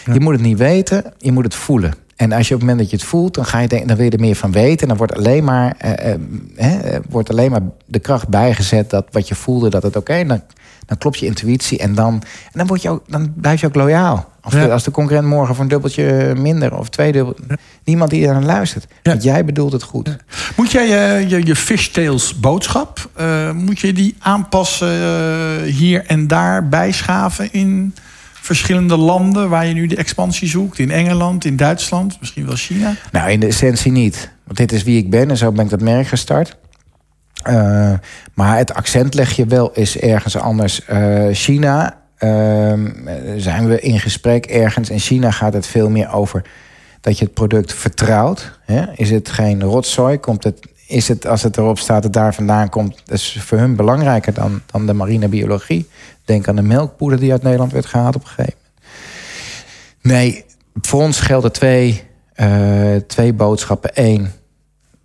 Ja. 0.04 0.12
Je 0.12 0.20
moet 0.20 0.32
het 0.32 0.42
niet 0.42 0.58
weten, 0.58 1.04
je 1.18 1.32
moet 1.32 1.44
het 1.44 1.54
voelen. 1.54 1.92
En 2.20 2.32
als 2.32 2.48
je 2.48 2.54
op 2.54 2.60
het 2.60 2.68
moment 2.68 2.78
dat 2.78 2.90
je 2.90 2.96
het 2.96 3.14
voelt, 3.14 3.34
dan, 3.34 3.44
ga 3.44 3.58
je 3.58 3.68
denken, 3.68 3.88
dan 3.88 3.96
wil 3.96 4.04
je 4.04 4.10
er 4.10 4.20
meer 4.20 4.34
van 4.34 4.52
weten. 4.52 4.80
En 4.80 4.88
dan 4.88 4.96
wordt 4.96 5.14
alleen 5.14 5.44
maar, 5.44 5.74
eh, 5.78 6.12
eh, 6.12 6.94
eh, 6.94 7.02
wordt 7.08 7.30
alleen 7.30 7.50
maar 7.50 7.62
de 7.86 7.98
kracht 7.98 8.28
bijgezet 8.28 8.90
dat 8.90 9.06
wat 9.10 9.28
je 9.28 9.34
voelde, 9.34 9.70
dat 9.70 9.82
het 9.82 9.96
oké. 9.96 10.24
dan, 10.24 10.42
dan 10.90 10.98
klopt 10.98 11.18
je 11.18 11.26
intuïtie 11.26 11.78
en 11.78 11.94
dan, 11.94 12.12
en 12.44 12.50
dan, 12.52 12.66
word 12.66 12.82
je 12.82 12.88
ook, 12.88 13.02
dan 13.06 13.32
blijf 13.36 13.60
je 13.60 13.66
ook 13.66 13.74
loyaal. 13.74 14.28
Als, 14.40 14.54
Ja. 14.54 14.64
de, 14.64 14.72
als 14.72 14.84
de 14.84 14.90
concurrent 14.90 15.26
morgen 15.28 15.54
voor 15.54 15.64
een 15.64 15.70
dubbeltje 15.70 16.34
minder 16.36 16.76
of 16.78 16.88
twee 16.88 17.12
dubbel, 17.12 17.36
niemand 17.84 18.10
die 18.10 18.26
er 18.26 18.34
aan 18.34 18.44
luistert. 18.44 18.86
Ja. 19.02 19.10
Want 19.10 19.22
jij 19.22 19.44
bedoelt 19.44 19.72
het 19.72 19.82
goed. 19.82 20.16
Moet 20.56 20.70
jij 20.70 20.88
je, 20.88 21.28
je, 21.28 21.46
je 21.46 21.56
fishtails 21.56 22.40
boodschap, 22.40 23.08
eh, 23.14 23.52
moet 23.52 23.80
je 23.80 23.92
die 23.92 24.14
aanpassen 24.18 24.88
eh, 24.88 25.72
hier 25.72 26.06
en 26.06 26.26
daar 26.26 26.68
bijschaven 26.68 27.52
in 27.52 27.94
verschillende 28.32 28.96
landen 28.96 29.48
waar 29.48 29.66
je 29.66 29.74
nu 29.74 29.86
de 29.86 29.96
expansie 29.96 30.48
zoekt? 30.48 30.78
In 30.78 30.90
Engeland, 30.90 31.44
in 31.44 31.56
Duitsland, 31.56 32.16
misschien 32.20 32.46
wel 32.46 32.56
China? 32.56 32.94
Nou, 33.12 33.30
in 33.30 33.40
de 33.40 33.46
essentie 33.46 33.92
niet. 33.92 34.30
Want 34.44 34.58
dit 34.58 34.72
is 34.72 34.82
wie 34.82 34.98
ik 34.98 35.10
ben 35.10 35.30
en 35.30 35.36
zo 35.36 35.52
ben 35.52 35.64
ik 35.64 35.70
dat 35.70 35.80
merk 35.80 36.06
gestart. 36.06 36.56
Eh, 37.42 37.92
maar 38.34 38.56
het 38.56 38.74
accent 38.74 39.14
leg 39.14 39.32
je 39.32 39.46
wel 39.46 39.74
eens 39.74 39.96
ergens 39.96 40.36
anders. 40.36 40.84
Eh, 40.84 41.26
China 41.32 41.98
ehm, 42.16 42.90
zijn 43.36 43.66
we 43.68 43.80
in 43.80 44.00
gesprek 44.00 44.46
ergens. 44.46 44.90
In 44.90 44.98
China 44.98 45.30
gaat 45.30 45.52
het 45.52 45.66
veel 45.66 45.90
meer 45.90 46.12
over 46.12 46.42
dat 47.00 47.18
je 47.18 47.24
het 47.24 47.34
product 47.34 47.74
vertrouwt. 47.74 48.58
Hè? 48.64 48.84
Is 48.94 49.10
het 49.10 49.28
geen 49.28 49.62
rotzooi? 49.62 50.18
Komt 50.18 50.44
het, 50.44 50.58
is 50.86 51.08
het, 51.08 51.26
als 51.26 51.42
het 51.42 51.56
erop 51.56 51.78
staat 51.78 52.02
dat 52.02 52.12
daar 52.12 52.34
vandaan 52.34 52.68
komt... 52.68 53.02
is 53.06 53.38
voor 53.40 53.58
hun 53.58 53.76
belangrijker 53.76 54.34
dan, 54.34 54.62
dan 54.66 54.86
de 54.86 54.92
marine 54.92 55.28
biologie. 55.28 55.88
Denk 56.24 56.48
aan 56.48 56.56
de 56.56 56.62
melkpoeder 56.62 57.20
die 57.20 57.32
uit 57.32 57.42
Nederland 57.42 57.72
werd 57.72 57.86
gehaald 57.86 58.14
op 58.14 58.22
een 58.22 58.28
gegeven 58.28 58.54
moment. 58.54 58.68
Nee, 60.02 60.44
voor 60.80 61.02
ons 61.02 61.20
gelden 61.20 61.52
twee, 61.52 62.02
eh, 62.34 62.96
twee 63.06 63.32
boodschappen. 63.32 63.90
Eén, 63.94 64.32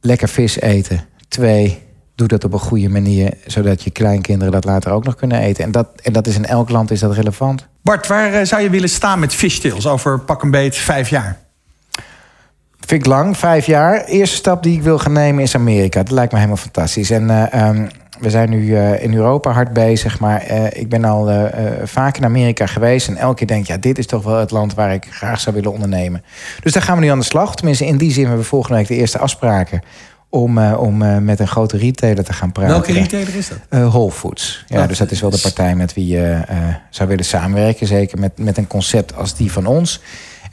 lekker 0.02 0.30
vis 0.30 0.60
eten. 0.60 1.06
Twee, 1.28 1.85
doe 2.16 2.28
dat 2.28 2.44
op 2.44 2.54
een 2.54 2.60
goede 2.60 2.90
manier... 2.90 3.34
zodat 3.46 3.84
je 3.84 3.92
kleinkinderen 3.92 4.54
dat 4.54 4.66
later 4.66 4.92
ook 4.92 5.04
nog 5.04 5.16
kunnen 5.16 5.40
eten. 5.40 5.64
En 5.64 5.72
dat, 5.72 5.88
en 6.04 6.14
dat 6.14 6.28
is 6.28 6.36
in 6.36 6.46
elk 6.46 6.70
land 6.70 6.92
is 6.92 7.00
dat 7.00 7.14
relevant. 7.14 7.68
Bart, 7.82 8.08
waar 8.08 8.34
eh, 8.34 8.46
zou 8.46 8.62
je 8.62 8.70
willen 8.70 8.90
staan 8.90 9.20
met 9.20 9.34
fishtails 9.34 9.88
over 9.88 10.20
pak 10.20 10.44
een 10.44 10.52
beet 10.52 10.76
vijf 10.76 11.10
jaar? 11.10 11.38
Vind 12.80 13.02
ik 13.02 13.08
lang, 13.08 13.38
vijf 13.38 13.66
jaar. 13.66 14.04
Eerste 14.04 14.36
stap 14.36 14.64
die 14.64 14.78
ik 14.78 14.84
wil 14.84 15.00
gaan 15.00 15.12
nemen 15.12 15.44
is 15.44 15.56
Amerika. 15.56 16.04
Dat 16.04 16.12
lijkt 16.12 16.32
me 16.32 16.38
helemaal 16.38 16.62
fantastisch. 16.62 17.10
En 17.10 17.30
eh, 17.30 17.54
ehm, 17.54 17.88
we 18.20 18.30
zijn 18.30 18.50
nu 18.50 18.76
eh, 18.76 19.04
in 19.04 19.14
Europa 19.14 19.52
hard 19.52 19.74
bezig, 19.74 20.20
maar 20.20 20.54
ik 20.74 20.90
ben 20.90 21.04
al 21.04 21.50
vaak 21.84 22.18
in 22.18 22.26
Amerika 22.26 22.66
geweest. 22.66 23.08
En 23.08 23.18
elke 23.18 23.36
keer 23.36 23.48
denk 23.48 23.62
ik, 23.62 23.68
ja, 23.68 23.78
dit 23.78 23.98
is 23.98 24.06
toch 24.06 24.24
wel 24.24 24.40
het 24.40 24.52
land 24.52 24.74
waar 24.74 24.94
ik 24.94 25.08
graag 25.10 25.40
zou 25.40 25.56
willen 25.56 25.72
ondernemen. 25.72 26.24
Dus 26.62 26.74
daar 26.74 26.84
gaan 26.84 26.98
we 26.98 27.04
nu 27.04 27.10
aan 27.10 27.20
de 27.20 27.26
slag. 27.26 27.56
Tenminste, 27.56 27.86
in 27.86 27.98
die 27.98 28.12
zin 28.12 28.24
hebben 28.24 28.42
we 28.42 28.48
volgende 28.48 28.78
week 28.78 28.88
de 28.88 28.96
eerste 28.96 29.20
afspraken 29.20 29.82
om, 30.36 30.74
om 30.74 31.24
met 31.24 31.40
een 31.40 31.48
grote 31.48 31.78
retailer 31.78 32.24
te 32.24 32.34
gaan 32.34 32.52
praten. 32.52 32.72
Welke 32.72 32.92
retailer 32.92 33.36
is 33.36 33.50
dat? 33.50 33.92
Whole 33.92 34.12
Foods. 34.12 34.66
Ja, 34.68 34.82
oh, 34.82 34.88
dus 34.88 34.98
dat 34.98 35.12
is 35.12 35.22
wel 35.22 35.30
de 35.30 35.40
partij 35.42 35.76
met 35.76 35.94
wie 35.94 36.08
je 36.08 36.42
zou 36.90 37.10
willen 37.10 37.26
samenwerken. 37.26 37.88
Zeker 37.88 38.20
met, 38.20 38.32
met 38.38 38.58
een 38.58 38.68
concept 38.68 39.16
als 39.16 39.36
die 39.36 39.52
van 39.52 39.66
ons. 39.66 40.02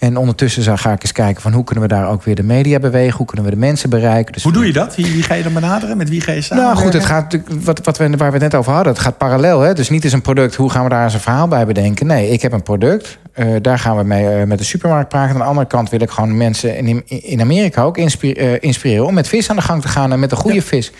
En 0.02 0.16
ondertussen 0.16 0.78
ga 0.78 0.92
ik 0.92 1.02
eens 1.02 1.12
kijken 1.12 1.42
van 1.42 1.52
hoe 1.52 1.64
kunnen 1.64 1.84
we 1.84 1.94
daar 1.94 2.08
ook 2.08 2.22
weer 2.22 2.34
de 2.34 2.42
media 2.42 2.78
bewegen. 2.78 3.16
Hoe 3.16 3.26
kunnen 3.26 3.44
we 3.44 3.50
de 3.50 3.56
mensen 3.56 3.90
bereiken. 3.90 4.32
Dus 4.32 4.42
hoe 4.42 4.52
doe 4.52 4.66
je 4.66 4.72
dat? 4.72 4.96
Wie, 4.96 5.12
wie, 5.12 5.22
ga 5.22 5.34
je 5.34 5.42
dan 5.42 5.52
benaderen? 5.52 5.96
Met 5.96 6.08
wie 6.08 6.20
ga 6.20 6.32
je 6.32 6.40
samen? 6.40 6.64
Nou 6.64 6.76
goed, 6.76 6.92
het 6.92 7.04
gaat, 7.04 7.38
wat, 7.46 7.84
wat 7.84 7.98
we, 7.98 8.08
waar 8.10 8.32
we 8.32 8.32
het 8.32 8.42
net 8.42 8.54
over 8.54 8.72
hadden. 8.72 8.92
Het 8.92 9.02
gaat 9.02 9.18
parallel. 9.18 9.60
Hè? 9.60 9.74
Dus 9.74 9.90
niet 9.90 10.04
eens 10.04 10.12
een 10.12 10.22
product. 10.22 10.54
Hoe 10.54 10.70
gaan 10.70 10.84
we 10.84 10.90
daar 10.90 11.04
eens 11.04 11.14
een 11.14 11.20
verhaal 11.20 11.48
bij 11.48 11.66
bedenken? 11.66 12.06
Nee, 12.06 12.30
ik 12.30 12.42
heb 12.42 12.52
een 12.52 12.62
product. 12.62 13.18
Uh, 13.36 13.56
daar 13.62 13.78
gaan 13.78 13.96
we 13.96 14.02
mee 14.02 14.40
uh, 14.40 14.44
met 14.44 14.58
de 14.58 14.64
supermarkt 14.64 15.08
praten. 15.08 15.32
Aan 15.32 15.40
de 15.40 15.44
andere 15.44 15.66
kant 15.66 15.90
wil 15.90 16.00
ik 16.00 16.10
gewoon 16.10 16.36
mensen 16.36 16.76
in, 16.76 17.02
in 17.06 17.40
Amerika 17.40 17.82
ook 17.82 17.98
inspireren, 17.98 18.52
uh, 18.52 18.56
inspireren. 18.60 19.06
Om 19.06 19.14
met 19.14 19.28
vis 19.28 19.50
aan 19.50 19.56
de 19.56 19.62
gang 19.62 19.82
te 19.82 19.88
gaan 19.88 20.12
en 20.12 20.20
met 20.20 20.30
een 20.30 20.36
goede 20.36 20.56
ja. 20.56 20.62
vis. 20.62 20.92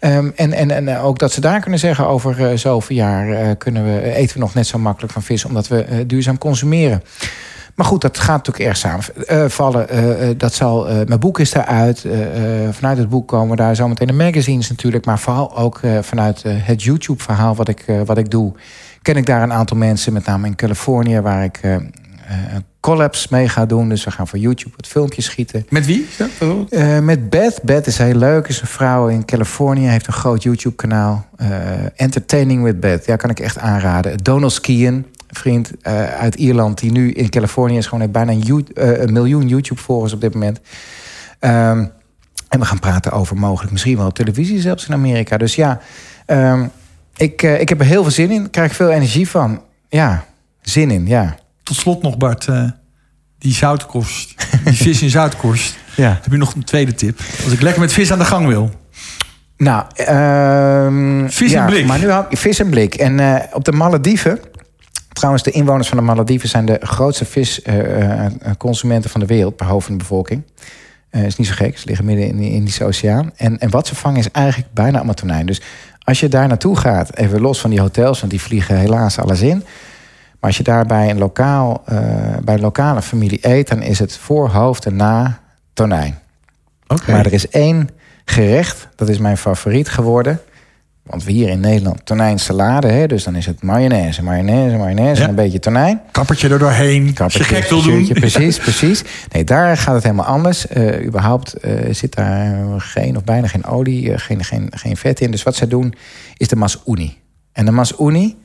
Um, 0.00 0.32
en, 0.36 0.52
en, 0.52 0.70
en 0.70 0.98
ook 0.98 1.18
dat 1.18 1.32
ze 1.32 1.40
daar 1.40 1.60
kunnen 1.60 1.80
zeggen 1.80 2.06
over 2.06 2.58
zoveel 2.58 2.96
jaar 2.96 3.56
kunnen 3.56 3.84
we, 3.84 4.14
eten 4.14 4.34
we 4.34 4.40
nog 4.40 4.54
net 4.54 4.66
zo 4.66 4.78
makkelijk 4.78 5.12
van 5.12 5.22
vis. 5.22 5.44
Omdat 5.44 5.68
we 5.68 6.04
duurzaam 6.06 6.38
consumeren. 6.38 7.02
Maar 7.74 7.86
goed, 7.86 8.00
dat 8.00 8.18
gaat 8.18 8.46
natuurlijk 8.46 8.64
erg 8.64 8.76
samenvallen. 8.76 9.86
Uh, 9.94 10.28
uh, 10.28 10.34
dat 10.36 10.54
zal, 10.54 10.90
uh, 10.90 10.96
mijn 11.06 11.20
boek 11.20 11.38
is 11.38 11.50
daaruit. 11.50 12.06
vanuit 12.70 12.98
het 12.98 13.08
boek 13.08 13.28
komen 13.28 13.56
daar 13.56 13.76
zometeen 13.76 14.06
de 14.06 14.12
magazines 14.12 14.68
natuurlijk. 14.68 15.04
Maar 15.04 15.18
vooral 15.18 15.56
ook 15.56 15.80
vanuit 16.00 16.42
het 16.46 16.82
YouTube-verhaal 16.82 17.54
wat, 17.54 17.68
ik 17.68 17.84
wat 18.04 18.18
ik 18.18 18.30
doe. 18.30 18.52
Ken 19.02 19.16
ik 19.16 19.26
daar 19.26 19.42
een 19.42 19.52
aantal 19.52 19.76
mensen, 19.76 20.12
met 20.12 20.26
name 20.26 20.46
in 20.46 20.54
Californië, 20.54 21.20
waar 21.20 21.44
ik 21.44 21.60
collabs 22.80 23.28
mee 23.28 23.48
ga 23.48 23.66
doen. 23.66 23.88
Dus 23.88 24.04
we 24.04 24.10
gaan 24.10 24.28
voor 24.28 24.38
YouTube 24.38 24.76
wat 24.76 24.86
filmpjes 24.86 25.24
schieten. 25.24 25.66
Met 25.68 25.86
wie? 25.86 26.06
met 27.00 27.30
Beth. 27.30 27.60
Beth 27.62 27.86
is 27.86 27.98
heel 27.98 28.14
leuk. 28.14 28.48
Is 28.48 28.60
een 28.60 28.66
vrouw 28.66 29.08
in 29.08 29.24
Californië. 29.24 29.86
Heeft 29.88 30.06
een 30.06 30.12
groot 30.12 30.42
YouTube-kanaal. 30.42 31.26
Entertaining 31.96 32.62
with 32.62 32.80
Beth. 32.80 33.04
Ja, 33.04 33.16
kan 33.16 33.30
ik 33.30 33.40
echt 33.40 33.58
aanraden. 33.58 34.18
Donald 34.18 34.52
Skiën 34.52 35.06
vriend 35.30 35.72
uh, 35.82 36.04
uit 36.04 36.34
Ierland, 36.34 36.78
die 36.78 36.92
nu 36.92 37.10
in 37.12 37.28
Californië 37.28 37.76
is, 37.76 37.84
gewoon 37.84 38.00
heeft 38.00 38.12
bijna 38.12 38.32
een, 38.32 38.66
een 38.74 39.12
miljoen 39.12 39.48
YouTube-volgers 39.48 40.12
op 40.12 40.20
dit 40.20 40.34
moment. 40.34 40.60
Um, 41.40 41.90
en 42.48 42.58
we 42.58 42.64
gaan 42.64 42.78
praten 42.78 43.12
over 43.12 43.36
mogelijk 43.36 43.72
misschien 43.72 43.96
wel 43.96 44.10
televisie 44.10 44.60
zelfs 44.60 44.86
in 44.86 44.94
Amerika. 44.94 45.36
Dus 45.36 45.54
ja, 45.54 45.80
um, 46.26 46.70
ik, 47.20 47.42
uh, 47.42 47.60
ik 47.60 47.68
heb 47.68 47.80
er 47.80 47.86
heel 47.86 48.02
veel 48.02 48.12
zin 48.12 48.30
in. 48.30 48.50
Krijg 48.50 48.74
veel 48.74 48.90
energie 48.90 49.28
van. 49.28 49.62
Ja, 49.88 50.24
zin 50.60 50.90
in, 50.90 51.06
ja. 51.06 51.36
Tot 51.62 51.76
slot 51.76 52.02
nog, 52.02 52.16
Bart. 52.16 52.48
die 53.38 53.54
zoutkost, 53.54 54.34
die 54.64 54.72
vis 54.84 55.02
in 55.02 55.10
zoutkost. 55.10 55.76
ja. 55.96 56.18
Heb 56.22 56.32
je 56.32 56.36
nog 56.36 56.54
een 56.54 56.64
tweede 56.64 56.94
tip? 56.94 57.20
Als 57.44 57.52
ik 57.52 57.60
lekker 57.60 57.80
met 57.80 57.92
vis 57.92 58.12
aan 58.12 58.18
de 58.18 58.24
gang 58.24 58.46
wil. 58.46 58.70
Nou, 59.56 59.84
um, 60.86 61.30
vis 61.30 61.50
ja, 61.50 61.60
en 61.60 61.66
blik. 61.66 61.86
Maar 61.86 61.98
nu 61.98 62.10
had 62.10 62.26
vis 62.30 62.58
en 62.58 62.70
blik. 62.70 62.94
En 62.94 63.42
op 63.52 63.64
de 63.64 63.72
Malediven 63.72 64.40
Trouwens, 65.12 65.44
de 65.44 65.50
inwoners 65.50 65.88
van 65.88 65.98
de 65.98 66.04
Malediven 66.04 66.48
zijn 66.48 66.66
de 66.66 66.78
grootste 66.80 67.24
visconsumenten 67.24 69.10
van 69.10 69.20
de 69.20 69.26
wereld, 69.26 69.56
per 69.56 69.66
hoofd 69.66 69.86
van 69.86 69.96
de 69.96 70.02
bevolking. 70.02 70.42
Uh, 71.10 71.24
is 71.24 71.36
niet 71.36 71.46
zo 71.46 71.54
gek, 71.54 71.78
ze 71.78 71.86
liggen 71.86 72.04
midden 72.04 72.26
in 72.26 72.36
de 72.36 72.50
Indische 72.50 72.84
Oceaan. 72.84 73.30
En, 73.36 73.58
en 73.58 73.70
wat 73.70 73.86
ze 73.86 73.94
vangen 73.94 74.18
is 74.18 74.30
eigenlijk 74.30 74.74
bijna 74.74 74.96
allemaal 74.96 75.14
tonijn. 75.14 75.46
Dus 75.46 75.60
als 76.10 76.20
je 76.20 76.28
daar 76.28 76.48
naartoe 76.48 76.76
gaat, 76.76 77.16
even 77.16 77.40
los 77.40 77.60
van 77.60 77.70
die 77.70 77.80
hotels, 77.80 78.18
want 78.18 78.30
die 78.30 78.40
vliegen 78.40 78.76
helaas 78.76 79.18
alles 79.18 79.40
in. 79.40 79.56
Maar 79.58 80.50
als 80.50 80.56
je 80.56 80.62
daar 80.62 80.86
bij 80.86 81.10
een, 81.10 81.18
lokaal, 81.18 81.82
uh, 81.92 81.98
bij 82.44 82.54
een 82.54 82.60
lokale 82.60 83.02
familie 83.02 83.38
eet, 83.40 83.68
dan 83.68 83.82
is 83.82 83.98
het 83.98 84.16
voor, 84.16 84.48
hoofd 84.48 84.86
en 84.86 84.96
na 84.96 85.40
tonijn. 85.72 86.18
Okay. 86.86 87.14
Maar 87.14 87.26
er 87.26 87.32
is 87.32 87.48
één 87.48 87.88
gerecht, 88.24 88.88
dat 88.96 89.08
is 89.08 89.18
mijn 89.18 89.36
favoriet 89.36 89.88
geworden. 89.88 90.40
Want 91.02 91.24
we 91.24 91.32
hier 91.32 91.48
in 91.48 91.60
Nederland 91.60 92.06
tonijnsalade, 92.06 92.88
hè, 92.88 93.06
dus 93.06 93.24
dan 93.24 93.36
is 93.36 93.46
het 93.46 93.62
mayonaise, 93.62 94.22
mayonaise, 94.22 94.76
mayonaise 94.76 95.22
en 95.22 95.28
een 95.28 95.34
beetje 95.34 95.58
tonijn. 95.58 96.00
Kappertje 96.10 96.48
er 96.48 96.58
doorheen, 96.58 97.12
Kappertje, 97.12 97.54
je 97.54 97.60
gek 97.60 97.70
wil 97.70 97.82
doen. 97.82 98.08
Precies, 98.20 98.58
precies. 98.58 99.02
Nee, 99.32 99.44
daar 99.44 99.76
gaat 99.76 99.94
het 99.94 100.02
helemaal 100.02 100.26
anders. 100.26 100.66
Uh, 100.76 101.06
überhaupt 101.06 101.64
uh, 101.64 101.94
zit 101.94 102.14
daar 102.14 102.80
geen 102.80 103.16
of 103.16 103.24
bijna 103.24 103.46
geen 103.46 103.64
olie, 103.64 104.02
uh, 104.02 104.18
geen, 104.18 104.44
geen, 104.44 104.68
geen 104.70 104.96
vet 104.96 105.20
in. 105.20 105.30
Dus 105.30 105.42
wat 105.42 105.56
zij 105.56 105.68
doen 105.68 105.94
is 106.36 106.48
de 106.48 106.56
masuni. 106.56 107.18
En 107.52 107.64
de 107.64 107.70
masuni, 107.70 108.36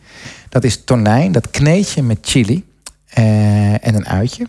dat 0.49 0.63
is 0.63 0.83
tonijn, 0.83 1.31
dat 1.31 1.49
kneed 1.49 1.91
je 1.91 2.03
met 2.03 2.17
chili 2.21 2.65
en 3.13 3.95
een 3.95 4.07
uitje. 4.07 4.47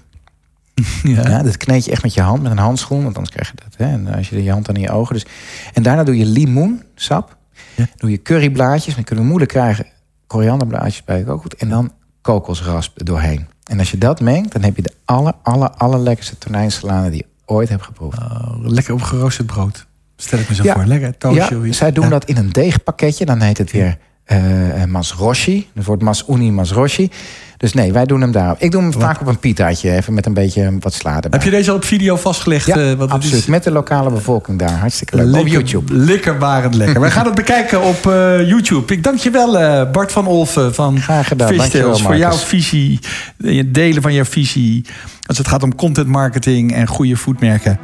Ja. 1.03 1.29
ja. 1.29 1.43
dat 1.43 1.57
kneed 1.57 1.85
je 1.85 1.91
echt 1.91 2.03
met 2.03 2.15
je 2.15 2.21
hand, 2.21 2.43
met 2.43 2.51
een 2.51 2.59
handschoen, 2.59 3.03
want 3.03 3.17
anders 3.17 3.35
krijg 3.35 3.51
je 3.51 3.57
dat. 3.65 3.75
Hè, 3.77 3.93
en 3.93 4.15
als 4.15 4.29
je 4.29 4.43
je 4.43 4.51
hand 4.51 4.67
dan 4.67 4.75
in 4.75 4.81
je 4.81 4.91
ogen. 4.91 5.15
Dus, 5.15 5.27
en 5.73 5.83
daarna 5.83 6.05
doe 6.05 6.19
je 6.19 6.27
limoensap. 6.27 7.36
Ja. 7.77 7.87
Doe 7.97 8.11
je 8.11 8.23
curryblaadjes, 8.23 8.95
dan 8.95 9.05
kunnen 9.05 9.25
we 9.25 9.31
moeilijk 9.31 9.53
krijgen. 9.53 9.87
Korianderblaadjes 10.27 11.05
bij 11.05 11.27
ook 11.29 11.41
goed. 11.41 11.55
En 11.55 11.69
dan 11.69 11.93
kokosrasp 12.21 13.05
doorheen. 13.05 13.47
En 13.65 13.79
als 13.79 13.91
je 13.91 13.99
dat 13.99 14.21
mengt, 14.21 14.53
dan 14.53 14.63
heb 14.63 14.77
je 14.77 14.83
de 14.83 14.93
aller, 15.05 15.33
aller, 15.43 15.71
allerlekkerste 15.71 16.39
tonijnsalade 16.39 17.11
die 17.11 17.19
je 17.19 17.53
ooit 17.53 17.69
hebt 17.69 17.83
geproefd. 17.83 18.19
Oh, 18.19 18.57
lekker 18.61 18.95
op 18.95 19.03
geroosterd 19.03 19.47
brood. 19.47 19.87
Stel 20.17 20.39
ik 20.39 20.49
me 20.49 20.55
zo 20.55 20.63
voor. 20.63 20.85
Lekker 20.85 21.19
toastje. 21.19 21.61
Ja, 21.61 21.73
zij 21.73 21.93
doen 21.93 22.09
dat 22.09 22.25
in 22.25 22.37
een 22.37 22.53
deegpakketje. 22.53 23.25
Dan 23.25 23.41
heet 23.41 23.59
het 23.59 23.73
weer 23.73 23.99
uh, 24.27 24.85
masroshi. 24.85 25.69
Dat 25.75 25.85
wordt 25.85 26.03
masuni 26.03 26.51
masroshi. 26.51 27.11
Dus 27.57 27.73
nee, 27.73 27.93
wij 27.93 28.05
doen 28.05 28.21
hem 28.21 28.33
daar. 28.33 28.57
Ik 28.59 28.71
doe 28.71 28.83
hem 28.83 28.93
vaak 28.93 29.21
op 29.21 29.27
een 29.27 29.39
pitaatje, 29.39 29.91
even 29.93 30.15
met 30.15 30.27
een 30.27 30.35
beetje 30.35 30.77
wat 30.81 30.95
sla 30.95 31.21
Heb 31.31 31.43
je 31.43 31.51
deze 31.51 31.71
al 31.71 31.77
op 31.77 31.85
video 31.85 32.17
vastgelegd? 32.17 32.67
Ja, 32.67 32.77
uh, 32.77 32.93
wat 32.93 33.11
absoluut. 33.11 33.39
Is? 33.39 33.47
Met 33.47 33.65
de 33.65 33.71
lokale 33.71 34.11
bevolking 34.11 34.59
daar. 34.59 34.79
Hartstikke 34.79 35.25
leuk. 35.25 35.41
op 35.41 35.47
YouTube. 35.47 35.95
Likkerbarend 35.95 36.75
lekker. 36.75 37.01
wij 37.01 37.11
gaan 37.11 37.25
het 37.25 37.35
bekijken 37.35 37.83
op 37.83 38.07
uh, 38.07 38.49
YouTube. 38.49 38.93
Ik 38.93 39.03
dank 39.03 39.19
je 39.19 39.31
wel, 39.31 39.61
uh, 39.61 39.91
Bart 39.91 40.13
van 40.13 40.27
Olven 40.27 40.75
van 40.75 41.01
Graag 41.01 41.29
gedaan. 41.29 41.49
Fishtails, 41.49 42.03
voor 42.03 42.17
jouw 42.17 42.37
visie, 42.37 42.99
het 43.43 43.75
delen 43.75 44.03
van 44.03 44.13
jouw 44.13 44.25
visie. 44.25 44.85
Als 45.27 45.39
het 45.39 45.49
gaat 45.49 45.63
om 45.63 45.75
content 45.75 46.07
marketing 46.07 46.75
en 46.75 46.87
goede 46.87 47.17
foodmerken. 47.17 47.79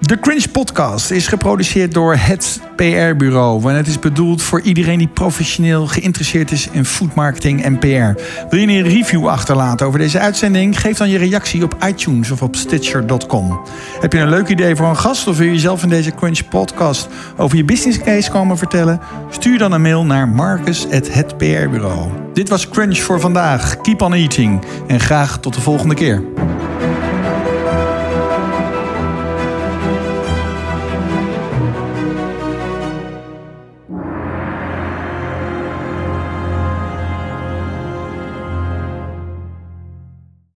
De 0.00 0.20
Cringe 0.20 0.48
Podcast 0.52 1.10
is 1.10 1.26
geproduceerd 1.26 1.92
door 1.92 2.14
het 2.14 2.60
PR-bureau. 2.76 3.70
En 3.70 3.76
het 3.76 3.86
is 3.86 3.98
bedoeld 3.98 4.42
voor 4.42 4.60
iedereen 4.60 4.98
die 4.98 5.08
professioneel 5.08 5.86
geïnteresseerd 5.86 6.50
is 6.50 6.68
in 6.68 6.84
foodmarketing 6.84 7.62
en 7.62 7.78
PR. 7.78 8.20
Wil 8.50 8.60
je 8.60 8.66
een 8.66 8.82
review 8.82 9.28
achterlaten 9.28 9.86
over 9.86 9.98
deze 9.98 10.18
uitzending? 10.18 10.80
Geef 10.80 10.96
dan 10.96 11.08
je 11.08 11.18
reactie 11.18 11.62
op 11.62 11.76
iTunes 11.86 12.30
of 12.30 12.42
op 12.42 12.56
Stitcher.com. 12.56 13.60
Heb 14.00 14.12
je 14.12 14.18
een 14.18 14.28
leuk 14.28 14.48
idee 14.48 14.76
voor 14.76 14.86
een 14.86 14.96
gast 14.96 15.28
of 15.28 15.36
wil 15.36 15.48
je 15.48 15.58
zelf 15.58 15.82
in 15.82 15.88
deze 15.88 16.10
Cringe 16.10 16.44
Podcast 16.50 17.08
over 17.36 17.56
je 17.56 17.64
business 17.64 17.98
case 17.98 18.30
komen 18.30 18.58
vertellen? 18.58 19.00
Stuur 19.30 19.58
dan 19.58 19.72
een 19.72 19.82
mail 19.82 20.04
naar 20.04 20.28
marcus.hetprbureau. 20.28 22.08
Dit 22.32 22.48
was 22.48 22.68
Cringe 22.68 22.94
voor 22.94 23.20
vandaag. 23.20 23.76
Keep 23.76 24.02
on 24.02 24.12
eating 24.12 24.64
en 24.86 25.00
graag 25.00 25.38
tot 25.38 25.54
de 25.54 25.60
volgende 25.60 25.94
keer. 25.94 26.22